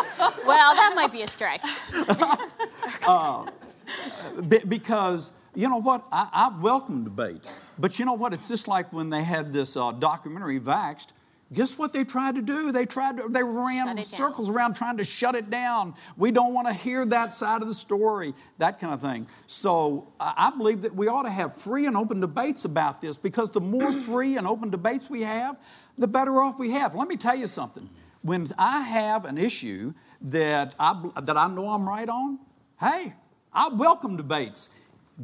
Well, 0.46 0.76
that 0.76 0.94
might 0.96 1.12
be 1.12 1.24
a 1.24 1.28
stretch. 1.28 1.66
Be- 4.48 4.62
because 4.68 5.32
you 5.56 5.70
know 5.70 5.78
what? 5.78 6.06
I, 6.12 6.30
I 6.32 6.62
welcome 6.62 7.04
debate. 7.04 7.44
But 7.80 7.98
you 7.98 8.06
know 8.06 8.14
what? 8.14 8.34
It's 8.34 8.48
just 8.48 8.68
like 8.68 8.94
when 8.94 9.10
they 9.10 9.24
had 9.24 9.54
this 9.54 9.76
uh, 9.76 9.92
documentary, 9.92 10.60
Vaxxed. 10.60 11.14
Guess 11.54 11.78
what 11.78 11.94
they 11.94 12.04
tried 12.04 12.36
to 12.36 12.42
do? 12.42 12.72
They 12.72 12.86
tried 12.86 13.18
to, 13.18 13.28
they 13.30 13.44
ran 13.44 14.04
circles 14.04 14.48
down. 14.48 14.58
around 14.58 14.76
trying 14.76 14.98
to 14.98 15.04
shut 15.04 15.36
it 15.36 15.52
down. 15.52 15.94
We 16.18 16.32
don't 16.32 16.54
want 16.54 16.68
to 16.68 16.74
hear 16.74 17.06
that 17.06 17.36
side 17.36 17.62
of 17.62 17.68
the 17.68 17.74
story, 17.74 18.34
that 18.58 18.80
kind 18.80 18.94
of 18.94 19.02
thing. 19.02 19.28
So 19.46 20.08
I 20.20 20.52
believe 20.58 20.82
that 20.82 20.96
we 20.96 21.08
ought 21.08 21.24
to 21.24 21.30
have 21.30 21.56
free 21.56 21.86
and 21.86 21.96
open 21.96 22.20
debates 22.20 22.66
about 22.66 23.00
this 23.00 23.18
because 23.18 23.52
the 23.52 23.62
more 23.62 23.92
free 23.92 24.38
and 24.38 24.48
open 24.48 24.72
debates 24.72 25.08
we 25.08 25.22
have, 25.22 25.56
the 25.98 26.08
better 26.08 26.42
off 26.42 26.60
we 26.60 26.72
have. 26.72 26.96
Let 26.96 27.08
me 27.08 27.18
tell 27.18 27.36
you 27.36 27.48
something. 27.48 27.90
When 28.22 28.48
I 28.58 28.82
have 28.82 29.26
an 29.26 29.38
issue 29.38 29.94
that 30.22 30.74
I, 30.80 31.10
that 31.22 31.38
I 31.38 31.48
know 31.48 31.70
I'm 31.70 31.88
right 31.88 32.10
on, 32.10 32.40
hey, 32.80 33.14
I 33.54 33.70
welcome 33.70 34.18
debates. 34.18 34.70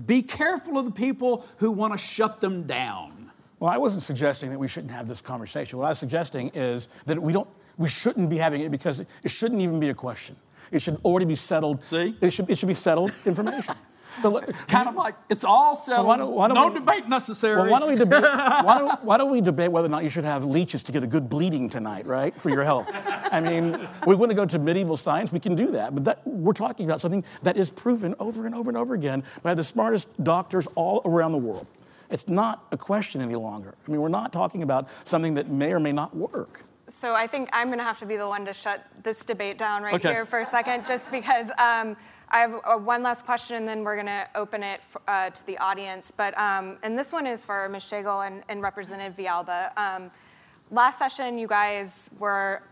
Be 0.05 0.22
careful 0.22 0.78
of 0.78 0.86
the 0.86 0.91
people 0.91 1.45
who 1.57 1.72
want 1.72 1.93
to 1.93 1.99
shut 1.99 2.39
them 2.39 2.63
down. 2.63 3.32
Well, 3.59 3.69
I 3.69 3.78
wasn't 3.78 4.03
suggesting 4.03 4.49
that 4.51 4.59
we 4.59 4.67
shouldn't 4.67 4.93
have 4.93 5.07
this 5.07 5.22
conversation. 5.22 5.78
What 5.78 5.86
I 5.86 5.89
was 5.89 5.99
suggesting 5.99 6.49
is 6.53 6.88
that 7.05 7.22
we 7.22 7.34
don't, 7.34 7.47
we 7.78 7.89
shouldn't 7.89 8.30
be 8.30 8.38
having 8.38 8.61
it 8.61 8.72
because 8.72 8.99
it 8.99 9.32
shouldn't 9.32 9.61
even 9.61 9.80
be 9.80 9.89
a 9.89 9.93
question. 9.93 10.36
It 10.72 10.82
should 10.82 10.97
already 11.03 11.26
be 11.26 11.36
settled. 11.36 11.84
See? 11.86 12.15
It 12.22 12.32
should, 12.32 12.49
it 12.49 12.57
should 12.57 12.69
be 12.69 12.74
settled 12.74 13.11
information. 13.26 13.76
So, 14.22 14.41
kind 14.68 14.89
of 14.89 14.95
like 14.95 15.16
it's 15.30 15.43
all 15.43 15.76
settled. 15.76 16.05
So 16.05 16.07
why 16.07 16.18
don't, 16.18 16.32
why 16.32 16.47
don't 16.47 16.55
no 16.55 16.68
we, 16.68 16.74
debate 16.74 17.07
necessary. 17.07 17.55
Well, 17.55 17.72
why 17.72 17.80
don't 17.80 17.89
we 17.89 17.95
debate? 17.95 18.24
why, 18.24 18.78
don't, 18.80 19.03
why 19.03 19.18
don't 19.18 19.32
we 19.32 19.41
debate 19.41 19.72
whether 19.72 19.88
or 19.88 19.89
not 19.89 20.03
you 20.03 20.09
should 20.09 20.26
have 20.26 20.43
leeches 20.43 20.84
to 20.84 20.91
get 20.91 21.03
a 21.03 21.07
good 21.07 21.30
bleeding 21.30 21.70
tonight, 21.70 22.05
right, 22.05 22.34
for 22.39 22.49
your 22.49 22.64
health? 22.64 22.89
I 22.93 23.39
mean, 23.39 23.88
we 24.05 24.16
wouldn't 24.16 24.36
go 24.36 24.45
to 24.45 24.59
medieval 24.59 24.97
science. 24.97 25.32
We 25.32 25.39
can 25.39 25.55
do 25.55 25.72
that, 25.72 25.93
but 25.95 26.03
that, 26.05 26.28
we're 26.28 26.53
talking 26.53 26.86
about 26.86 26.99
something 26.99 27.24
that 27.43 27.57
is 27.57 27.70
proven 27.70 28.16
over 28.20 28.45
and 28.45 28.53
over 28.53 28.70
and 28.70 28.78
over 28.78 28.93
again 28.93 29.24
by 29.43 29.53
the 29.53 29.64
smartest 29.64 30.24
doctors 30.24 30.68
all 30.76 31.01
around 31.05 31.32
the 31.32 31.38
world. 31.38 31.68
It's 32.09 32.28
not 32.28 32.66
a 32.72 32.78
question 32.78 33.22
any 33.22 33.36
longer. 33.36 33.74
I 33.88 33.91
mean, 33.91 34.01
we're 34.01 34.09
not 34.09 34.34
talking 34.34 34.64
about 34.64 34.89
something 35.05 35.34
that 35.36 35.49
may 35.49 35.72
or 35.72 35.80
may 35.80 35.93
not 35.93 36.16
work. 36.16 36.64
So 36.89 37.16
I 37.16 37.26
think 37.26 37.49
I'm 37.53 37.68
going 37.68 37.78
to 37.78 37.86
have 37.86 37.99
to 37.99 38.05
be 38.05 38.18
the 38.18 38.28
one 38.28 38.43
to 38.45 38.53
shut 38.53 38.86
this 39.01 39.24
debate 39.24 39.57
down 39.57 39.82
right 39.82 39.95
okay. 39.95 40.09
here 40.09 40.26
for 40.26 40.39
a 40.39 40.45
second, 40.45 40.86
just 40.86 41.09
because 41.09 41.49
um, 41.57 41.95
I 42.34 42.39
have 42.39 42.61
a, 42.65 42.77
one 42.77 43.03
last 43.03 43.25
question, 43.25 43.57
and 43.57 43.67
then 43.67 43.84
we're 43.84 43.95
going 43.95 44.05
to 44.05 44.25
open 44.36 44.63
it 44.63 44.79
uh, 45.05 45.32
to 45.32 45.45
the 45.45 45.57
audience. 45.57 46.13
But 46.15 46.38
um, 46.38 46.77
and 46.82 46.97
this 46.97 47.11
one 47.11 47.27
is 47.27 47.43
for 47.43 47.67
Ms. 47.67 47.84
Schlegel 47.84 48.21
and, 48.21 48.43
and 48.47 48.61
Representative 48.61 49.17
Villalba. 49.17 49.77
Um, 49.77 50.09
last 50.71 50.97
session, 50.97 51.38
you 51.38 51.47
guys 51.47 52.09
were 52.19 52.63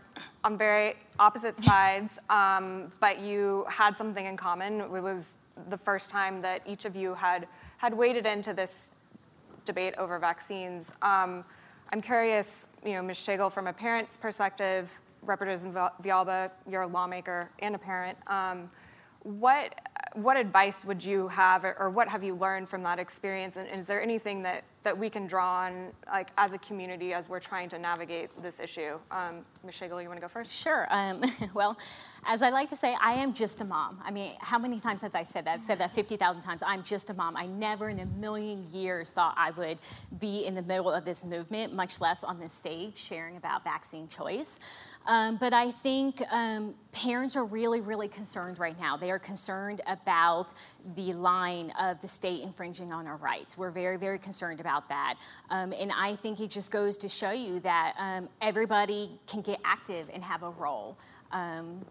on 0.44 0.56
very 0.56 0.94
opposite 1.18 1.60
sides, 1.60 2.18
um, 2.30 2.90
but 3.00 3.20
you 3.20 3.66
had 3.68 3.98
something 3.98 4.24
in 4.24 4.34
common. 4.34 4.80
It 4.80 4.88
was 4.90 5.32
the 5.68 5.76
first 5.76 6.08
time 6.08 6.40
that 6.40 6.62
each 6.66 6.86
of 6.86 6.96
you 6.96 7.12
had 7.12 7.46
had 7.76 7.92
waded 7.92 8.24
into 8.24 8.54
this 8.54 8.90
debate 9.66 9.94
over 9.98 10.18
vaccines. 10.18 10.90
Um, 11.02 11.44
I'm 11.92 12.00
curious, 12.00 12.66
you 12.82 12.92
know, 12.92 13.02
Ms. 13.02 13.18
Schlegel, 13.18 13.50
from 13.50 13.66
a 13.66 13.72
parent's 13.74 14.16
perspective, 14.16 14.90
Representative 15.22 15.90
Villalba, 16.02 16.50
you're 16.66 16.82
a 16.82 16.86
lawmaker 16.86 17.50
and 17.58 17.74
a 17.74 17.78
parent. 17.78 18.16
Um, 18.26 18.70
what 19.22 19.74
what 20.14 20.36
advice 20.36 20.84
would 20.84 21.04
you 21.04 21.28
have, 21.28 21.64
or, 21.64 21.88
what 21.88 22.08
have 22.08 22.24
you 22.24 22.34
learned 22.34 22.68
from 22.68 22.82
that 22.82 22.98
experience? 22.98 23.56
And 23.56 23.68
is 23.68 23.86
there 23.86 24.02
anything 24.02 24.42
that, 24.42 24.64
that 24.82 24.96
we 24.96 25.10
can 25.10 25.26
draw 25.26 25.64
on, 25.64 25.92
like 26.06 26.28
as 26.38 26.52
a 26.52 26.58
community, 26.58 27.12
as 27.12 27.28
we're 27.28 27.40
trying 27.40 27.68
to 27.68 27.78
navigate 27.78 28.30
this 28.42 28.60
issue? 28.60 28.98
Um, 29.10 29.44
Ms. 29.64 29.74
Schlegel, 29.74 30.00
you 30.00 30.08
want 30.08 30.16
to 30.16 30.22
go 30.22 30.28
first? 30.28 30.52
Sure. 30.52 30.86
Um, 30.90 31.22
well, 31.54 31.76
as 32.26 32.40
I 32.40 32.48
like 32.50 32.68
to 32.70 32.76
say, 32.76 32.96
I 33.00 33.12
am 33.12 33.34
just 33.34 33.60
a 33.60 33.64
mom. 33.64 34.00
I 34.04 34.10
mean, 34.10 34.32
how 34.40 34.58
many 34.58 34.80
times 34.80 35.02
have 35.02 35.14
I 35.14 35.22
said 35.22 35.44
that? 35.44 35.54
I've 35.54 35.62
said 35.62 35.78
that 35.78 35.94
50,000 35.94 36.42
times. 36.42 36.62
I'm 36.64 36.82
just 36.82 37.10
a 37.10 37.14
mom. 37.14 37.36
I 37.36 37.46
never 37.46 37.90
in 37.90 38.00
a 38.00 38.06
million 38.06 38.66
years 38.72 39.10
thought 39.10 39.34
I 39.36 39.50
would 39.50 39.78
be 40.18 40.46
in 40.46 40.54
the 40.54 40.62
middle 40.62 40.90
of 40.90 41.04
this 41.04 41.24
movement, 41.24 41.74
much 41.74 42.00
less 42.00 42.24
on 42.24 42.40
this 42.40 42.54
stage 42.54 42.96
sharing 42.96 43.36
about 43.36 43.64
vaccine 43.64 44.08
choice. 44.08 44.58
Um, 45.06 45.36
but 45.38 45.52
I 45.52 45.70
think 45.70 46.22
um, 46.30 46.74
parents 46.92 47.34
are 47.34 47.44
really, 47.44 47.80
really 47.80 48.08
concerned 48.08 48.58
right 48.58 48.78
now. 48.78 48.96
They 48.96 49.10
are 49.10 49.18
concerned 49.18 49.80
about 49.86 50.52
the 50.94 51.14
line 51.14 51.72
of 51.80 52.00
the 52.02 52.08
state 52.08 52.42
infringing 52.42 52.92
on 52.92 53.06
our 53.06 53.16
rights. 53.16 53.56
We're 53.56 53.70
very, 53.70 53.96
very 53.96 54.18
concerned 54.18 54.60
about 54.60 54.69
that. 54.88 55.14
Um, 55.50 55.72
and 55.72 55.92
I 55.92 56.16
think 56.16 56.40
it 56.40 56.50
just 56.50 56.70
goes 56.70 56.96
to 56.98 57.08
show 57.08 57.30
you 57.30 57.60
that 57.60 57.94
um, 57.98 58.28
everybody 58.40 59.10
can 59.26 59.42
get 59.42 59.60
active 59.64 60.08
and 60.12 60.22
have 60.22 60.42
a 60.42 60.50
role. 60.50 60.96
Um, 61.32 61.84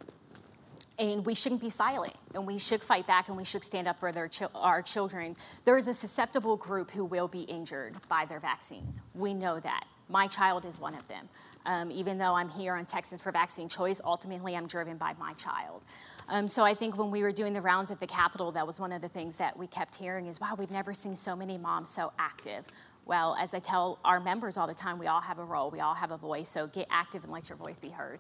and 0.98 1.26
we 1.26 1.34
shouldn't 1.34 1.62
be 1.62 1.70
silent 1.70 2.14
and 2.34 2.46
we 2.46 2.58
should 2.58 2.82
fight 2.82 3.08
back 3.08 3.30
and 3.30 3.38
we 3.38 3.46
should 3.46 3.64
stand 3.64 3.88
up 3.88 3.98
for 3.98 4.12
their 4.12 4.30
our 4.54 4.82
children 4.82 5.34
there 5.64 5.78
is 5.78 5.88
a 5.88 5.94
susceptible 5.94 6.58
group 6.58 6.92
who 6.92 7.06
will 7.06 7.30
be 7.30 7.44
injured 7.44 7.96
by 8.10 8.26
their 8.26 8.42
vaccines 8.42 9.00
we 9.16 9.34
know 9.34 9.62
that 9.62 9.86
my 10.10 10.28
child 10.28 10.66
is 10.66 10.78
one 10.78 10.94
of 10.94 11.08
them 11.08 11.30
um, 11.66 11.92
even 11.92 12.18
though 12.18 12.34
I'm 12.34 12.50
here 12.50 12.74
on 12.74 12.86
Texans 12.86 13.22
for 13.22 13.32
Vaccine 13.32 13.70
Choice, 13.70 14.02
ultimately 14.04 14.56
I'm 14.56 14.68
driven 14.68 14.98
by 14.98 15.14
my 15.20 15.34
child. 15.34 15.82
Um, 16.30 16.48
so 16.48 16.64
I 16.64 16.76
think 16.76 16.96
when 16.96 17.10
we 17.10 17.24
were 17.24 17.32
doing 17.32 17.54
the 17.54 17.62
rounds 17.62 17.90
at 17.90 18.00
the 18.00 18.06
Capitol, 18.06 18.52
that 18.52 18.66
was 18.66 18.80
one 18.80 18.92
of 18.92 19.02
the 19.02 19.10
things 19.10 19.36
that 19.38 19.58
we 19.58 19.66
kept 19.66 19.96
hearing 19.96 20.28
is, 20.28 20.40
wow, 20.40 20.56
we've 20.58 20.70
never 20.70 20.94
seen 20.94 21.16
so 21.16 21.36
many 21.36 21.58
moms 21.58 21.90
so 21.90 22.12
active. 22.20 22.66
Well, 23.06 23.36
as 23.40 23.56
I 23.56 23.60
tell 23.60 23.98
our 24.06 24.20
members 24.20 24.56
all 24.56 24.68
the 24.68 24.76
time, 24.76 25.00
we 25.00 25.08
all 25.08 25.22
have 25.22 25.40
a 25.40 25.44
role, 25.44 25.72
we 25.72 25.80
all 25.80 25.96
have 25.96 26.12
a 26.12 26.18
voice, 26.18 26.48
so 26.48 26.68
get 26.68 26.88
active 26.92 27.24
and 27.24 27.34
let 27.34 27.50
your 27.50 27.58
voice 27.58 27.80
be 27.80 27.90
heard. 27.90 28.20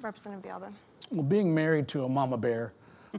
Representative 0.00 0.50
Villalba. 0.50 0.72
Well, 1.10 1.22
being 1.22 1.54
married 1.54 1.86
to 1.88 2.04
a 2.04 2.08
mama 2.08 2.36
bear, 2.36 2.72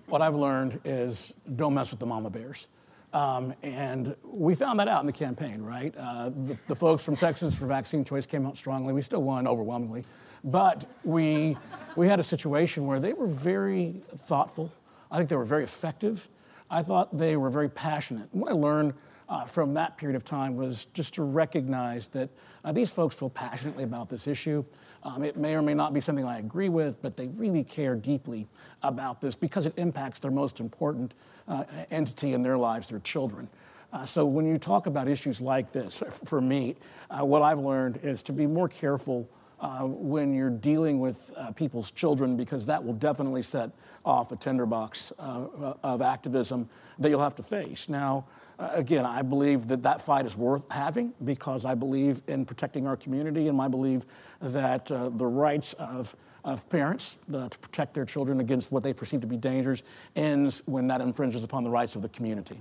what 0.08 0.22
I've 0.22 0.36
learned 0.36 0.82
is 0.84 1.40
don't 1.56 1.74
mess 1.74 1.92
with 1.92 2.02
the 2.02 2.06
mama 2.06 2.30
bears. 2.30 2.68
Um, 3.14 3.54
and 3.64 4.16
we 4.24 4.54
found 4.54 4.80
that 4.82 4.90
out 4.90 5.00
in 5.00 5.08
the 5.08 5.14
campaign, 5.14 5.64
right? 5.64 5.96
Uh, 5.98 6.30
the, 6.30 6.58
the, 6.68 6.76
folks 6.76 7.04
from 7.04 7.16
Texas 7.16 7.58
for 7.58 7.66
Vaccine 7.66 8.06
Choice 8.06 8.28
came 8.28 8.46
out 8.46 8.56
strongly. 8.56 8.94
We 8.94 9.02
still 9.02 9.24
won 9.24 9.48
overwhelmingly. 9.48 10.04
But 10.44 10.86
we, 11.04 11.58
we 11.96 12.08
had 12.08 12.20
a 12.20 12.24
situation 12.24 12.86
where 12.86 13.00
they 13.00 13.14
were 13.14 13.28
very 13.28 14.02
thoughtful. 14.18 14.72
I 15.12 15.18
think 15.18 15.30
they 15.30 15.36
were 15.36 15.46
very 15.46 15.64
effective. 15.64 16.28
I 16.70 16.84
thought 16.84 17.18
they 17.18 17.36
were 17.36 17.50
very 17.50 17.70
passionate. 17.70 18.30
what 18.32 18.52
I 18.52 18.54
learned 18.54 18.94
uh, 19.28 19.46
from 19.46 19.74
that 19.76 19.98
period 19.98 20.16
of 20.16 20.26
time 20.26 20.56
was 20.56 20.86
just 20.86 21.14
to 21.16 21.24
recognize 21.24 22.08
that 22.10 22.30
uh, 22.64 22.72
these 22.72 22.90
folks 22.90 23.18
feel 23.18 23.30
passionately 23.30 23.84
about 23.84 24.10
this 24.10 24.28
issue. 24.28 24.64
Um, 25.04 25.24
it 25.24 25.38
may 25.38 25.56
or 25.56 25.62
may 25.62 25.74
not 25.74 25.94
be 25.94 26.02
something 26.02 26.26
I 26.26 26.40
agree 26.40 26.70
with, 26.70 27.02
but 27.02 27.16
they 27.16 27.28
really 27.28 27.64
care 27.64 27.96
deeply 27.96 28.48
about 28.84 29.22
this 29.22 29.36
because 29.36 29.66
it 29.66 29.74
impacts 29.78 30.20
their 30.20 30.32
most 30.32 30.60
important 30.60 31.14
uh, 31.48 31.64
entity 31.90 32.34
in 32.34 32.42
their 32.42 32.58
lives, 32.58 32.90
their 32.90 33.00
children. 33.00 33.48
Uh, 33.94 34.06
so 34.06 34.26
when 34.26 34.46
you 34.46 34.58
talk 34.58 34.88
about 34.88 35.08
issues 35.08 35.42
like 35.42 35.72
this, 35.72 36.04
for 36.26 36.42
me, 36.42 36.76
uh, 37.10 37.24
what 37.24 37.42
I've 37.42 37.60
learned 37.60 38.00
is 38.04 38.22
to 38.24 38.34
be 38.34 38.46
more 38.46 38.68
careful 38.68 39.28
uh, 39.60 39.80
when 39.82 40.34
you're 40.34 40.50
dealing 40.50 41.00
with 41.00 41.32
uh, 41.36 41.52
people's 41.52 41.92
children 41.92 42.38
because 42.38 42.66
that 42.66 42.84
will 42.84 42.94
definitely 42.94 43.44
set 43.44 43.72
off 44.06 44.32
a 44.32 44.36
tinderbox 44.36 45.12
uh, 45.20 45.74
of 45.84 46.02
activism 46.02 46.70
that 46.98 47.10
you'll 47.10 47.20
have 47.20 47.36
to 47.36 47.44
face. 47.44 47.90
Now, 47.90 48.26
again, 48.58 49.06
I 49.06 49.22
believe 49.22 49.68
that 49.68 49.84
that 49.84 50.02
fight 50.02 50.26
is 50.26 50.36
worth 50.38 50.70
having 50.72 51.14
because 51.24 51.66
I 51.66 51.76
believe 51.76 52.22
in 52.28 52.46
protecting 52.46 52.88
our 52.88 52.98
community 52.98 53.48
and 53.48 53.62
I 53.62 53.68
believe 53.68 54.06
that 54.42 54.86
the 54.88 55.26
rights 55.26 55.74
of 55.74 56.16
of 56.44 56.68
parents 56.70 57.18
uh, 57.34 57.50
to 57.50 57.60
protect 57.60 57.94
their 57.94 58.06
children 58.06 58.40
against 58.40 58.72
what 58.72 58.84
they 58.84 58.94
perceive 58.94 59.22
to 59.22 59.28
be 59.28 59.38
dangers 59.38 59.84
ends 60.16 60.64
when 60.66 60.88
that 60.88 61.02
infringes 61.02 61.44
upon 61.44 61.64
the 61.64 61.70
rights 61.70 61.96
of 61.96 62.02
the 62.02 62.10
community. 62.10 62.60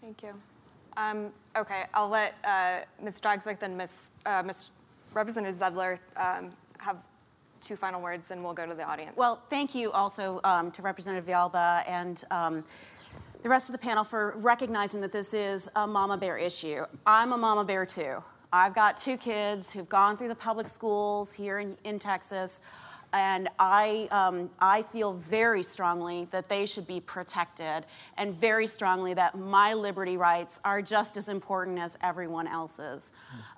Thank 0.00 0.22
you. 0.22 0.32
Um, 0.96 1.30
okay, 1.56 1.84
I'll 1.94 2.08
let 2.08 2.34
uh, 2.44 2.80
Ms. 3.02 3.20
Dragsbaek 3.20 3.62
and 3.62 3.76
Ms. 3.76 4.08
Uh, 4.26 4.42
Ms. 4.42 4.70
Representative 5.12 5.60
Zedler 5.60 5.98
um, 6.16 6.50
have 6.78 6.96
two 7.60 7.76
final 7.76 8.00
words, 8.00 8.30
and 8.30 8.42
we'll 8.42 8.54
go 8.54 8.66
to 8.66 8.74
the 8.74 8.82
audience. 8.82 9.16
Well, 9.16 9.42
thank 9.50 9.74
you 9.74 9.90
also 9.92 10.40
um, 10.44 10.70
to 10.72 10.82
Representative 10.82 11.26
Villalba 11.26 11.88
and 11.88 12.24
um, 12.30 12.64
the 13.42 13.48
rest 13.48 13.68
of 13.68 13.72
the 13.72 13.78
panel 13.78 14.04
for 14.04 14.34
recognizing 14.36 15.00
that 15.00 15.12
this 15.12 15.34
is 15.34 15.68
a 15.76 15.86
mama 15.86 16.16
bear 16.16 16.36
issue. 16.36 16.84
I'm 17.06 17.32
a 17.32 17.38
mama 17.38 17.64
bear 17.64 17.86
too. 17.86 18.22
I've 18.52 18.74
got 18.74 18.96
two 18.96 19.16
kids 19.16 19.70
who've 19.70 19.88
gone 19.88 20.16
through 20.16 20.28
the 20.28 20.34
public 20.34 20.66
schools 20.66 21.32
here 21.32 21.60
in, 21.60 21.76
in 21.84 21.98
Texas. 21.98 22.62
And 23.12 23.48
I, 23.58 24.08
um, 24.12 24.50
I 24.60 24.82
feel 24.82 25.12
very 25.12 25.62
strongly 25.62 26.28
that 26.30 26.48
they 26.48 26.64
should 26.64 26.86
be 26.86 27.00
protected, 27.00 27.84
and 28.16 28.34
very 28.34 28.66
strongly 28.66 29.14
that 29.14 29.36
my 29.36 29.74
liberty 29.74 30.16
rights 30.16 30.60
are 30.64 30.80
just 30.80 31.16
as 31.16 31.28
important 31.28 31.78
as 31.78 31.98
everyone 32.02 32.46
else's. 32.46 33.12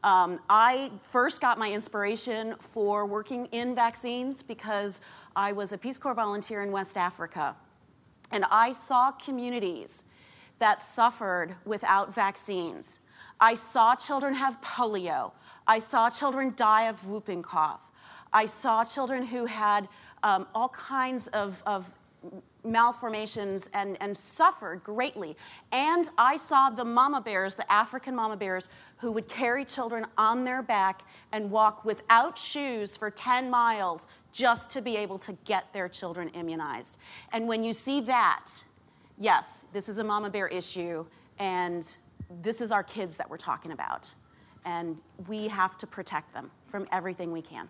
Um, 0.05 0.41
I 0.49 0.91
first 1.03 1.41
got 1.41 1.59
my 1.59 1.71
inspiration 1.71 2.55
for 2.59 3.05
working 3.05 3.47
in 3.53 3.75
vaccines 3.75 4.43
because 4.43 5.01
I 5.37 5.53
was 5.53 5.73
a 5.73 5.79
Peace 5.79 5.99
Corps 5.99 6.15
volunteer 6.15 6.63
in 6.63 6.73
West 6.73 6.97
Africa. 6.97 7.55
And 8.31 8.47
I 8.51 8.73
saw 8.73 9.13
communities 9.13 10.05
that 10.59 10.81
suffered 10.81 11.57
without 11.65 12.15
vaccines. 12.15 13.01
I 13.41 13.55
saw 13.55 13.95
children 13.97 14.35
have 14.35 14.61
polio. 14.63 15.33
I 15.67 15.79
saw 15.79 16.09
children 16.09 16.55
die 16.57 16.89
of 16.89 17.07
whooping 17.07 17.43
cough. 17.43 17.81
I 18.33 18.47
saw 18.47 18.85
children 18.85 19.25
who 19.25 19.47
had 19.47 19.89
um, 20.23 20.47
all 20.55 20.69
kinds 20.71 21.27
of, 21.29 21.63
of 21.67 21.91
malformations 22.65 23.69
and, 23.75 23.97
and 24.01 24.17
suffered 24.17 24.83
greatly. 24.85 25.37
And 25.73 26.09
I 26.17 26.37
saw 26.37 26.71
the 26.71 26.85
mama 26.85 27.21
bears, 27.21 27.55
the 27.55 27.71
African 27.71 28.15
mama 28.15 28.37
bears, 28.37 28.69
who 28.99 29.13
would 29.13 29.29
carry 29.29 29.65
children 29.65 30.07
on 30.17 30.45
their 30.45 30.63
back 30.63 31.03
and 31.33 31.51
walk 31.51 31.85
without 31.85 32.39
shoes 32.39 32.97
for 32.97 33.11
10 33.11 33.51
miles 33.51 34.07
just 34.33 34.71
to 34.71 34.81
be 34.81 34.97
able 34.97 35.19
to 35.19 35.33
get 35.45 35.73
their 35.73 35.89
children 35.89 36.29
immunized. 36.31 36.99
And 37.33 37.49
when 37.49 37.65
you 37.65 37.73
see 37.73 38.01
that, 38.03 38.47
yes, 39.19 39.65
this 39.73 39.89
is 39.89 39.99
a 39.99 40.05
mama 40.05 40.31
bear 40.31 40.47
issue, 40.47 41.05
and 41.39 41.95
this 42.43 42.61
is 42.61 42.71
our 42.73 42.83
kids 42.83 43.17
that 43.17 43.29
we're 43.29 43.37
talking 43.37 43.73
about. 43.73 44.15
And 44.65 45.03
we 45.27 45.49
have 45.49 45.77
to 45.79 45.87
protect 45.87 46.33
them 46.33 46.51
from 46.67 46.87
everything 46.93 47.33
we 47.33 47.43
can. 47.43 47.69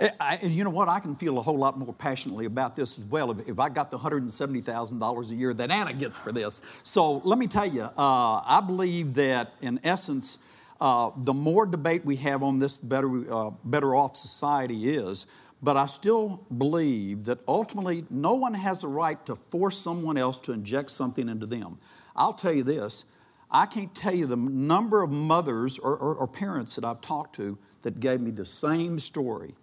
Eh, 0.00 0.10
I, 0.20 0.36
and 0.36 0.54
you 0.54 0.64
know 0.64 0.70
what? 0.70 0.88
I 0.88 1.00
can 1.00 1.14
feel 1.14 1.38
a 1.38 1.42
whole 1.42 1.58
lot 1.58 1.78
more 1.78 1.92
passionately 1.92 2.46
about 2.46 2.74
this 2.74 2.98
as 2.98 3.04
well 3.04 3.30
if, 3.30 3.48
if 3.48 3.58
I 3.58 3.68
got 3.68 3.90
the 3.90 3.98
$170,000 3.98 5.30
a 5.30 5.34
year 5.34 5.54
that 5.54 5.70
Anna 5.70 5.92
gets 5.92 6.18
for 6.18 6.32
this. 6.32 6.62
So 6.82 7.18
let 7.18 7.38
me 7.38 7.46
tell 7.46 7.66
you, 7.66 7.82
uh, 7.82 8.42
I 8.44 8.62
believe 8.66 9.14
that 9.14 9.52
in 9.60 9.80
essence, 9.84 10.38
uh, 10.80 11.10
the 11.16 11.34
more 11.34 11.66
debate 11.66 12.04
we 12.04 12.16
have 12.16 12.42
on 12.42 12.58
this, 12.58 12.78
better, 12.78 13.32
uh, 13.32 13.50
better 13.64 13.94
off 13.94 14.16
society 14.16 14.94
is. 14.94 15.26
But 15.62 15.76
I 15.76 15.86
still 15.86 16.44
believe 16.58 17.26
that 17.26 17.38
ultimately 17.46 18.04
no 18.10 18.34
one 18.34 18.54
has 18.54 18.80
the 18.80 18.88
right 18.88 19.24
to 19.26 19.36
force 19.36 19.78
someone 19.78 20.16
else 20.16 20.40
to 20.40 20.52
inject 20.52 20.90
something 20.90 21.28
into 21.28 21.46
them. 21.46 21.78
I'll 22.16 22.32
tell 22.32 22.52
you 22.52 22.64
this 22.64 23.04
I 23.48 23.66
can't 23.66 23.94
tell 23.94 24.14
you 24.14 24.26
the 24.26 24.36
number 24.36 25.02
of 25.02 25.10
mothers 25.10 25.78
or, 25.78 25.96
or, 25.96 26.14
or 26.14 26.26
parents 26.26 26.74
that 26.76 26.84
I've 26.84 27.02
talked 27.02 27.36
to 27.36 27.58
that 27.82 28.00
gave 28.00 28.20
me 28.20 28.30
the 28.30 28.46
same 28.46 28.98
story 28.98 29.54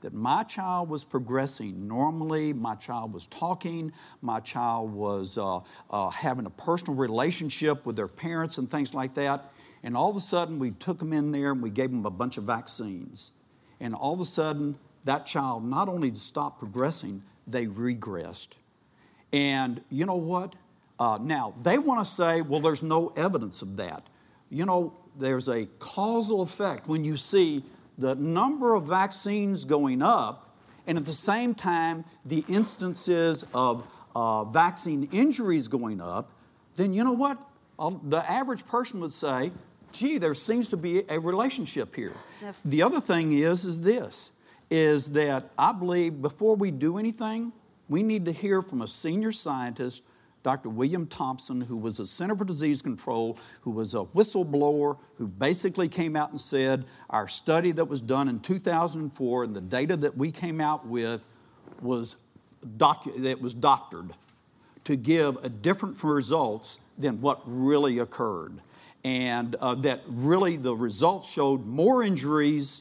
that 0.00 0.14
my 0.14 0.42
child 0.44 0.88
was 0.88 1.04
progressing 1.04 1.88
normally, 1.88 2.52
my 2.52 2.74
child 2.74 3.12
was 3.12 3.26
talking, 3.26 3.92
my 4.22 4.40
child 4.40 4.92
was 4.92 5.36
uh, 5.38 5.60
uh, 5.90 6.10
having 6.10 6.46
a 6.46 6.50
personal 6.50 6.94
relationship 6.94 7.84
with 7.84 7.96
their 7.96 8.08
parents 8.08 8.58
and 8.58 8.70
things 8.70 8.94
like 8.94 9.14
that. 9.14 9.52
And 9.82 9.96
all 9.96 10.10
of 10.10 10.16
a 10.16 10.20
sudden, 10.20 10.58
we 10.58 10.72
took 10.72 10.98
them 10.98 11.12
in 11.12 11.32
there 11.32 11.52
and 11.52 11.62
we 11.62 11.70
gave 11.70 11.90
them 11.90 12.06
a 12.06 12.10
bunch 12.10 12.36
of 12.36 12.44
vaccines. 12.44 13.32
And 13.80 13.94
all 13.94 14.14
of 14.14 14.20
a 14.20 14.24
sudden, 14.24 14.76
that 15.04 15.26
child 15.26 15.64
not 15.64 15.88
only 15.88 16.14
stopped 16.14 16.58
progressing, 16.58 17.22
they 17.46 17.66
regressed. 17.66 18.56
And 19.32 19.82
you 19.90 20.06
know 20.06 20.16
what? 20.16 20.54
Uh, 20.98 21.18
now, 21.20 21.54
they 21.62 21.78
want 21.78 22.04
to 22.04 22.12
say, 22.12 22.40
well, 22.40 22.60
there's 22.60 22.82
no 22.82 23.12
evidence 23.16 23.62
of 23.62 23.76
that. 23.76 24.02
You 24.50 24.66
know, 24.66 24.94
there's 25.16 25.48
a 25.48 25.66
causal 25.78 26.40
effect 26.42 26.88
when 26.88 27.04
you 27.04 27.16
see 27.16 27.62
the 27.96 28.14
number 28.14 28.74
of 28.74 28.84
vaccines 28.84 29.64
going 29.64 30.02
up, 30.02 30.56
and 30.86 30.96
at 30.96 31.04
the 31.04 31.12
same 31.12 31.54
time, 31.54 32.04
the 32.24 32.44
instances 32.48 33.44
of 33.52 33.84
uh, 34.14 34.44
vaccine 34.44 35.08
injuries 35.12 35.68
going 35.68 36.00
up, 36.00 36.30
then 36.76 36.92
you 36.92 37.04
know 37.04 37.12
what? 37.12 37.38
the 38.02 38.28
average 38.28 38.66
person 38.66 39.00
would 39.00 39.12
say, 39.12 39.52
gee, 39.92 40.18
there 40.18 40.34
seems 40.34 40.68
to 40.68 40.76
be 40.76 41.02
a 41.08 41.18
relationship 41.18 41.94
here. 41.94 42.14
The 42.64 42.82
other 42.82 43.00
thing 43.00 43.32
is, 43.32 43.64
is 43.64 43.80
this, 43.80 44.32
is 44.70 45.12
that 45.12 45.50
I 45.56 45.72
believe 45.72 46.20
before 46.20 46.56
we 46.56 46.70
do 46.70 46.98
anything, 46.98 47.52
we 47.88 48.02
need 48.02 48.24
to 48.26 48.32
hear 48.32 48.62
from 48.62 48.82
a 48.82 48.88
senior 48.88 49.32
scientist 49.32 50.02
Dr. 50.48 50.70
William 50.70 51.06
Thompson, 51.06 51.60
who 51.60 51.76
was 51.76 52.00
a 52.00 52.06
Center 52.06 52.34
for 52.34 52.46
Disease 52.46 52.80
Control, 52.80 53.36
who 53.60 53.70
was 53.70 53.92
a 53.92 53.98
whistleblower, 53.98 54.96
who 55.18 55.28
basically 55.28 55.90
came 55.90 56.16
out 56.16 56.30
and 56.30 56.40
said, 56.40 56.86
Our 57.10 57.28
study 57.28 57.70
that 57.72 57.84
was 57.84 58.00
done 58.00 58.30
in 58.30 58.40
2004 58.40 59.44
and 59.44 59.54
the 59.54 59.60
data 59.60 59.94
that 59.96 60.16
we 60.16 60.32
came 60.32 60.58
out 60.58 60.86
with 60.86 61.26
was, 61.82 62.16
docu- 62.78 63.14
that 63.24 63.42
was 63.42 63.52
doctored 63.52 64.14
to 64.84 64.96
give 64.96 65.36
a 65.44 65.50
different 65.50 66.02
results 66.02 66.78
than 66.96 67.20
what 67.20 67.42
really 67.44 67.98
occurred. 67.98 68.62
And 69.04 69.54
uh, 69.56 69.74
that 69.74 70.00
really 70.06 70.56
the 70.56 70.74
results 70.74 71.30
showed 71.30 71.66
more 71.66 72.02
injuries 72.02 72.80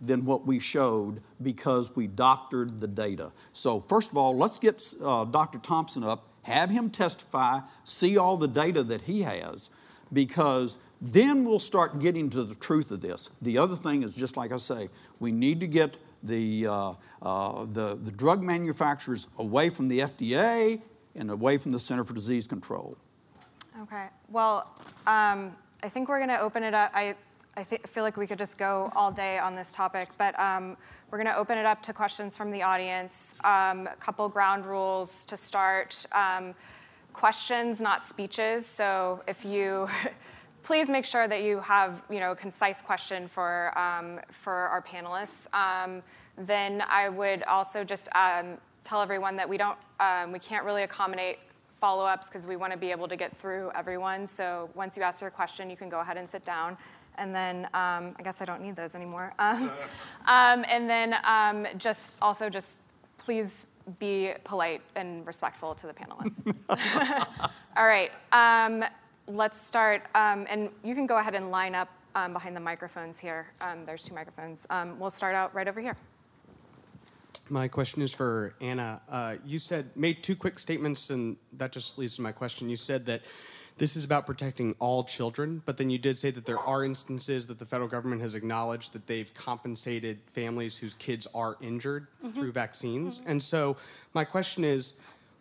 than 0.00 0.24
what 0.24 0.48
we 0.48 0.58
showed 0.58 1.22
because 1.40 1.94
we 1.94 2.08
doctored 2.08 2.80
the 2.80 2.88
data. 2.88 3.30
So, 3.52 3.78
first 3.78 4.10
of 4.10 4.16
all, 4.16 4.36
let's 4.36 4.58
get 4.58 4.82
uh, 5.00 5.26
Dr. 5.26 5.60
Thompson 5.60 6.02
up 6.02 6.26
have 6.42 6.70
him 6.70 6.90
testify, 6.90 7.60
see 7.84 8.16
all 8.16 8.36
the 8.36 8.48
data 8.48 8.82
that 8.84 9.02
he 9.02 9.22
has, 9.22 9.70
because 10.12 10.78
then 11.00 11.44
we'll 11.44 11.58
start 11.58 11.98
getting 11.98 12.30
to 12.30 12.44
the 12.44 12.54
truth 12.54 12.90
of 12.90 13.00
this. 13.00 13.30
The 13.40 13.58
other 13.58 13.76
thing 13.76 14.02
is 14.02 14.14
just 14.14 14.36
like 14.36 14.52
I 14.52 14.56
say, 14.58 14.88
we 15.18 15.32
need 15.32 15.60
to 15.60 15.66
get 15.66 15.96
the, 16.22 16.66
uh, 16.66 16.92
uh, 17.22 17.64
the, 17.64 17.98
the 18.02 18.10
drug 18.10 18.42
manufacturers 18.42 19.26
away 19.38 19.70
from 19.70 19.88
the 19.88 20.00
FDA 20.00 20.80
and 21.14 21.30
away 21.30 21.56
from 21.58 21.72
the 21.72 21.78
Center 21.78 22.04
for 22.04 22.12
Disease 22.12 22.46
Control. 22.46 22.96
Okay. 23.82 24.08
Well, 24.28 24.68
um, 25.06 25.56
I 25.82 25.88
think 25.88 26.08
we're 26.08 26.18
going 26.18 26.28
to 26.28 26.40
open 26.40 26.62
it 26.62 26.74
up. 26.74 26.90
I, 26.94 27.14
I 27.56 27.64
th- 27.64 27.82
feel 27.88 28.04
like 28.04 28.16
we 28.16 28.26
could 28.26 28.38
just 28.38 28.58
go 28.58 28.92
all 28.94 29.10
day 29.10 29.38
on 29.38 29.56
this 29.56 29.72
topic, 29.72 30.08
but 30.18 30.38
um, 30.38 30.76
we're 31.10 31.18
going 31.18 31.32
to 31.32 31.36
open 31.36 31.58
it 31.58 31.66
up 31.66 31.82
to 31.82 31.92
questions 31.92 32.36
from 32.36 32.50
the 32.50 32.62
audience. 32.62 33.34
Um, 33.42 33.88
a 33.88 33.96
couple 33.98 34.28
ground 34.28 34.66
rules 34.66 35.24
to 35.24 35.36
start. 35.36 36.06
Um, 36.12 36.54
questions, 37.12 37.80
not 37.80 38.04
speeches. 38.04 38.66
So 38.66 39.22
if 39.26 39.44
you 39.44 39.88
please 40.62 40.88
make 40.88 41.04
sure 41.04 41.26
that 41.26 41.42
you 41.42 41.58
have 41.60 42.02
you 42.10 42.20
know 42.20 42.32
a 42.32 42.36
concise 42.36 42.80
question 42.82 43.26
for 43.26 43.76
um, 43.76 44.20
for 44.30 44.52
our 44.52 44.82
panelists. 44.82 45.52
Um, 45.52 46.02
then 46.38 46.82
I 46.88 47.08
would 47.08 47.42
also 47.42 47.82
just 47.82 48.08
um, 48.14 48.58
tell 48.82 49.02
everyone 49.02 49.36
that 49.36 49.48
we 49.48 49.56
don't 49.56 49.78
we 50.32 50.38
can't 50.38 50.64
really 50.64 50.84
accommodate 50.84 51.38
follow-ups 51.80 52.28
because 52.28 52.46
we 52.46 52.56
want 52.56 52.72
to 52.72 52.78
be 52.78 52.90
able 52.90 53.08
to 53.08 53.16
get 53.16 53.34
through 53.34 53.72
everyone. 53.74 54.26
So 54.26 54.68
once 54.74 54.96
you 54.96 55.02
ask 55.02 55.22
your 55.22 55.30
question, 55.30 55.70
you 55.70 55.76
can 55.76 55.88
go 55.88 56.00
ahead 56.00 56.18
and 56.18 56.30
sit 56.30 56.44
down. 56.44 56.76
And 57.18 57.34
then 57.34 57.66
um, 57.66 58.14
I 58.18 58.22
guess 58.22 58.40
I 58.40 58.44
don't 58.44 58.62
need 58.62 58.76
those 58.76 58.94
anymore. 58.94 59.34
Um, 59.40 59.70
um, 60.26 60.64
and 60.68 60.88
then 60.88 61.14
um, 61.24 61.66
just 61.76 62.16
also 62.22 62.48
just 62.48 62.80
please 63.18 63.66
be 63.98 64.32
polite 64.44 64.82
and 64.94 65.26
respectful 65.26 65.74
to 65.74 65.86
the 65.86 65.92
panelists. 65.92 66.54
All 67.76 67.86
right, 67.86 68.12
um, 68.32 68.84
let's 69.26 69.60
start. 69.60 70.02
Um, 70.14 70.46
and 70.48 70.68
you 70.84 70.94
can 70.94 71.06
go 71.06 71.18
ahead 71.18 71.34
and 71.34 71.50
line 71.50 71.74
up 71.74 71.88
behind 72.32 72.54
the 72.54 72.60
microphones 72.60 73.18
here. 73.18 73.46
there's 73.86 74.04
two 74.04 74.14
microphones. 74.14 74.66
we'll 74.98 75.10
start 75.10 75.34
out 75.34 75.54
right 75.54 75.68
over 75.68 75.80
here. 75.80 75.96
My 77.50 77.66
question 77.66 78.00
is 78.00 78.12
for 78.12 78.54
Anna. 78.60 79.02
Uh, 79.08 79.34
you 79.44 79.58
said 79.58 79.90
made 79.96 80.22
two 80.22 80.36
quick 80.36 80.56
statements, 80.60 81.10
and 81.10 81.36
that 81.54 81.72
just 81.72 81.98
leads 81.98 82.14
to 82.14 82.22
my 82.22 82.30
question. 82.30 82.70
You 82.70 82.76
said 82.76 83.06
that 83.06 83.22
this 83.80 83.96
is 83.96 84.04
about 84.04 84.26
protecting 84.26 84.74
all 84.78 85.02
children, 85.04 85.62
but 85.64 85.78
then 85.78 85.88
you 85.88 85.96
did 85.96 86.18
say 86.18 86.30
that 86.30 86.44
there 86.44 86.58
are 86.58 86.84
instances 86.84 87.46
that 87.46 87.58
the 87.58 87.64
federal 87.64 87.88
government 87.88 88.20
has 88.20 88.34
acknowledged 88.34 88.92
that 88.92 89.06
they've 89.06 89.32
compensated 89.32 90.18
families 90.34 90.76
whose 90.76 90.92
kids 90.94 91.26
are 91.34 91.56
injured 91.62 92.06
mm-hmm. 92.22 92.38
through 92.38 92.52
vaccines. 92.52 93.20
Mm-hmm. 93.20 93.30
And 93.30 93.42
so, 93.42 93.78
my 94.12 94.22
question 94.22 94.64
is 94.64 94.94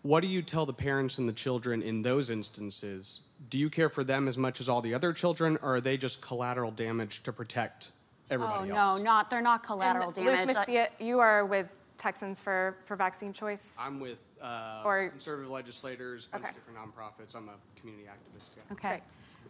what 0.03 0.21
do 0.21 0.29
you 0.29 0.41
tell 0.41 0.65
the 0.65 0.71
parents 0.71 1.17
and 1.17 1.27
the 1.27 1.33
children 1.33 1.81
in 1.81 2.01
those 2.01 2.29
instances? 2.29 3.19
Do 3.49 3.59
you 3.59 3.69
care 3.69 3.89
for 3.89 4.05
them 4.05 4.29
as 4.29 4.37
much 4.37 4.61
as 4.61 4.69
all 4.69 4.81
the 4.81 4.93
other 4.93 5.11
children, 5.11 5.57
or 5.61 5.75
are 5.75 5.81
they 5.81 5.97
just 5.97 6.21
collateral 6.21 6.71
damage 6.71 7.23
to 7.23 7.33
protect 7.33 7.91
everybody 8.29 8.71
oh, 8.71 8.75
else? 8.75 8.99
no, 8.99 9.03
not 9.03 9.29
they're 9.29 9.41
not 9.41 9.63
collateral 9.63 10.07
and 10.07 10.15
damage. 10.15 10.47
Luke 10.47 10.55
Macias, 10.55 10.89
you 10.97 11.19
are 11.19 11.45
with 11.45 11.77
Texans 11.97 12.39
for, 12.39 12.77
for 12.85 12.95
Vaccine 12.95 13.33
Choice? 13.33 13.77
I'm 13.79 13.99
with 13.99 14.17
uh, 14.41 14.83
or, 14.85 15.09
conservative 15.09 15.51
legislators, 15.51 16.27
a 16.27 16.31
bunch 16.31 16.43
okay. 16.43 16.49
of 16.49 16.55
different 16.55 16.79
nonprofits. 16.79 17.35
I'm 17.35 17.49
a 17.49 17.79
community 17.79 18.07
activist. 18.07 18.49
Yeah. 18.55 18.73
Okay. 18.73 18.87
Great. 18.89 19.01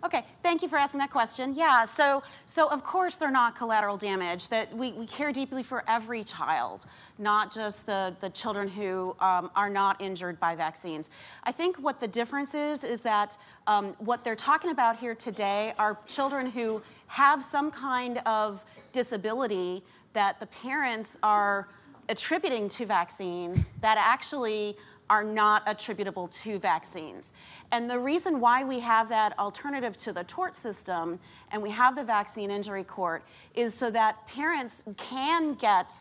Okay, 0.01 0.23
thank 0.43 0.61
you 0.61 0.69
for 0.69 0.77
asking 0.77 0.99
that 0.99 1.11
question. 1.11 1.53
Yeah, 1.55 1.85
so 1.85 2.23
so 2.45 2.69
of 2.69 2.85
course 2.85 3.17
they're 3.17 3.29
not 3.29 3.57
collateral 3.57 3.97
damage. 3.97 4.47
That 4.47 4.73
we, 4.73 4.93
we 4.93 5.05
care 5.05 5.33
deeply 5.33 5.61
for 5.61 5.83
every 5.89 6.23
child, 6.23 6.85
not 7.17 7.53
just 7.53 7.85
the, 7.85 8.15
the 8.21 8.29
children 8.29 8.69
who 8.69 9.13
um, 9.19 9.51
are 9.57 9.69
not 9.69 10.01
injured 10.01 10.39
by 10.39 10.55
vaccines. 10.55 11.09
I 11.43 11.51
think 11.51 11.75
what 11.77 11.99
the 11.99 12.07
difference 12.07 12.53
is 12.55 12.85
is 12.85 13.01
that 13.01 13.37
um, 13.67 13.93
what 13.99 14.23
they're 14.23 14.37
talking 14.37 14.71
about 14.71 14.97
here 14.97 15.15
today 15.15 15.73
are 15.77 15.99
children 16.07 16.49
who 16.49 16.81
have 17.07 17.43
some 17.43 17.69
kind 17.69 18.19
of 18.19 18.63
disability 18.93 19.83
that 20.13 20.39
the 20.39 20.45
parents 20.45 21.17
are 21.23 21.67
attributing 22.09 22.67
to 22.69 22.85
vaccines 22.85 23.69
that 23.81 23.97
actually 23.97 24.75
are 25.09 25.23
not 25.23 25.63
attributable 25.65 26.27
to 26.27 26.59
vaccines. 26.59 27.33
And 27.71 27.89
the 27.89 27.97
reason 27.97 28.39
why 28.39 28.63
we 28.63 28.79
have 28.79 29.09
that 29.09 29.37
alternative 29.39 29.97
to 29.99 30.13
the 30.13 30.23
tort 30.25 30.55
system 30.55 31.19
and 31.51 31.61
we 31.61 31.71
have 31.71 31.95
the 31.95 32.03
vaccine 32.03 32.51
injury 32.51 32.83
court 32.83 33.23
is 33.55 33.73
so 33.73 33.89
that 33.91 34.27
parents 34.27 34.83
can 34.97 35.55
get 35.55 35.93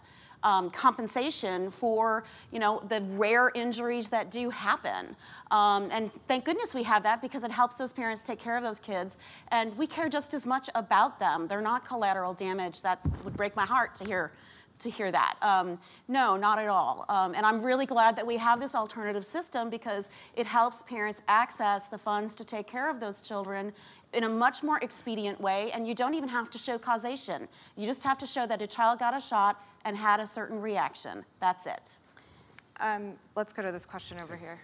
um, 0.45 0.71
compensation 0.71 1.69
for 1.71 2.23
you 2.53 2.61
know 2.61 2.81
the 2.89 3.03
rare 3.19 3.51
injuries 3.55 4.09
that 4.11 4.31
do 4.31 4.51
happen. 4.51 5.17
Um, 5.51 5.89
and 5.91 6.11
thank 6.29 6.45
goodness 6.45 6.75
we 6.75 6.85
have 6.85 7.03
that 7.03 7.21
because 7.21 7.43
it 7.45 7.51
helps 7.51 7.75
those 7.75 7.93
parents 7.93 8.23
take 8.23 8.39
care 8.39 8.57
of 8.57 8.63
those 8.63 8.79
kids. 8.79 9.19
And 9.49 9.77
we 9.77 9.87
care 9.87 10.09
just 10.09 10.35
as 10.35 10.47
much 10.47 10.71
about 10.75 11.19
them. 11.19 11.49
They're 11.49 11.61
not 11.61 11.85
collateral 11.85 12.35
damage. 12.35 12.83
That 12.83 13.01
would 13.25 13.37
break 13.37 13.57
my 13.57 13.67
heart 13.67 13.97
to 13.97 14.05
hear 14.05 14.31
to 14.81 14.91
hear 14.91 15.11
that. 15.11 15.37
Um, 15.43 15.79
no, 16.09 16.37
not 16.37 16.59
at 16.59 16.69
all. 16.69 17.05
Um, 17.09 17.35
and 17.35 17.45
I'm 17.45 17.63
really 17.63 17.87
glad 17.87 18.17
that 18.17 18.27
we 18.27 18.37
have 18.39 18.61
this 18.61 18.75
alternative 18.75 19.25
system 19.25 19.71
because 19.71 20.11
it 20.37 20.47
helps 20.47 20.83
parents 20.83 21.23
access 21.29 21.89
the 21.89 21.99
funds 21.99 22.35
to 22.37 22.45
take 22.45 22.67
care 22.67 22.91
of 22.91 23.01
those 23.01 23.21
children 23.21 23.73
in 24.13 24.25
a 24.25 24.29
much 24.29 24.63
more 24.63 24.79
expedient 24.79 25.41
way. 25.41 25.71
And 25.73 25.87
you 25.87 25.95
don't 25.95 26.15
even 26.15 26.29
have 26.29 26.51
to 26.51 26.59
show 26.59 26.79
causation. 26.79 27.49
You 27.77 27.87
just 27.87 28.03
have 28.05 28.19
to 28.19 28.27
show 28.27 28.47
that 28.47 28.63
a 28.63 28.67
child 28.67 28.99
got 28.99 29.17
a 29.17 29.21
shot 29.21 29.63
and 29.85 29.97
had 29.97 30.21
a 30.21 30.27
certain 30.27 30.61
reaction. 30.61 31.25
That's 31.41 31.67
it. 31.67 31.97
Um, 32.81 33.15
let's 33.37 33.53
go 33.53 33.63
to 33.63 33.73
this 33.73 33.85
question 33.85 34.19
over 34.21 34.37
here. 34.37 34.59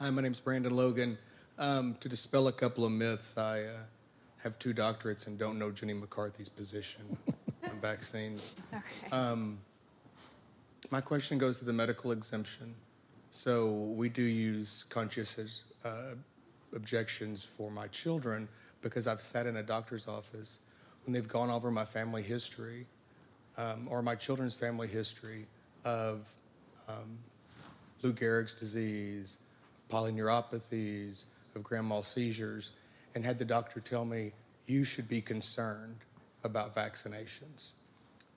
Hi, 0.00 0.10
my 0.10 0.22
name's 0.22 0.40
Brandon 0.40 0.74
Logan. 0.74 1.18
Um, 1.58 1.96
to 2.00 2.08
dispel 2.08 2.48
a 2.48 2.52
couple 2.52 2.86
of 2.86 2.92
myths, 2.92 3.36
I 3.36 3.64
uh, 3.64 3.72
have 4.42 4.58
two 4.58 4.72
doctorates 4.72 5.26
and 5.26 5.38
don't 5.38 5.58
know 5.58 5.70
Jenny 5.70 5.92
McCarthy's 5.92 6.48
position 6.48 7.18
on 7.80 7.90
vaccines. 7.90 8.54
Okay. 8.72 8.82
Um, 9.12 9.58
my 10.90 11.00
question 11.00 11.38
goes 11.38 11.58
to 11.60 11.64
the 11.64 11.72
medical 11.72 12.12
exemption. 12.12 12.74
So 13.30 13.68
we 13.70 14.08
do 14.08 14.22
use 14.22 14.84
conscientious 14.88 15.62
uh, 15.84 16.14
objections 16.74 17.44
for 17.44 17.70
my 17.70 17.86
children 17.88 18.48
because 18.82 19.06
I've 19.06 19.22
sat 19.22 19.46
in 19.46 19.56
a 19.56 19.62
doctor's 19.62 20.08
office 20.08 20.58
when 21.04 21.12
they've 21.12 21.28
gone 21.28 21.50
over 21.50 21.70
my 21.70 21.84
family 21.84 22.22
history 22.22 22.86
um, 23.56 23.86
or 23.90 24.02
my 24.02 24.14
children's 24.14 24.54
family 24.54 24.88
history 24.88 25.46
of 25.84 26.28
um, 26.88 27.18
Lou 28.02 28.12
Gehrig's 28.12 28.54
disease, 28.54 29.36
polyneuropathies, 29.90 31.24
of 31.54 31.62
grand 31.62 31.86
mal 31.86 32.02
seizures, 32.02 32.72
and 33.14 33.24
had 33.24 33.38
the 33.38 33.44
doctor 33.44 33.80
tell 33.80 34.04
me, 34.04 34.32
you 34.66 34.84
should 34.84 35.08
be 35.08 35.20
concerned 35.20 35.96
about 36.44 36.74
vaccinations 36.74 37.68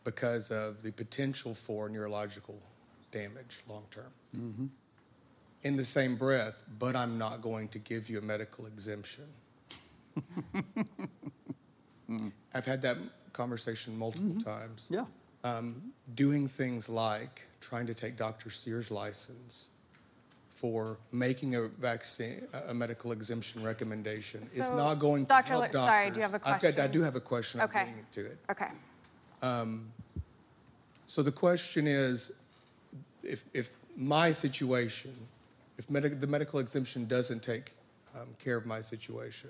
because 0.03 0.51
of 0.51 0.83
the 0.83 0.91
potential 0.91 1.55
for 1.55 1.89
neurological 1.89 2.61
damage 3.11 3.61
long 3.67 3.83
term. 3.91 4.11
Mm-hmm. 4.35 4.65
In 5.63 5.77
the 5.77 5.85
same 5.85 6.15
breath, 6.17 6.61
but 6.77 6.95
I'm 6.95 7.17
not 7.17 7.41
going 7.41 7.69
to 7.69 7.79
give 7.79 8.09
you 8.09 8.17
a 8.17 8.21
medical 8.21 8.65
exemption. 8.65 9.23
I've 12.53 12.65
had 12.65 12.81
that 12.81 12.97
conversation 13.31 13.97
multiple 13.97 14.41
times. 14.41 14.87
Yeah. 14.89 15.05
Um, 15.45 15.93
doing 16.15 16.47
things 16.47 16.89
like 16.89 17.41
trying 17.61 17.87
to 17.87 17.93
take 17.93 18.17
Dr. 18.17 18.49
Sears' 18.49 18.91
license 18.91 19.67
for 20.63 20.97
making 21.11 21.55
a 21.55 21.67
vaccine, 21.67 22.41
a 22.69 22.73
medical 22.73 23.11
exemption 23.11 23.61
recommendation 23.63 24.39
is 24.43 24.65
So, 24.67 24.77
not 24.77 24.97
going 24.97 25.25
to 25.25 25.33
help 25.33 25.63
Li- 25.63 25.69
doctors. 25.73 25.73
sorry, 25.73 26.09
do 26.09 26.15
you 26.15 26.21
have 26.21 26.35
a 26.35 26.47
I've 26.47 26.61
got, 26.61 26.79
I 26.79 26.87
do 26.87 27.01
have 27.01 27.17
a 27.17 27.19
question. 27.19 27.59
I'm 27.59 27.65
Okay. 27.67 27.79
getting 27.79 28.05
to 28.13 28.25
it. 28.27 28.37
Okay. 28.49 28.69
So 31.05 31.21
the 31.21 31.33
question 31.33 31.85
is, 31.85 32.31
if, 33.23 33.43
if 33.53 33.71
my 33.97 34.31
situation, 34.31 35.11
if 35.77 35.89
medi- 35.89 36.15
the 36.25 36.27
medical 36.27 36.59
exemption 36.59 37.07
doesn't 37.07 37.43
take 37.43 37.73
um, 38.15 38.29
care 38.41 38.55
of 38.55 38.65
my 38.65 38.79
situation, 38.79 39.49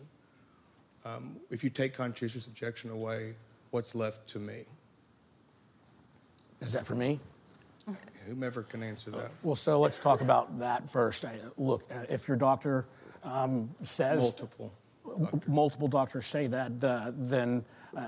um, 1.05 1.37
if 1.51 1.63
you 1.63 1.69
take 1.69 1.93
conscientious 1.93 2.47
objection 2.47 2.89
away, 2.89 3.35
what's 3.69 3.93
left 3.93 4.27
to 4.29 4.39
me? 4.39 4.63
Is 6.59 6.73
that 6.73 6.87
for 6.87 6.95
me? 6.95 7.19
Whomever 8.27 8.63
can 8.63 8.83
answer 8.83 9.11
that. 9.11 9.31
Well, 9.43 9.55
so 9.55 9.79
let's 9.79 9.99
talk 9.99 10.21
about 10.21 10.59
that 10.59 10.89
first. 10.89 11.25
I- 11.25 11.39
Look, 11.57 11.83
uh, 11.91 12.03
if 12.09 12.27
your 12.27 12.37
doctor 12.37 12.85
um, 13.23 13.69
says 13.83 14.19
Multiple. 14.21 14.73
multiple 15.47 15.87
doctors 15.87 16.25
say 16.25 16.47
that, 16.47 16.71
uh, 16.83 17.11
then 17.15 17.63
uh, 17.95 18.07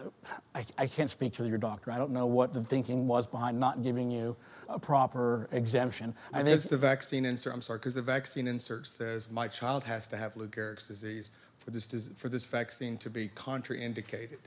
I, 0.54 0.66
I 0.78 0.88
can't 0.88 1.12
speak 1.12 1.34
to 1.34 1.48
your 1.48 1.58
doctor. 1.58 1.92
I 1.92 1.98
don't 1.98 2.12
know 2.12 2.26
what 2.26 2.54
the 2.54 2.62
thinking 2.64 3.08
was 3.08 3.28
behind 3.28 3.60
not 3.60 3.84
giving 3.84 4.10
you 4.10 4.36
a 4.68 4.80
proper 4.80 5.48
exemption. 5.52 6.16
I 6.34 6.38
think 6.38 6.48
Because 6.48 6.66
the 6.66 6.78
vaccine 6.78 7.26
insert, 7.26 7.54
I'm 7.54 7.62
sorry, 7.62 7.80
because 7.80 7.94
the 7.96 8.02
vaccine 8.02 8.48
insert 8.48 8.88
says 8.88 9.30
my 9.30 9.48
child 9.48 9.84
has 9.84 10.08
to 10.08 10.18
have 10.18 10.36
Lou 10.36 10.48
Gehrig's 10.48 10.88
disease 10.88 11.32
for 11.60 11.72
this, 11.72 11.86
dis- 11.88 12.10
for 12.18 12.30
this 12.30 12.46
vaccine 12.46 12.98
to 13.00 13.10
be 13.10 13.30
contraindicated. 13.30 14.40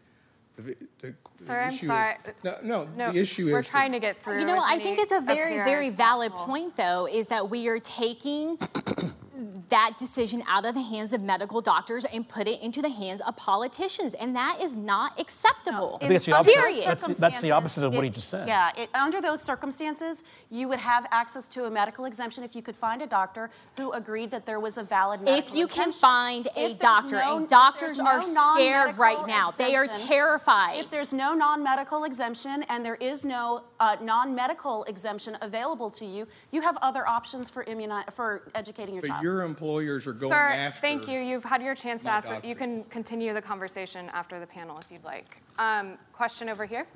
The, 0.59 0.65
vi- 0.65 0.75
the, 1.01 1.07
the 1.09 1.15
Sir, 1.45 1.61
I'm 1.61 1.69
issue 1.69 1.85
is- 1.85 1.87
sorry. 1.87 2.15
No, 2.43 2.57
no, 2.65 2.89
No, 2.97 3.13
the 3.13 3.21
issue 3.21 3.47
is. 3.47 3.53
we're 3.53 3.63
that- 3.63 3.71
trying 3.71 3.93
to 3.93 4.01
get 4.01 4.21
through. 4.21 4.41
You 4.41 4.45
know, 4.45 4.55
as 4.55 4.61
I 4.67 4.81
think 4.81 4.99
it's 4.99 5.13
a 5.13 5.21
very, 5.21 5.55
very 5.59 5.89
valid 5.91 6.33
possible. 6.33 6.47
point, 6.53 6.77
though, 6.77 7.07
is 7.07 7.29
that 7.29 7.49
we 7.49 7.69
are 7.69 7.79
taking 7.79 8.59
that 9.69 9.95
decision 9.99 10.43
out 10.49 10.65
of 10.65 10.75
the 10.75 10.83
hands 10.83 11.13
of 11.13 11.21
medical 11.23 11.61
doctors 11.61 12.05
and 12.05 12.29
put 12.29 12.49
it 12.49 12.61
into 12.61 12.83
the 12.83 12.89
hands 12.89 13.21
of 13.21 13.37
politicians, 13.37 14.15
and 14.15 14.35
that 14.35 14.61
is 14.61 14.77
not 14.77 15.19
acceptable. 15.21 15.99
I 16.01 16.07
think 16.09 16.13
that's 16.15 16.27
the 16.27 16.33
opposite. 16.33 16.55
Period. 16.55 16.85
That's 16.87 17.07
the, 17.07 17.15
that's 17.15 17.41
the 17.41 17.51
opposite 17.53 17.85
of 17.85 17.95
what 17.95 18.05
he 18.05 18.11
just 18.11 18.29
said. 18.29 18.49
Yeah, 18.49 18.71
it, 18.77 18.89
under 18.95 19.21
those 19.21 19.41
circumstances, 19.43 20.25
you 20.51 20.69
would 20.69 20.79
have 20.81 21.07
access 21.11 21.49
to 21.51 21.65
a 21.67 21.71
medical 21.71 22.05
exemption 22.05 22.43
if 22.43 22.57
you 22.57 22.63
could 22.63 22.77
find 22.77 23.01
a 23.03 23.07
doctor 23.07 23.51
who 23.77 23.93
agreed 23.93 24.31
that 24.33 24.45
there 24.47 24.59
was 24.61 24.79
a 24.79 24.83
valid 24.83 25.21
medical 25.21 25.49
If 25.51 25.55
you 25.57 25.67
can 25.69 25.93
find 25.93 26.49
a 26.57 26.71
If 26.73 26.79
doctor, 26.79 27.17
no- 27.17 27.37
and 27.39 27.49
doctors 27.49 27.99
there's 27.99 28.01
are 28.01 28.21
no 28.35 28.55
scared 28.57 28.99
right 28.99 29.25
now, 29.27 29.51
they 29.53 29.77
are 29.77 29.87
terrified. 29.87 30.79
If 30.79 30.91
there's 30.91 31.13
no 31.13 31.35
non-medical 31.35 32.05
exemption 32.05 32.65
and 32.69 32.85
there 32.85 32.97
is 32.97 33.25
no 33.25 33.63
uh, 33.79 33.97
non-medical 34.03 34.85
exemption 34.85 35.37
available 35.43 35.91
to 35.91 36.05
you, 36.05 36.27
you 36.51 36.61
have 36.63 36.77
other 36.83 37.07
options 37.07 37.49
for 37.51 37.65
immuni- 37.65 38.11
for 38.13 38.43
educating 38.55 38.95
your 38.95 39.03
But 39.03 39.09
child. 39.09 39.23
Your 39.29 39.43
employers 39.43 40.07
are 40.07 40.15
going 40.15 40.33
Sir, 40.33 40.49
after. 40.49 40.81
thank 40.81 41.07
you. 41.07 41.21
You've 41.21 41.45
had 41.45 41.63
your 41.63 41.75
chance 41.75 42.05
to 42.05 42.11
ask. 42.11 42.31
it. 42.31 42.45
You 42.45 42.55
can 42.55 42.85
continue 42.85 43.35
the 43.35 43.43
conversation 43.43 44.09
after 44.15 44.41
the 44.41 44.47
panel 44.47 44.79
if 44.79 44.91
you'd 44.91 45.05
like. 45.05 45.43
Um, 45.59 45.99
question 46.15 46.49
over 46.49 46.65
here. 46.65 46.87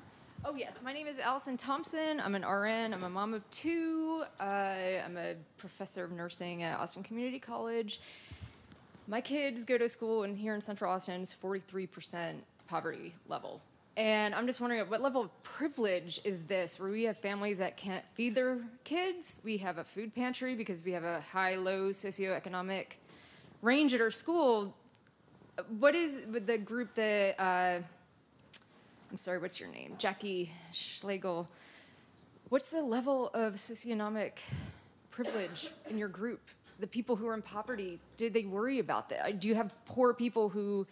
Oh, 0.44 0.54
yes. 0.56 0.82
My 0.82 0.92
name 0.94 1.06
is 1.06 1.18
Allison 1.18 1.56
Thompson. 1.58 2.20
I'm 2.20 2.34
an 2.34 2.44
RN. 2.44 2.94
I'm 2.94 3.04
a 3.04 3.10
mom 3.10 3.34
of 3.34 3.48
two. 3.50 4.24
Uh, 4.40 4.44
I'm 5.04 5.16
a 5.18 5.34
professor 5.58 6.04
of 6.04 6.12
nursing 6.12 6.62
at 6.62 6.80
Austin 6.80 7.02
Community 7.02 7.38
College. 7.38 8.00
My 9.08 9.20
kids 9.20 9.66
go 9.66 9.76
to 9.76 9.88
school 9.88 10.22
and 10.22 10.36
here 10.36 10.54
in 10.54 10.60
Central 10.60 10.90
Austin. 10.90 11.20
It's 11.22 11.34
43% 11.34 12.36
poverty 12.66 13.14
level. 13.28 13.60
And 13.96 14.34
I'm 14.34 14.46
just 14.46 14.60
wondering 14.60 14.88
what 14.88 15.02
level 15.02 15.22
of 15.22 15.42
privilege 15.42 16.20
is 16.24 16.44
this 16.44 16.80
where 16.80 16.90
we 16.90 17.02
have 17.04 17.18
families 17.18 17.58
that 17.58 17.76
can't 17.76 18.04
feed 18.14 18.34
their 18.34 18.58
kids? 18.84 19.42
We 19.44 19.58
have 19.58 19.78
a 19.78 19.84
food 19.84 20.14
pantry 20.14 20.54
because 20.54 20.82
we 20.82 20.92
have 20.92 21.04
a 21.04 21.20
high 21.20 21.56
low 21.56 21.90
socioeconomic 21.90 22.86
range 23.60 23.92
at 23.92 24.00
our 24.00 24.10
school. 24.10 24.74
What 25.78 25.94
is 25.94 26.22
the 26.30 26.56
group 26.56 26.94
that 26.94 27.38
uh, 27.38 27.82
I'm 29.12 29.18
sorry, 29.18 29.40
what's 29.40 29.60
your 29.60 29.68
name? 29.68 29.94
Jackie 29.98 30.50
Schlegel. 30.72 31.46
What's 32.48 32.70
the 32.70 32.80
level 32.80 33.28
of 33.34 33.54
socioeconomic 33.54 34.38
privilege 35.10 35.68
in 35.90 35.98
your 35.98 36.08
group? 36.08 36.40
The 36.80 36.86
people 36.86 37.14
who 37.14 37.28
are 37.28 37.34
in 37.34 37.42
poverty, 37.42 38.00
did 38.16 38.32
they 38.32 38.44
worry 38.44 38.78
about 38.78 39.10
that? 39.10 39.38
Do 39.38 39.48
you 39.48 39.54
have 39.54 39.74
poor 39.84 40.14
people 40.14 40.48
who 40.48 40.86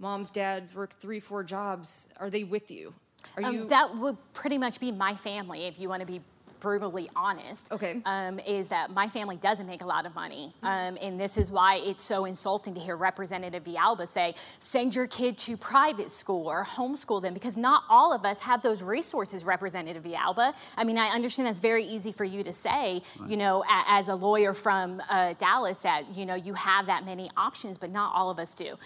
moms, 0.00 0.30
dads 0.30 0.74
work 0.74 0.92
three, 0.98 1.20
four 1.20 1.44
jobs? 1.44 2.08
Are 2.18 2.30
they 2.30 2.44
with 2.44 2.70
you? 2.70 2.94
Are 3.36 3.44
Um, 3.44 3.54
you 3.54 3.68
that 3.68 3.96
would 3.96 4.16
pretty 4.32 4.58
much 4.58 4.80
be 4.80 4.90
my 4.90 5.14
family, 5.14 5.66
if 5.66 5.78
you 5.78 5.88
want 5.88 6.00
to 6.00 6.06
be 6.06 6.22
brutally 6.60 7.08
honest. 7.16 7.72
Okay. 7.72 8.02
Um, 8.04 8.38
is 8.40 8.68
that 8.68 8.90
my 8.90 9.08
family 9.08 9.36
doesn't 9.36 9.66
make 9.66 9.80
a 9.80 9.86
lot 9.86 10.04
of 10.04 10.14
money, 10.14 10.54
um, 10.62 10.98
and 11.00 11.18
this 11.18 11.38
is 11.38 11.50
why 11.50 11.76
it's 11.76 12.02
so 12.02 12.26
insulting 12.26 12.74
to 12.74 12.80
hear 12.80 12.96
Representative 12.96 13.64
Villalba 13.64 14.06
say, 14.06 14.34
"Send 14.58 14.94
your 14.94 15.06
kid 15.06 15.38
to 15.38 15.56
private 15.56 16.10
school 16.10 16.46
or 16.46 16.64
homeschool 16.64 17.22
them," 17.22 17.32
because 17.32 17.56
not 17.56 17.84
all 17.88 18.12
of 18.12 18.26
us 18.26 18.40
have 18.40 18.60
those 18.60 18.82
resources. 18.82 19.42
Representative 19.42 20.02
Villalba. 20.02 20.54
I 20.76 20.84
mean, 20.84 20.98
I 20.98 21.08
understand 21.08 21.48
that's 21.48 21.60
very 21.60 21.84
easy 21.84 22.12
for 22.12 22.24
you 22.24 22.44
to 22.44 22.52
say, 22.52 23.02
you 23.26 23.38
know, 23.38 23.62
a, 23.64 23.82
as 23.88 24.08
a 24.08 24.14
lawyer 24.14 24.52
from 24.52 25.00
uh, 25.08 25.32
Dallas, 25.38 25.78
that 25.78 26.14
you 26.14 26.26
know 26.26 26.34
you 26.34 26.52
have 26.54 26.86
that 26.86 27.06
many 27.06 27.30
options, 27.38 27.78
but 27.78 27.90
not 27.90 28.14
all 28.14 28.28
of 28.30 28.38
us 28.38 28.52
do. 28.54 28.76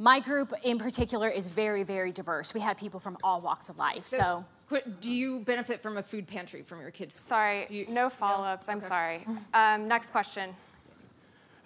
My 0.00 0.18
group 0.18 0.54
in 0.62 0.78
particular 0.78 1.28
is 1.28 1.46
very, 1.48 1.82
very 1.82 2.10
diverse. 2.10 2.54
We 2.54 2.60
have 2.60 2.78
people 2.78 2.98
from 2.98 3.18
all 3.22 3.38
walks 3.42 3.68
of 3.68 3.76
life. 3.76 4.06
So, 4.06 4.42
Qu- 4.70 4.80
do 4.98 5.10
you 5.10 5.40
benefit 5.40 5.82
from 5.82 5.98
a 5.98 6.02
food 6.02 6.26
pantry 6.26 6.62
from 6.62 6.80
your 6.80 6.90
kids? 6.90 7.14
Sorry, 7.16 7.66
Do 7.68 7.74
you- 7.76 7.86
no 7.86 8.08
follow-ups. 8.08 8.66
I'm 8.70 8.78
Okay. 8.78 8.86
sorry. 8.88 9.26
Um, 9.54 9.88
next 9.88 10.10
question. 10.10 10.56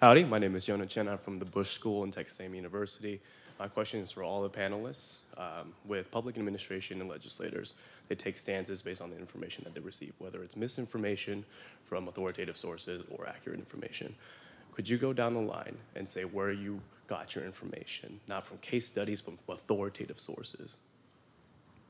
Howdy, 0.01 0.25
my 0.25 0.37
name 0.37 0.53
is 0.53 0.65
Jonah 0.65 0.85
Chen. 0.85 1.07
I'm 1.07 1.17
from 1.17 1.35
the 1.35 1.45
Bush 1.45 1.69
School 1.69 2.03
in 2.03 2.11
Texas 2.11 2.37
A&M 2.41 2.53
University. 2.53 3.21
My 3.57 3.69
question 3.69 4.01
is 4.01 4.11
for 4.11 4.21
all 4.21 4.41
the 4.41 4.49
panelists. 4.49 5.19
Um, 5.37 5.73
with 5.85 6.11
public 6.11 6.37
administration 6.37 6.99
and 6.99 7.09
legislators, 7.09 7.75
they 8.09 8.15
take 8.15 8.37
stances 8.37 8.81
based 8.81 9.01
on 9.01 9.11
the 9.11 9.17
information 9.17 9.63
that 9.63 9.73
they 9.73 9.79
receive, 9.79 10.11
whether 10.19 10.43
it's 10.43 10.57
misinformation 10.57 11.45
from 11.85 12.09
authoritative 12.09 12.57
sources 12.57 13.01
or 13.11 13.29
accurate 13.29 13.59
information. 13.59 14.13
Could 14.73 14.89
you 14.89 14.97
go 14.97 15.13
down 15.13 15.35
the 15.35 15.39
line 15.39 15.77
and 15.95 16.07
say 16.09 16.25
where 16.25 16.51
you 16.51 16.81
got 17.07 17.35
your 17.35 17.45
information, 17.45 18.19
not 18.27 18.45
from 18.45 18.57
case 18.59 18.87
studies, 18.87 19.21
but 19.21 19.33
from 19.45 19.55
authoritative 19.55 20.19
sources? 20.19 20.77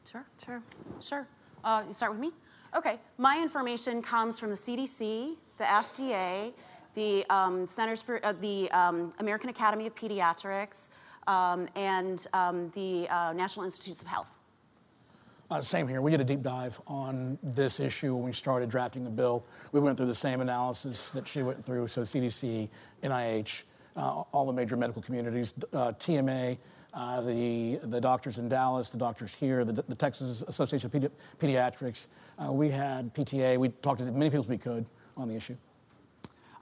Sure, 0.09 0.25
sure, 0.43 0.61
sure. 0.99 1.27
Uh, 1.63 1.83
you 1.87 1.93
start 1.93 2.11
with 2.11 2.21
me? 2.21 2.31
Okay. 2.75 2.99
My 3.17 3.39
information 3.41 4.01
comes 4.01 4.39
from 4.39 4.49
the 4.49 4.55
CDC, 4.55 5.35
the 5.57 5.63
FDA, 5.63 6.53
the 6.93 7.25
um, 7.29 7.67
Centers 7.67 8.01
for 8.01 8.23
uh, 8.25 8.33
the 8.33 8.69
um, 8.71 9.13
American 9.19 9.49
Academy 9.49 9.87
of 9.87 9.95
Pediatrics, 9.95 10.89
um, 11.27 11.67
and 11.75 12.27
um, 12.33 12.69
the 12.75 13.07
uh, 13.09 13.33
National 13.33 13.65
Institutes 13.65 14.01
of 14.01 14.07
Health. 14.07 14.27
Uh, 15.49 15.61
same 15.61 15.87
here. 15.87 16.01
We 16.01 16.09
did 16.09 16.21
a 16.21 16.25
deep 16.25 16.41
dive 16.41 16.81
on 16.87 17.37
this 17.43 17.79
issue 17.79 18.15
when 18.15 18.25
we 18.25 18.33
started 18.33 18.69
drafting 18.69 19.03
the 19.03 19.11
bill. 19.11 19.45
We 19.71 19.79
went 19.79 19.95
through 19.95 20.07
the 20.07 20.15
same 20.15 20.41
analysis 20.41 21.11
that 21.11 21.27
she 21.27 21.43
went 21.43 21.63
through. 21.63 21.87
So 21.87 22.01
CDC, 22.01 22.67
NIH, 23.03 23.63
all 23.95 24.45
the 24.45 24.53
major 24.53 24.75
medical 24.75 25.01
communities, 25.01 25.53
uh, 25.73 25.91
TMA, 25.93 26.57
uh, 26.93 27.21
the, 27.21 27.79
the 27.83 27.99
doctors 27.99 28.37
in 28.37 28.47
Dallas, 28.47 28.89
the 28.89 28.97
doctors 28.97 29.35
here, 29.35 29.65
the, 29.65 29.73
the 29.73 29.95
Texas 29.95 30.41
Association 30.47 30.87
of 30.87 30.93
Pedi- 30.93 31.11
Pediatrics. 31.39 32.07
Uh, 32.39 32.51
we 32.51 32.69
had 32.69 33.13
PTA. 33.13 33.57
We 33.57 33.69
talked 33.69 33.99
to 33.99 34.05
as 34.05 34.11
many 34.11 34.29
people 34.29 34.41
as 34.41 34.47
we 34.47 34.57
could 34.57 34.85
on 35.17 35.27
the 35.27 35.35
issue. 35.35 35.57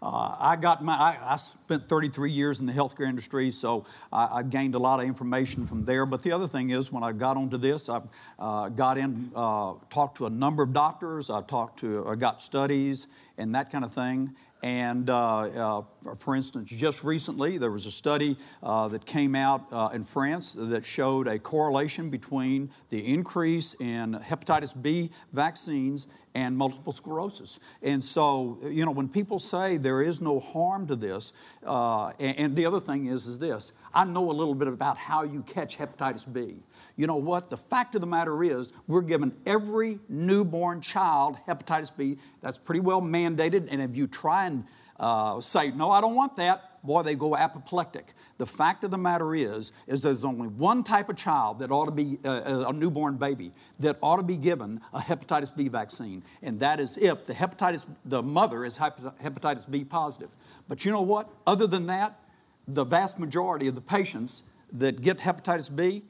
Uh, 0.01 0.35
I 0.37 0.57
got 0.57 0.83
my, 0.83 0.95
I, 0.95 1.17
I, 1.33 1.37
spent 1.37 1.87
33 1.87 2.29
years 2.29 2.59
in 2.59 2.65
the 2.65 2.73
healthcare 2.73 3.07
industry, 3.07 3.51
so 3.51 3.85
I, 4.11 4.39
I, 4.39 4.43
gained 4.43 4.75
a 4.75 4.79
lot 4.79 4.99
of 4.99 5.05
information 5.05 5.65
from 5.65 5.85
there. 5.85 6.05
But 6.05 6.23
the 6.23 6.33
other 6.33 6.47
thing 6.47 6.71
is, 6.71 6.91
when 6.91 7.03
I 7.03 7.13
got 7.13 7.37
onto 7.37 7.57
this, 7.57 7.87
I 7.87 8.01
uh, 8.37 8.67
got 8.67 8.97
in, 8.97 9.31
uh, 9.33 9.75
talked 9.89 10.17
to 10.17 10.25
a 10.25 10.29
number 10.29 10.61
of 10.61 10.73
doctors, 10.73 11.29
I 11.29 11.41
talked 11.41 11.79
to, 11.79 12.05
I 12.05 12.15
got 12.15 12.41
studies 12.41 13.07
and 13.37 13.55
that 13.55 13.71
kind 13.71 13.85
of 13.85 13.93
thing. 13.93 14.35
And 14.63 15.09
uh, 15.09 15.39
uh, 15.39 15.83
for 16.17 16.37
instance, 16.37 16.69
just 16.69 17.03
recently 17.03 17.57
there 17.57 17.69
was 17.69 17.85
a 17.85 17.91
study 17.91 18.37
uh, 18.63 18.87
that 18.87 19.05
came 19.05 19.35
out 19.35 19.67
uh, 19.73 19.89
in 19.93 20.05
France 20.05 20.55
that 20.57 20.85
showed 20.85 21.27
a 21.27 21.37
correlation 21.37 22.09
between 22.09 22.71
the 22.89 23.05
increase 23.05 23.75
in 23.81 24.13
hepatitis 24.13 24.81
B 24.81 25.11
vaccines 25.33 26.07
and 26.33 26.57
multiple 26.57 26.93
sclerosis. 26.93 27.59
And 27.81 28.01
so, 28.01 28.57
you 28.63 28.85
know, 28.85 28.91
when 28.91 29.09
people 29.09 29.37
say 29.37 29.75
there 29.75 30.01
is 30.01 30.21
no 30.21 30.39
harm 30.39 30.87
to 30.87 30.95
this, 30.95 31.33
uh, 31.65 32.11
and, 32.17 32.37
and 32.37 32.55
the 32.55 32.65
other 32.65 32.79
thing 32.79 33.07
is, 33.07 33.27
is 33.27 33.39
this 33.39 33.73
I 33.93 34.05
know 34.05 34.31
a 34.31 34.33
little 34.33 34.55
bit 34.55 34.69
about 34.69 34.97
how 34.97 35.23
you 35.23 35.43
catch 35.43 35.77
hepatitis 35.77 36.31
B. 36.31 36.55
You 36.95 37.07
know 37.07 37.15
what? 37.15 37.49
The 37.49 37.57
fact 37.57 37.95
of 37.95 38.01
the 38.01 38.07
matter 38.07 38.43
is, 38.43 38.71
we're 38.87 39.01
giving 39.01 39.35
every 39.45 39.99
newborn 40.09 40.81
child 40.81 41.37
hepatitis 41.47 41.95
B. 41.95 42.17
That's 42.41 42.57
pretty 42.57 42.81
well 42.81 43.01
mandated. 43.01 43.67
And 43.71 43.81
if 43.81 43.95
you 43.95 44.05
try 44.07 44.45
and 44.45 44.65
uh, 44.99 45.41
say, 45.41 45.71
no, 45.71 45.89
I 45.89 46.01
don't 46.01 46.13
want 46.13 46.35
that, 46.37 46.83
boy, 46.83 47.01
they 47.01 47.15
go 47.15 47.35
apoplectic. 47.35 48.13
The 48.37 48.45
fact 48.45 48.83
of 48.83 48.91
the 48.91 48.97
matter 48.97 49.33
is, 49.33 49.71
is 49.87 50.01
there's 50.01 50.23
only 50.23 50.47
one 50.47 50.83
type 50.83 51.09
of 51.09 51.15
child 51.15 51.59
that 51.59 51.71
ought 51.71 51.85
to 51.85 51.91
be 51.91 52.19
uh, 52.23 52.29
uh 52.29 52.65
a 52.69 52.73
newborn 52.73 53.15
baby 53.17 53.53
that 53.79 53.97
ought 54.01 54.17
to 54.17 54.23
be 54.23 54.37
given 54.37 54.81
a 54.93 54.99
hepatitis 54.99 55.55
B 55.55 55.67
vaccine, 55.67 56.23
and 56.41 56.59
that 56.59 56.79
is 56.79 56.97
if 56.97 57.25
the 57.25 57.33
hepatitis, 57.33 57.85
the 58.05 58.21
mother 58.21 58.63
is 58.63 58.77
hepatitis 58.77 59.69
B 59.69 59.83
positive. 59.83 60.29
But 60.67 60.85
you 60.85 60.91
know 60.91 61.01
what? 61.01 61.29
Other 61.47 61.67
than 61.67 61.87
that, 61.87 62.19
the 62.67 62.83
vast 62.83 63.17
majority 63.17 63.67
of 63.67 63.75
the 63.75 63.81
patients 63.81 64.43
that 64.71 65.01
get 65.01 65.19
hepatitis 65.19 65.73
B 65.73 66.03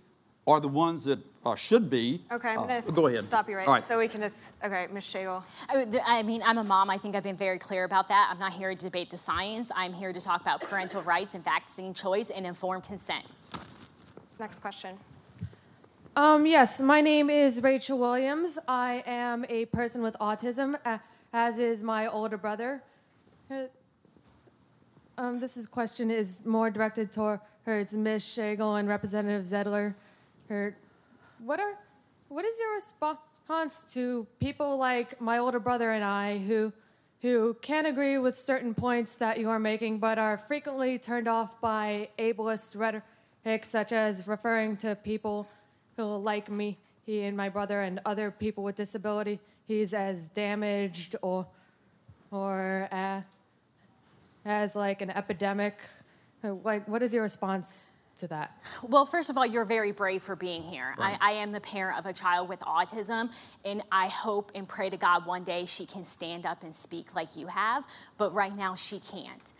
are 0.45 0.59
the 0.59 0.67
ones 0.67 1.05
that 1.05 1.19
uh, 1.45 1.55
should 1.55 1.89
be. 1.89 2.21
Okay, 2.31 2.49
I'm 2.49 2.59
uh, 2.59 2.65
going 2.65 2.95
go 2.95 3.01
to 3.01 3.07
ahead. 3.07 3.23
stop 3.23 3.49
you 3.49 3.57
right, 3.57 3.67
right. 3.67 3.83
so 3.83 3.97
we 3.97 4.07
can 4.07 4.21
just. 4.21 4.53
Okay, 4.63 4.87
Ms. 4.91 5.03
Schlegel. 5.03 5.43
I, 5.69 6.01
I 6.05 6.23
mean, 6.23 6.41
I'm 6.43 6.57
a 6.57 6.63
mom. 6.63 6.89
I 6.89 6.97
think 6.97 7.15
I've 7.15 7.23
been 7.23 7.37
very 7.37 7.59
clear 7.59 7.83
about 7.83 8.07
that. 8.09 8.29
I'm 8.31 8.39
not 8.39 8.53
here 8.53 8.69
to 8.69 8.75
debate 8.75 9.09
the 9.09 9.17
science. 9.17 9.71
I'm 9.75 9.93
here 9.93 10.13
to 10.13 10.21
talk 10.21 10.41
about 10.41 10.61
parental 10.61 11.01
rights 11.03 11.33
and 11.33 11.43
vaccine 11.43 11.93
choice 11.93 12.29
and 12.29 12.45
informed 12.45 12.83
consent. 12.83 13.25
Next 14.39 14.59
question. 14.59 14.97
Um, 16.15 16.45
yes, 16.45 16.79
my 16.79 17.01
name 17.01 17.29
is 17.29 17.63
Rachel 17.63 17.97
Williams. 17.97 18.59
I 18.67 19.03
am 19.07 19.45
a 19.49 19.65
person 19.65 20.01
with 20.01 20.15
autism, 20.21 20.77
as 21.31 21.57
is 21.57 21.83
my 21.83 22.05
older 22.07 22.37
brother. 22.37 22.83
Um, 25.17 25.39
this 25.39 25.57
is 25.57 25.67
question 25.67 26.11
is 26.11 26.45
more 26.45 26.69
directed 26.69 27.11
towards 27.11 27.95
Ms. 27.95 28.25
Schlegel 28.33 28.75
and 28.75 28.87
Representative 28.87 29.47
Zedler. 29.47 29.95
What 31.39 31.59
are, 31.59 31.79
what 32.29 32.45
is 32.45 32.59
your 32.59 32.75
response 32.75 33.91
to 33.93 34.27
people 34.39 34.77
like 34.77 35.19
my 35.19 35.39
older 35.39 35.59
brother 35.59 35.89
and 35.89 36.03
I 36.03 36.37
who, 36.37 36.71
who 37.23 37.55
can 37.61 37.87
agree 37.87 38.19
with 38.19 38.37
certain 38.37 38.75
points 38.75 39.15
that 39.15 39.39
you 39.39 39.49
are 39.49 39.57
making, 39.57 39.97
but 39.97 40.19
are 40.19 40.37
frequently 40.47 40.99
turned 40.99 41.27
off 41.27 41.59
by 41.59 42.09
ableist 42.19 42.77
rhetoric, 42.77 43.65
such 43.65 43.91
as 43.91 44.27
referring 44.27 44.77
to 44.77 44.95
people 44.95 45.47
who 45.97 46.03
like 46.17 46.51
me, 46.51 46.77
he 47.03 47.23
and 47.23 47.35
my 47.35 47.49
brother, 47.49 47.81
and 47.81 47.99
other 48.05 48.29
people 48.29 48.63
with 48.63 48.75
disability, 48.75 49.39
he's 49.67 49.91
as 49.91 50.27
damaged 50.29 51.15
or, 51.23 51.47
or 52.29 52.87
uh, 52.91 53.21
as 54.45 54.75
like 54.75 55.01
an 55.01 55.09
epidemic. 55.09 55.79
Like, 56.43 56.87
what 56.87 57.01
is 57.01 57.11
your 57.11 57.23
response 57.23 57.89
to 58.19 58.27
that? 58.27 58.57
Well, 58.81 59.05
first 59.05 59.29
of 59.29 59.37
all, 59.37 59.45
you're 59.45 59.65
very 59.65 59.91
brave 59.91 60.23
for 60.23 60.35
being 60.35 60.63
here. 60.63 60.93
Right. 60.97 61.17
I, 61.19 61.31
I, 61.31 61.35
am 61.35 61.51
the 61.51 61.59
parent 61.59 61.99
of 61.99 62.05
a 62.05 62.13
child 62.13 62.49
with 62.49 62.59
autism, 62.61 63.31
and 63.65 63.83
I 63.91 64.07
hope 64.07 64.51
and 64.55 64.67
pray 64.67 64.89
to 64.89 64.97
God 64.97 65.25
one 65.25 65.43
day 65.43 65.65
she 65.65 65.85
can 65.85 66.05
stand 66.05 66.45
up 66.45 66.63
and 66.63 66.75
speak 66.75 67.15
like 67.15 67.35
you 67.35 67.47
have, 67.47 67.85
but 68.17 68.33
right 68.33 68.55
now 68.55 68.75
she 68.75 68.99
can't. 68.99 69.53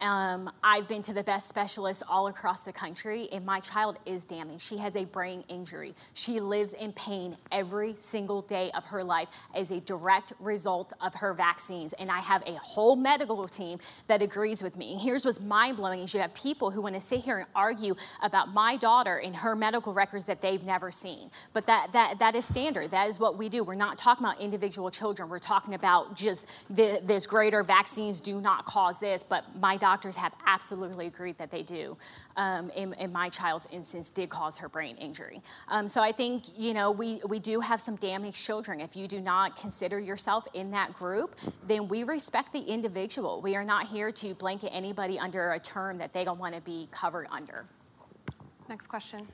Um, 0.00 0.50
I've 0.64 0.88
been 0.88 1.02
to 1.02 1.12
the 1.12 1.22
best 1.22 1.48
specialists 1.48 2.02
all 2.08 2.28
across 2.28 2.62
the 2.62 2.72
country, 2.72 3.28
and 3.32 3.44
my 3.44 3.60
child 3.60 3.98
is 4.06 4.24
damaged. 4.24 4.62
She 4.62 4.78
has 4.78 4.96
a 4.96 5.04
brain 5.04 5.44
injury. 5.48 5.94
She 6.14 6.40
lives 6.40 6.72
in 6.72 6.92
pain 6.94 7.36
every 7.52 7.94
single 7.98 8.40
day 8.42 8.70
of 8.72 8.86
her 8.86 9.04
life 9.04 9.28
as 9.54 9.70
a 9.70 9.80
direct 9.80 10.32
result 10.40 10.94
of 11.02 11.14
her 11.16 11.34
vaccines. 11.34 11.92
And 11.94 12.10
I 12.10 12.20
have 12.20 12.42
a 12.46 12.54
whole 12.54 12.96
medical 12.96 13.46
team 13.46 13.78
that 14.06 14.22
agrees 14.22 14.62
with 14.62 14.76
me. 14.76 14.92
And 14.92 15.00
here's 15.00 15.26
what's 15.26 15.38
mind 15.38 15.76
blowing: 15.76 16.00
is 16.00 16.14
you 16.14 16.20
have 16.20 16.32
people 16.32 16.70
who 16.70 16.80
want 16.80 16.94
to 16.94 17.00
sit 17.00 17.20
here 17.20 17.38
and 17.38 17.46
argue 17.54 17.94
about 18.22 18.54
my 18.54 18.78
daughter 18.78 19.18
and 19.18 19.36
her 19.36 19.54
medical 19.54 19.92
records 19.92 20.24
that 20.26 20.40
they've 20.40 20.64
never 20.64 20.90
seen. 20.90 21.30
But 21.52 21.66
that 21.66 21.92
that 21.92 22.18
that 22.20 22.34
is 22.34 22.46
standard. 22.46 22.90
That 22.90 23.10
is 23.10 23.20
what 23.20 23.36
we 23.36 23.50
do. 23.50 23.62
We're 23.64 23.74
not 23.74 23.98
talking 23.98 24.24
about 24.24 24.40
individual 24.40 24.90
children. 24.90 25.28
We're 25.28 25.38
talking 25.38 25.74
about 25.74 26.16
just 26.16 26.46
the, 26.70 27.02
this 27.04 27.26
greater 27.26 27.62
vaccines 27.62 28.22
do 28.22 28.40
not 28.40 28.64
cause 28.64 28.98
this. 28.98 29.22
But 29.22 29.44
my 29.60 29.76
daughter 29.76 29.89
doctors 29.90 30.14
have 30.14 30.32
absolutely 30.46 31.06
agreed 31.08 31.36
that 31.38 31.50
they 31.50 31.64
do. 31.64 31.96
Um, 32.36 32.70
in, 32.70 32.92
in, 32.94 33.10
my 33.10 33.28
child's 33.28 33.66
instance, 33.72 34.08
did 34.08 34.28
cause 34.28 34.56
her 34.58 34.68
brain 34.68 34.96
injury. 34.96 35.42
Um, 35.66 35.88
so 35.88 36.00
I 36.00 36.12
think 36.12 36.44
you 36.56 36.72
know 36.74 36.92
we 36.92 37.20
we 37.28 37.38
do 37.40 37.58
have 37.58 37.80
some 37.80 37.96
damaged 37.96 38.40
children. 38.48 38.80
If 38.80 38.94
you 38.94 39.08
do 39.08 39.20
not 39.20 39.56
consider 39.64 39.98
yourself 39.98 40.46
in 40.54 40.70
that 40.78 40.88
group, 41.02 41.30
then 41.66 41.88
we 41.88 42.04
respect 42.04 42.52
the 42.52 42.64
individual. 42.76 43.42
We 43.42 43.56
are 43.58 43.64
not 43.64 43.88
here 43.88 44.10
to 44.22 44.34
blanket 44.34 44.70
anybody 44.82 45.18
under 45.18 45.42
a 45.58 45.58
term 45.58 45.98
that 45.98 46.12
they 46.14 46.24
don't 46.24 46.38
want 46.38 46.54
to 46.54 46.60
be 46.60 46.88
covered 46.92 47.26
under. 47.38 47.64
Next 48.68 48.86
question. 48.86 49.26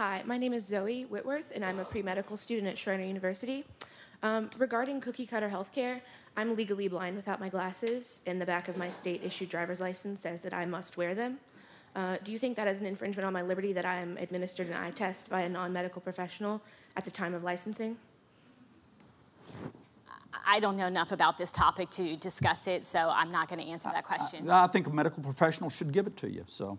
Hi, 0.00 0.22
my 0.26 0.36
name 0.36 0.52
is 0.52 0.66
Zoe 0.66 1.04
Whitworth, 1.04 1.50
and 1.54 1.64
I'm 1.64 1.78
a 1.78 1.84
pre 1.92 2.02
medical 2.02 2.36
student 2.36 2.68
at 2.72 2.76
Schreiner 2.78 3.04
University. 3.04 3.64
Um, 4.22 4.50
regarding 4.58 5.00
cookie 5.00 5.26
cutter 5.26 5.50
healthcare, 5.50 6.00
I'm 6.36 6.56
legally 6.56 6.88
blind 6.88 7.16
without 7.16 7.40
my 7.40 7.48
glasses, 7.48 8.22
and 8.26 8.40
the 8.40 8.46
back 8.46 8.68
of 8.68 8.76
my 8.76 8.90
state 8.90 9.22
issued 9.22 9.48
driver's 9.48 9.80
license 9.80 10.20
says 10.20 10.40
that 10.42 10.52
I 10.52 10.66
must 10.66 10.96
wear 10.96 11.14
them. 11.14 11.38
Uh, 11.94 12.16
do 12.24 12.32
you 12.32 12.38
think 12.38 12.56
that 12.56 12.66
is 12.66 12.80
an 12.80 12.86
infringement 12.86 13.24
on 13.24 13.32
my 13.32 13.42
liberty 13.42 13.72
that 13.72 13.84
I 13.84 13.96
am 13.96 14.16
administered 14.16 14.66
an 14.66 14.74
eye 14.74 14.90
test 14.90 15.30
by 15.30 15.42
a 15.42 15.48
non 15.48 15.72
medical 15.72 16.02
professional 16.02 16.60
at 16.96 17.04
the 17.04 17.10
time 17.10 17.34
of 17.34 17.44
licensing? 17.44 17.96
I 20.46 20.58
don't 20.58 20.76
know 20.76 20.86
enough 20.86 21.12
about 21.12 21.38
this 21.38 21.52
topic 21.52 21.90
to 21.90 22.16
discuss 22.16 22.66
it, 22.66 22.84
so 22.84 22.98
I'm 22.98 23.30
not 23.30 23.48
going 23.48 23.60
to 23.60 23.66
answer 23.66 23.88
that 23.92 24.04
question. 24.04 24.48
I, 24.50 24.64
I, 24.64 24.66
think 24.66 24.88
a 24.88 24.90
medical 24.90 25.22
professional 25.22 25.70
should 25.70 25.92
give 25.92 26.06
it 26.06 26.16
to 26.18 26.30
you. 26.30 26.44
So. 26.48 26.78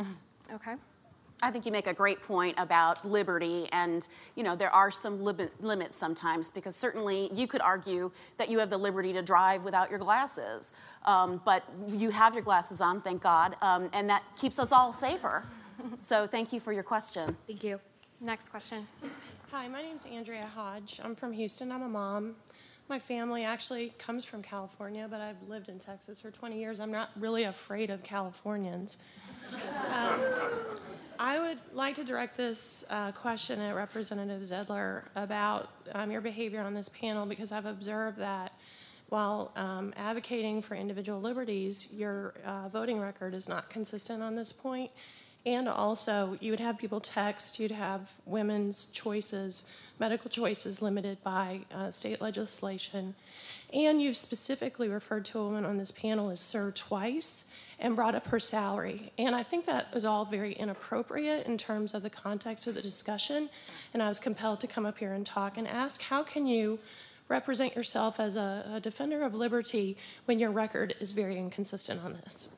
Okay. 0.52 0.74
I 1.42 1.50
think 1.50 1.66
you 1.66 1.72
make 1.72 1.86
a 1.86 1.92
great 1.92 2.22
point 2.22 2.54
about 2.58 3.04
liberty, 3.04 3.68
and 3.72 4.06
you 4.34 4.42
know 4.42 4.56
there 4.56 4.70
are 4.70 4.90
some 4.90 5.22
limits 5.22 5.96
sometimes 5.96 6.50
because 6.50 6.74
certainly 6.74 7.28
you 7.34 7.46
could 7.46 7.60
argue 7.60 8.10
that 8.38 8.48
you 8.48 8.58
have 8.60 8.70
the 8.70 8.78
liberty 8.78 9.12
to 9.12 9.22
drive 9.22 9.62
without 9.64 9.90
your 9.90 9.98
glasses, 9.98 10.72
um, 11.04 11.40
but 11.44 11.64
you 11.88 12.10
have 12.10 12.34
your 12.34 12.42
glasses 12.42 12.80
on, 12.80 13.00
thank 13.00 13.22
God, 13.22 13.56
um, 13.62 13.90
and 13.92 14.08
that 14.08 14.22
keeps 14.36 14.58
us 14.58 14.72
all 14.72 14.92
safer. 14.92 15.44
so 16.00 16.26
thank 16.26 16.52
you 16.52 16.60
for 16.60 16.72
your 16.72 16.82
question. 16.82 17.36
Thank 17.46 17.64
you. 17.64 17.80
Next 18.20 18.48
question. 18.48 18.86
Hi, 19.50 19.68
my 19.68 19.82
name 19.82 19.96
is 19.96 20.06
Andrea 20.06 20.48
Hodge. 20.54 21.00
I'm 21.04 21.14
from 21.14 21.32
Houston. 21.32 21.70
I'm 21.70 21.82
a 21.82 21.88
mom. 21.88 22.36
My 22.88 22.98
family 22.98 23.44
actually 23.44 23.94
comes 23.98 24.24
from 24.24 24.42
California, 24.42 25.06
but 25.10 25.20
I've 25.20 25.42
lived 25.48 25.68
in 25.68 25.78
Texas 25.78 26.20
for 26.20 26.30
20 26.30 26.58
years. 26.58 26.80
I'm 26.80 26.90
not 26.90 27.10
really 27.18 27.44
afraid 27.44 27.90
of 27.90 28.02
Californians. 28.02 28.98
Um, 29.92 30.20
I 31.18 31.38
would 31.38 31.58
like 31.72 31.94
to 31.96 32.04
direct 32.04 32.36
this 32.36 32.84
uh, 32.90 33.12
question 33.12 33.60
at 33.60 33.76
Representative 33.76 34.42
Zedler 34.42 35.02
about 35.14 35.68
um, 35.92 36.10
your 36.10 36.20
behavior 36.20 36.60
on 36.60 36.74
this 36.74 36.88
panel 36.88 37.26
because 37.26 37.52
I've 37.52 37.66
observed 37.66 38.18
that 38.18 38.52
while 39.08 39.52
um, 39.54 39.92
advocating 39.96 40.62
for 40.62 40.74
individual 40.74 41.20
liberties, 41.20 41.88
your 41.92 42.34
uh, 42.44 42.68
voting 42.68 43.00
record 43.00 43.34
is 43.34 43.48
not 43.48 43.70
consistent 43.70 44.22
on 44.22 44.34
this 44.34 44.52
point. 44.52 44.90
And 45.46 45.68
also, 45.68 46.38
you 46.40 46.52
would 46.52 46.60
have 46.60 46.78
people 46.78 47.00
text, 47.00 47.60
you'd 47.60 47.70
have 47.70 48.14
women's 48.24 48.86
choices, 48.86 49.64
medical 49.98 50.30
choices 50.30 50.80
limited 50.80 51.22
by 51.22 51.60
uh, 51.72 51.90
state 51.90 52.22
legislation. 52.22 53.14
And 53.72 54.00
you've 54.00 54.16
specifically 54.16 54.88
referred 54.88 55.26
to 55.26 55.38
a 55.38 55.44
woman 55.44 55.66
on 55.66 55.76
this 55.76 55.90
panel 55.90 56.30
as 56.30 56.40
Sir 56.40 56.70
twice. 56.70 57.44
And 57.84 57.94
brought 57.94 58.14
up 58.14 58.26
her 58.28 58.40
salary. 58.40 59.12
And 59.18 59.34
I 59.36 59.42
think 59.42 59.66
that 59.66 59.92
was 59.92 60.06
all 60.06 60.24
very 60.24 60.54
inappropriate 60.54 61.46
in 61.46 61.58
terms 61.58 61.92
of 61.92 62.02
the 62.02 62.08
context 62.08 62.66
of 62.66 62.74
the 62.74 62.80
discussion. 62.80 63.50
And 63.92 64.02
I 64.02 64.08
was 64.08 64.18
compelled 64.18 64.60
to 64.60 64.66
come 64.66 64.86
up 64.86 64.96
here 64.96 65.12
and 65.12 65.24
talk 65.24 65.58
and 65.58 65.68
ask 65.68 66.00
how 66.00 66.22
can 66.22 66.46
you 66.46 66.78
represent 67.28 67.76
yourself 67.76 68.18
as 68.18 68.36
a, 68.36 68.64
a 68.76 68.80
defender 68.80 69.22
of 69.22 69.34
liberty 69.34 69.98
when 70.24 70.38
your 70.38 70.50
record 70.50 70.94
is 70.98 71.12
very 71.12 71.36
inconsistent 71.36 72.02
on 72.02 72.14
this? 72.14 72.48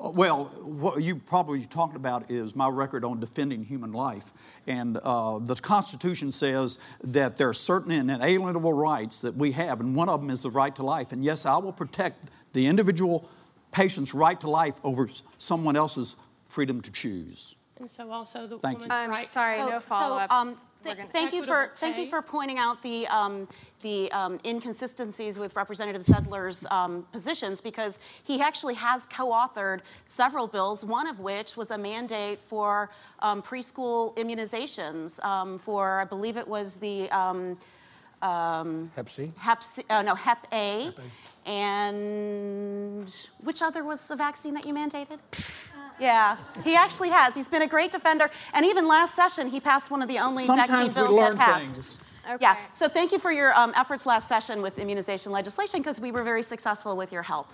Uh, 0.00 0.10
Well, 0.10 0.44
what 0.62 1.02
you 1.02 1.16
probably 1.16 1.64
talked 1.66 1.96
about 1.96 2.30
is 2.30 2.54
my 2.54 2.68
record 2.68 3.04
on 3.04 3.18
defending 3.18 3.64
human 3.64 3.92
life. 3.92 4.32
And 4.68 4.98
uh, 4.98 5.40
the 5.40 5.56
Constitution 5.56 6.30
says 6.30 6.78
that 7.02 7.38
there 7.38 7.48
are 7.48 7.54
certain 7.54 7.90
inalienable 7.90 8.72
rights 8.72 9.20
that 9.22 9.34
we 9.34 9.50
have, 9.52 9.80
and 9.80 9.96
one 9.96 10.08
of 10.08 10.20
them 10.20 10.30
is 10.30 10.42
the 10.42 10.50
right 10.50 10.74
to 10.76 10.84
life. 10.84 11.10
And 11.10 11.24
yes, 11.24 11.44
I 11.44 11.56
will 11.56 11.72
protect 11.72 12.30
the 12.52 12.68
individual 12.68 13.28
patient's 13.74 14.14
right 14.14 14.40
to 14.40 14.48
life 14.48 14.74
over 14.84 15.08
someone 15.36 15.74
else's 15.76 16.14
freedom 16.46 16.80
to 16.80 16.92
choose. 16.92 17.56
And 17.80 17.90
so 17.90 18.10
also 18.12 18.46
the 18.46 18.58
Thank 18.58 18.78
you. 18.78 18.84
woman's 18.84 19.04
Um, 19.06 19.10
right. 19.10 19.32
sorry, 19.32 19.58
So- 19.58 19.68
no 19.68 19.80
follow-ups. 19.80 20.32
um, 20.32 20.56
th- 20.84 20.96
Thank 21.12 21.32
you 21.32 21.44
for, 21.44 21.62
Equitable 21.64 21.80
thank 21.80 21.96
you 21.98 22.06
for 22.08 22.22
pointing 22.22 22.58
out 22.58 22.80
the, 22.82 23.08
um, 23.08 23.48
the 23.82 24.12
um, 24.12 24.38
inconsistencies 24.44 25.40
with 25.40 25.56
Representative 25.56 26.04
Zedler's 26.04 26.64
um, 26.70 27.04
positions, 27.10 27.60
because 27.60 27.98
he 28.22 28.40
actually 28.40 28.74
has 28.74 29.06
co-authored 29.06 29.80
several 30.06 30.46
bills, 30.46 30.84
one 30.84 31.08
of 31.08 31.18
which 31.18 31.56
was 31.56 31.72
a 31.72 31.78
mandate 31.78 32.38
for 32.46 32.90
um, 33.20 33.42
preschool 33.42 34.14
immunizations 34.16 35.22
um, 35.24 35.58
for, 35.58 35.98
I 36.00 36.04
believe 36.04 36.36
it 36.36 36.46
was 36.46 36.76
the, 36.76 37.10
um, 38.24 38.90
Hep 38.96 39.08
C? 39.08 39.30
Hep 39.38 39.62
C, 39.62 39.84
uh, 39.90 40.02
no, 40.02 40.14
Hep 40.14 40.46
A. 40.52 40.90
And 41.46 43.08
which 43.42 43.60
other 43.62 43.84
was 43.84 44.06
the 44.06 44.16
vaccine 44.16 44.54
that 44.54 44.66
you 44.66 44.72
mandated? 44.74 45.18
Yeah, 46.00 46.36
he 46.64 46.74
actually 46.74 47.10
has. 47.10 47.34
He's 47.34 47.48
been 47.48 47.62
a 47.62 47.68
great 47.68 47.92
defender. 47.92 48.30
And 48.52 48.64
even 48.64 48.88
last 48.88 49.14
session, 49.14 49.48
he 49.48 49.60
passed 49.60 49.90
one 49.90 50.02
of 50.02 50.08
the 50.08 50.18
only 50.18 50.46
vaccine 50.46 50.66
Sometimes 50.66 50.94
we 50.94 51.02
bills 51.02 51.10
learn 51.10 51.36
that 51.36 51.46
passed. 51.46 51.74
things. 51.74 52.00
Yeah, 52.40 52.56
so 52.72 52.88
thank 52.88 53.12
you 53.12 53.18
for 53.18 53.30
your 53.30 53.54
um, 53.54 53.72
efforts 53.76 54.06
last 54.06 54.26
session 54.26 54.62
with 54.62 54.78
immunization 54.78 55.30
legislation 55.30 55.80
because 55.80 56.00
we 56.00 56.10
were 56.10 56.24
very 56.24 56.42
successful 56.42 56.96
with 56.96 57.12
your 57.12 57.22
help. 57.22 57.48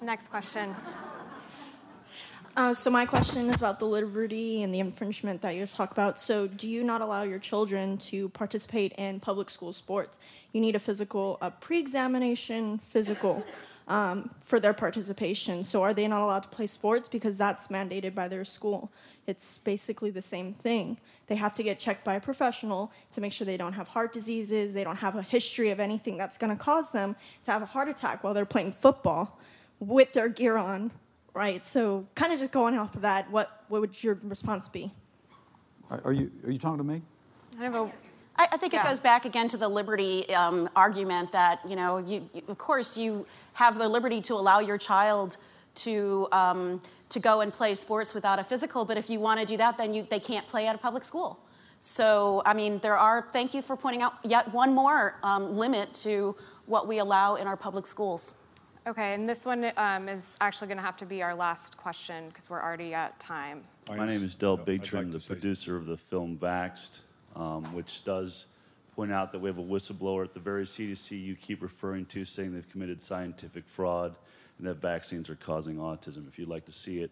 Next 0.00 0.28
question. 0.28 0.74
Uh, 2.56 2.72
so 2.72 2.88
my 2.88 3.04
question 3.04 3.50
is 3.50 3.58
about 3.58 3.80
the 3.80 3.84
liberty 3.84 4.62
and 4.62 4.72
the 4.72 4.78
infringement 4.78 5.42
that 5.42 5.56
you 5.56 5.66
talk 5.66 5.90
about. 5.90 6.20
So 6.20 6.46
do 6.46 6.68
you 6.68 6.84
not 6.84 7.00
allow 7.00 7.24
your 7.24 7.40
children 7.40 7.98
to 7.98 8.28
participate 8.28 8.92
in 8.92 9.18
public 9.18 9.50
school 9.50 9.72
sports? 9.72 10.20
You 10.52 10.60
need 10.60 10.76
a 10.76 10.78
physical, 10.78 11.36
a 11.40 11.50
pre-examination 11.50 12.78
physical 12.88 13.44
um, 13.88 14.30
for 14.44 14.60
their 14.60 14.72
participation. 14.72 15.64
So 15.64 15.82
are 15.82 15.92
they 15.92 16.06
not 16.06 16.22
allowed 16.22 16.44
to 16.44 16.48
play 16.48 16.68
sports 16.68 17.08
because 17.08 17.36
that's 17.36 17.68
mandated 17.68 18.14
by 18.14 18.28
their 18.28 18.44
school? 18.44 18.92
It's 19.26 19.58
basically 19.58 20.10
the 20.10 20.22
same 20.22 20.52
thing. 20.54 20.98
They 21.26 21.34
have 21.34 21.54
to 21.54 21.64
get 21.64 21.80
checked 21.80 22.04
by 22.04 22.14
a 22.14 22.20
professional 22.20 22.92
to 23.14 23.20
make 23.20 23.32
sure 23.32 23.46
they 23.46 23.56
don't 23.56 23.72
have 23.72 23.88
heart 23.88 24.12
diseases, 24.12 24.74
they 24.74 24.84
don't 24.84 24.96
have 24.96 25.16
a 25.16 25.22
history 25.22 25.70
of 25.70 25.80
anything 25.80 26.16
that's 26.16 26.38
going 26.38 26.56
to 26.56 26.62
cause 26.62 26.92
them 26.92 27.16
to 27.44 27.50
have 27.50 27.62
a 27.62 27.66
heart 27.66 27.88
attack 27.88 28.22
while 28.22 28.32
they're 28.32 28.44
playing 28.44 28.70
football 28.70 29.40
with 29.80 30.12
their 30.12 30.28
gear 30.28 30.56
on 30.56 30.92
Right. 31.34 31.66
So, 31.66 32.06
kind 32.14 32.32
of 32.32 32.38
just 32.38 32.52
going 32.52 32.78
off 32.78 32.94
of 32.94 33.02
that, 33.02 33.30
what 33.30 33.64
what 33.68 33.80
would 33.80 34.02
your 34.02 34.18
response 34.22 34.68
be? 34.68 34.92
Are 35.90 36.00
are 36.04 36.12
you, 36.12 36.30
are 36.46 36.50
you 36.50 36.58
talking 36.58 36.78
to 36.78 36.84
me? 36.84 37.02
I 37.58 37.64
have 37.64 37.74
a 37.74 37.92
I, 38.36 38.48
I 38.52 38.56
think 38.56 38.74
it 38.74 38.82
goes 38.82 39.00
back 39.00 39.24
again 39.24 39.48
to 39.48 39.56
the 39.56 39.68
liberty 39.68 40.32
um, 40.34 40.68
argument 40.74 41.32
that 41.32 41.60
you 41.68 41.76
know, 41.76 41.98
you, 41.98 42.28
you, 42.32 42.42
of 42.48 42.58
course, 42.58 42.96
you 42.96 43.26
have 43.54 43.78
the 43.78 43.88
liberty 43.88 44.20
to 44.22 44.34
allow 44.34 44.60
your 44.60 44.78
child 44.78 45.36
to 45.76 46.28
um, 46.32 46.80
to 47.08 47.20
go 47.20 47.40
and 47.40 47.52
play 47.52 47.74
sports 47.74 48.14
without 48.14 48.38
a 48.38 48.44
physical, 48.44 48.84
but 48.84 48.96
if 48.96 49.10
you 49.10 49.20
want 49.20 49.40
to 49.40 49.46
do 49.46 49.56
that, 49.56 49.76
then 49.76 49.94
you, 49.94 50.06
they 50.10 50.18
can't 50.18 50.46
play 50.46 50.66
at 50.66 50.74
a 50.74 50.78
public 50.78 51.04
school. 51.04 51.38
So, 51.78 52.42
I 52.46 52.54
mean, 52.54 52.78
there 52.78 52.96
are. 52.96 53.28
Thank 53.32 53.54
you 53.54 53.60
for 53.60 53.76
pointing 53.76 54.02
out 54.02 54.14
yet 54.24 54.52
one 54.52 54.74
more 54.74 55.16
um, 55.22 55.56
limit 55.56 55.92
to 55.94 56.34
what 56.66 56.88
we 56.88 56.98
allow 56.98 57.34
in 57.36 57.46
our 57.46 57.56
public 57.56 57.86
schools. 57.86 58.34
Okay, 58.86 59.14
and 59.14 59.26
this 59.26 59.46
one 59.46 59.72
um, 59.78 60.10
is 60.10 60.36
actually 60.42 60.68
going 60.68 60.76
to 60.76 60.82
have 60.82 60.98
to 60.98 61.06
be 61.06 61.22
our 61.22 61.34
last 61.34 61.78
question 61.78 62.28
because 62.28 62.50
we're 62.50 62.62
already 62.62 62.92
at 62.92 63.18
time. 63.18 63.62
My 63.88 64.06
name 64.06 64.22
is 64.22 64.34
Del 64.34 64.60
I'd 64.60 64.68
like 64.92 65.10
the 65.10 65.20
say- 65.20 65.28
producer 65.28 65.76
of 65.76 65.86
the 65.86 65.96
film 65.96 66.36
Vaxxed, 66.36 67.00
um, 67.34 67.64
which 67.72 68.04
does 68.04 68.48
point 68.94 69.10
out 69.10 69.32
that 69.32 69.38
we 69.38 69.48
have 69.48 69.56
a 69.56 69.62
whistleblower 69.62 70.22
at 70.22 70.34
the 70.34 70.40
very 70.40 70.64
CDC 70.64 71.12
you 71.12 71.34
keep 71.34 71.62
referring 71.62 72.04
to, 72.06 72.26
saying 72.26 72.52
they've 72.52 72.68
committed 72.68 73.00
scientific 73.00 73.64
fraud 73.66 74.14
and 74.58 74.66
that 74.66 74.74
vaccines 74.74 75.30
are 75.30 75.34
causing 75.36 75.76
autism. 75.76 76.28
If 76.28 76.38
you'd 76.38 76.48
like 76.48 76.66
to 76.66 76.72
see 76.72 77.00
it, 77.00 77.10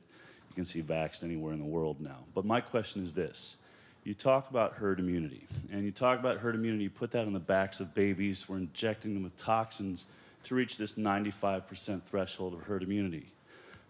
you 0.51 0.55
can 0.55 0.67
see 0.67 0.83
Vaxxed 0.83 1.25
anywhere 1.25 1.55
in 1.55 1.59
the 1.59 1.65
world 1.65 2.03
now. 2.03 2.19
But 2.35 2.45
my 2.45 2.61
question 2.61 3.03
is 3.03 3.15
this. 3.15 3.57
You 4.05 4.13
talk 4.13 4.51
about 4.51 4.75
herd 4.75 5.01
immunity, 5.01 5.47
and 5.71 5.85
you 5.85 5.91
talk 5.91 6.19
about 6.19 6.37
herd 6.37 6.55
immunity, 6.55 6.85
you 6.85 6.91
put 6.91 7.13
that 7.13 7.25
on 7.25 7.33
the 7.33 7.41
backs 7.41 7.81
of 7.81 7.95
babies. 7.95 8.47
We're 8.47 8.59
injecting 8.59 9.15
them 9.15 9.23
with 9.23 9.37
toxins 9.39 10.05
to 10.45 10.55
reach 10.55 10.79
this 10.79 10.95
95% 10.95 12.03
threshold 12.03 12.55
of 12.55 12.63
herd 12.63 12.83
immunity. 12.83 13.33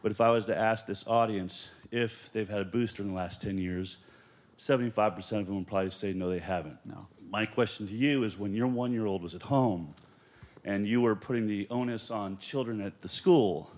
But 0.02 0.12
if 0.12 0.20
I 0.20 0.30
was 0.30 0.46
to 0.46 0.56
ask 0.56 0.86
this 0.86 1.06
audience 1.06 1.70
if 1.90 2.30
they've 2.32 2.48
had 2.48 2.60
a 2.60 2.64
booster 2.64 3.02
in 3.02 3.08
the 3.08 3.14
last 3.14 3.42
10 3.42 3.58
years, 3.58 3.98
75% 4.58 5.40
of 5.40 5.46
them 5.46 5.56
would 5.56 5.66
probably 5.66 5.90
say 5.90 6.12
no, 6.12 6.28
they 6.28 6.38
haven't. 6.38 6.78
No. 6.84 7.06
My 7.30 7.46
question 7.46 7.86
to 7.88 7.94
you 7.94 8.24
is 8.24 8.38
when 8.38 8.54
your 8.54 8.68
one 8.68 8.92
year 8.92 9.06
old 9.06 9.22
was 9.22 9.34
at 9.34 9.42
home 9.42 9.94
and 10.64 10.86
you 10.86 11.00
were 11.00 11.16
putting 11.16 11.46
the 11.46 11.66
onus 11.70 12.10
on 12.10 12.38
children 12.38 12.80
at 12.80 13.00
the 13.02 13.08
school, 13.08 13.70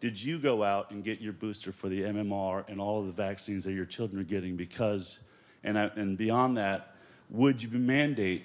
did 0.00 0.22
you 0.22 0.38
go 0.38 0.62
out 0.62 0.90
and 0.90 1.04
get 1.04 1.20
your 1.20 1.32
booster 1.32 1.72
for 1.72 1.88
the 1.88 2.02
MMR 2.02 2.64
and 2.68 2.80
all 2.80 3.00
of 3.00 3.06
the 3.06 3.12
vaccines 3.12 3.64
that 3.64 3.72
your 3.72 3.84
children 3.84 4.20
are 4.20 4.24
getting? 4.24 4.56
Because, 4.56 5.20
and, 5.62 5.78
I, 5.78 5.90
and 5.96 6.18
beyond 6.18 6.56
that, 6.56 6.96
would 7.30 7.62
you 7.62 7.70
mandate 7.70 8.44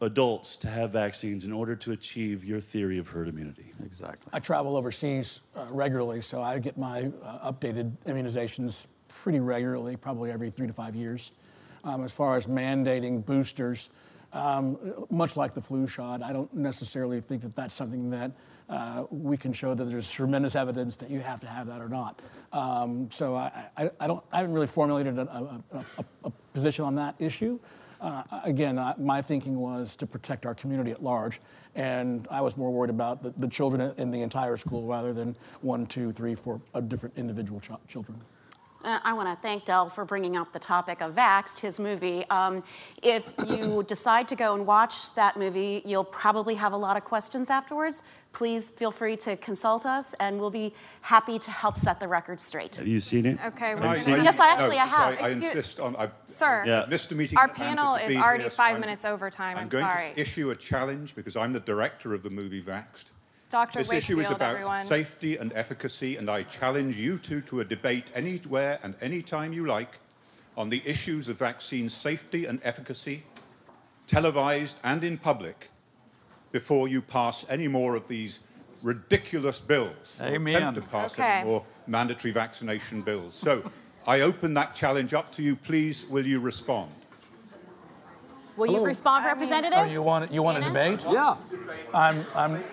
adults 0.00 0.56
to 0.58 0.68
have 0.68 0.90
vaccines 0.90 1.44
in 1.44 1.52
order 1.52 1.74
to 1.74 1.92
achieve 1.92 2.44
your 2.44 2.60
theory 2.60 2.98
of 2.98 3.08
herd 3.08 3.28
immunity? 3.28 3.72
Exactly. 3.84 4.30
I 4.32 4.40
travel 4.40 4.76
overseas 4.76 5.42
uh, 5.56 5.66
regularly, 5.70 6.20
so 6.20 6.42
I 6.42 6.58
get 6.58 6.76
my 6.76 7.10
uh, 7.22 7.50
updated 7.52 7.96
immunizations 8.06 8.86
pretty 9.08 9.40
regularly, 9.40 9.96
probably 9.96 10.30
every 10.30 10.50
three 10.50 10.66
to 10.66 10.72
five 10.72 10.94
years. 10.94 11.32
Um, 11.84 12.04
as 12.04 12.12
far 12.12 12.36
as 12.36 12.46
mandating 12.46 13.24
boosters, 13.24 13.90
um, 14.32 14.76
much 15.08 15.36
like 15.36 15.54
the 15.54 15.62
flu 15.62 15.86
shot, 15.86 16.22
I 16.22 16.32
don't 16.32 16.52
necessarily 16.52 17.20
think 17.20 17.42
that 17.42 17.54
that's 17.54 17.74
something 17.74 18.10
that 18.10 18.32
uh, 18.68 19.04
we 19.10 19.36
can 19.36 19.52
show 19.52 19.74
that 19.74 19.84
there's 19.84 20.10
tremendous 20.10 20.56
evidence 20.56 20.96
that 20.96 21.08
you 21.08 21.20
have 21.20 21.40
to 21.40 21.46
have 21.46 21.68
that 21.68 21.80
or 21.80 21.88
not. 21.88 22.20
Um, 22.52 23.08
so 23.10 23.36
I, 23.36 23.68
I, 23.76 23.90
I 24.00 24.06
don't, 24.06 24.24
I 24.32 24.38
haven't 24.38 24.52
really 24.52 24.66
formulated 24.66 25.18
a, 25.18 25.22
a, 25.22 25.64
a, 25.72 26.04
a 26.24 26.30
position 26.52 26.84
on 26.84 26.96
that 26.96 27.14
issue. 27.20 27.58
Uh, 28.00 28.22
again, 28.44 28.78
uh, 28.78 28.94
my 28.98 29.22
thinking 29.22 29.56
was 29.56 29.96
to 29.96 30.06
protect 30.06 30.44
our 30.44 30.54
community 30.54 30.90
at 30.90 31.02
large, 31.02 31.40
and 31.74 32.26
I 32.30 32.40
was 32.40 32.56
more 32.56 32.70
worried 32.70 32.90
about 32.90 33.22
the, 33.22 33.30
the 33.36 33.48
children 33.48 33.92
in 33.96 34.10
the 34.10 34.20
entire 34.22 34.56
school 34.56 34.86
rather 34.86 35.12
than 35.12 35.36
one, 35.62 35.86
two, 35.86 36.12
three, 36.12 36.34
four 36.34 36.60
uh, 36.74 36.80
different 36.80 37.16
individual 37.16 37.60
ch- 37.60 37.70
children. 37.88 38.20
Uh, 38.86 39.00
I 39.02 39.14
want 39.14 39.28
to 39.28 39.34
thank 39.42 39.64
Del 39.64 39.88
for 39.90 40.04
bringing 40.04 40.36
up 40.36 40.52
the 40.52 40.60
topic 40.60 41.00
of 41.02 41.12
Vaxxed, 41.16 41.58
his 41.58 41.80
movie. 41.80 42.24
Um, 42.30 42.62
if 43.02 43.24
you 43.48 43.82
decide 43.88 44.28
to 44.28 44.36
go 44.36 44.54
and 44.54 44.64
watch 44.64 45.12
that 45.16 45.36
movie, 45.36 45.82
you'll 45.84 46.04
probably 46.04 46.54
have 46.54 46.72
a 46.72 46.76
lot 46.76 46.96
of 46.96 47.04
questions 47.04 47.50
afterwards. 47.50 48.04
Please 48.32 48.70
feel 48.70 48.92
free 48.92 49.16
to 49.16 49.36
consult 49.38 49.86
us, 49.86 50.14
and 50.20 50.38
we'll 50.38 50.50
be 50.52 50.72
happy 51.00 51.36
to 51.36 51.50
help 51.50 51.76
set 51.76 51.98
the 51.98 52.06
record 52.06 52.40
straight. 52.40 52.76
Have 52.76 52.86
you 52.86 53.00
seen 53.00 53.26
it? 53.26 53.38
Okay, 53.44 53.70
Have 53.70 53.80
we're 53.80 53.96
you 53.96 54.20
it? 54.20 54.22
Yes, 54.24 54.38
I 54.38 54.52
actually 54.52 54.76
no, 54.76 54.82
I 54.82 54.86
have. 54.86 55.20
I, 55.20 55.26
I 55.26 55.30
insist 55.30 55.80
on. 55.80 55.96
I, 55.96 56.08
Sir, 56.28 56.62
Yeah. 56.64 56.82
I 56.82 56.86
missed 56.86 57.10
a 57.10 57.16
meeting. 57.16 57.38
our 57.38 57.48
panel 57.48 57.96
is 57.96 58.16
already 58.16 58.44
here, 58.44 58.50
five 58.50 58.72
I'm- 58.72 58.80
minutes 58.80 59.04
over 59.04 59.30
time. 59.30 59.56
I'm, 59.56 59.64
I'm 59.64 59.68
going 59.68 59.84
sorry. 59.84 60.12
to 60.14 60.20
issue 60.20 60.50
a 60.50 60.54
challenge 60.56 61.16
because 61.16 61.34
I'm 61.36 61.52
the 61.52 61.60
director 61.60 62.14
of 62.14 62.22
the 62.22 62.30
movie 62.30 62.62
Vaxxed. 62.62 63.06
Dr. 63.48 63.78
This 63.78 63.92
issue 63.92 64.18
is 64.18 64.30
about 64.30 64.56
everyone. 64.56 64.84
safety 64.84 65.36
and 65.36 65.52
efficacy, 65.52 66.16
and 66.16 66.28
I 66.28 66.42
challenge 66.42 66.96
you 66.96 67.16
two 67.18 67.40
to 67.42 67.60
a 67.60 67.64
debate 67.64 68.10
anywhere 68.14 68.80
and 68.82 68.94
anytime 69.00 69.52
you 69.52 69.66
like 69.66 69.98
on 70.56 70.68
the 70.68 70.82
issues 70.84 71.28
of 71.28 71.38
vaccine 71.38 71.88
safety 71.88 72.46
and 72.46 72.58
efficacy, 72.64 73.22
televised 74.08 74.78
and 74.82 75.04
in 75.04 75.16
public, 75.16 75.70
before 76.50 76.88
you 76.88 77.00
pass 77.00 77.46
any 77.48 77.68
more 77.68 77.94
of 77.94 78.08
these 78.08 78.40
ridiculous 78.82 79.60
bills. 79.60 80.16
or 80.20 80.26
Amen. 80.26 80.56
attempt 80.56 80.82
to 80.84 80.88
pass 80.90 81.12
Okay. 81.14 81.38
any 81.40 81.48
more 81.48 81.64
mandatory 81.86 82.32
vaccination 82.32 83.00
bills. 83.02 83.34
So 83.34 83.62
I 84.06 84.22
open 84.22 84.54
that 84.54 84.74
challenge 84.74 85.14
up 85.14 85.32
to 85.36 85.42
you. 85.42 85.54
Please, 85.56 86.06
will 86.08 86.26
you 86.26 86.40
respond? 86.40 86.90
Will 88.56 88.72
you 88.72 88.80
respond, 88.84 89.24
Representative? 89.26 89.78
Oh, 89.78 89.84
you 89.84 90.00
want 90.02 90.32
you 90.32 90.42
want 90.42 90.58
a 90.58 90.62
debate? 90.62 91.04
Yeah. 91.10 91.36
I'm 91.92 92.24
I'm 92.34 92.64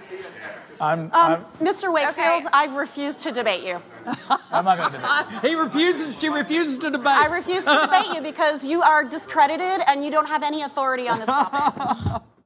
I'm 0.84 1.00
Um, 1.00 1.10
I'm, 1.14 1.46
Mr. 1.66 1.94
Wakefield, 1.94 2.44
I 2.52 2.66
refuse 2.76 3.16
to 3.16 3.32
debate 3.32 3.64
you. 3.64 3.82
I'm 4.52 4.66
not 4.66 4.78
going 4.78 4.92
to 4.92 4.98
debate. 4.98 5.50
He 5.50 5.56
refuses, 5.56 6.20
she 6.20 6.28
refuses 6.28 6.78
to 6.80 6.92
debate. 6.92 7.08
I 7.08 7.28
refuse 7.28 7.64
to 7.64 7.80
debate 7.86 8.14
you 8.16 8.22
because 8.22 8.66
you 8.66 8.82
are 8.82 9.04
discredited 9.06 9.82
and 9.88 10.04
you 10.04 10.12
don't 10.12 10.28
have 10.28 10.44
any 10.44 10.62
authority 10.64 11.08
on 11.08 11.20
this 11.20 11.28
topic. 11.28 12.22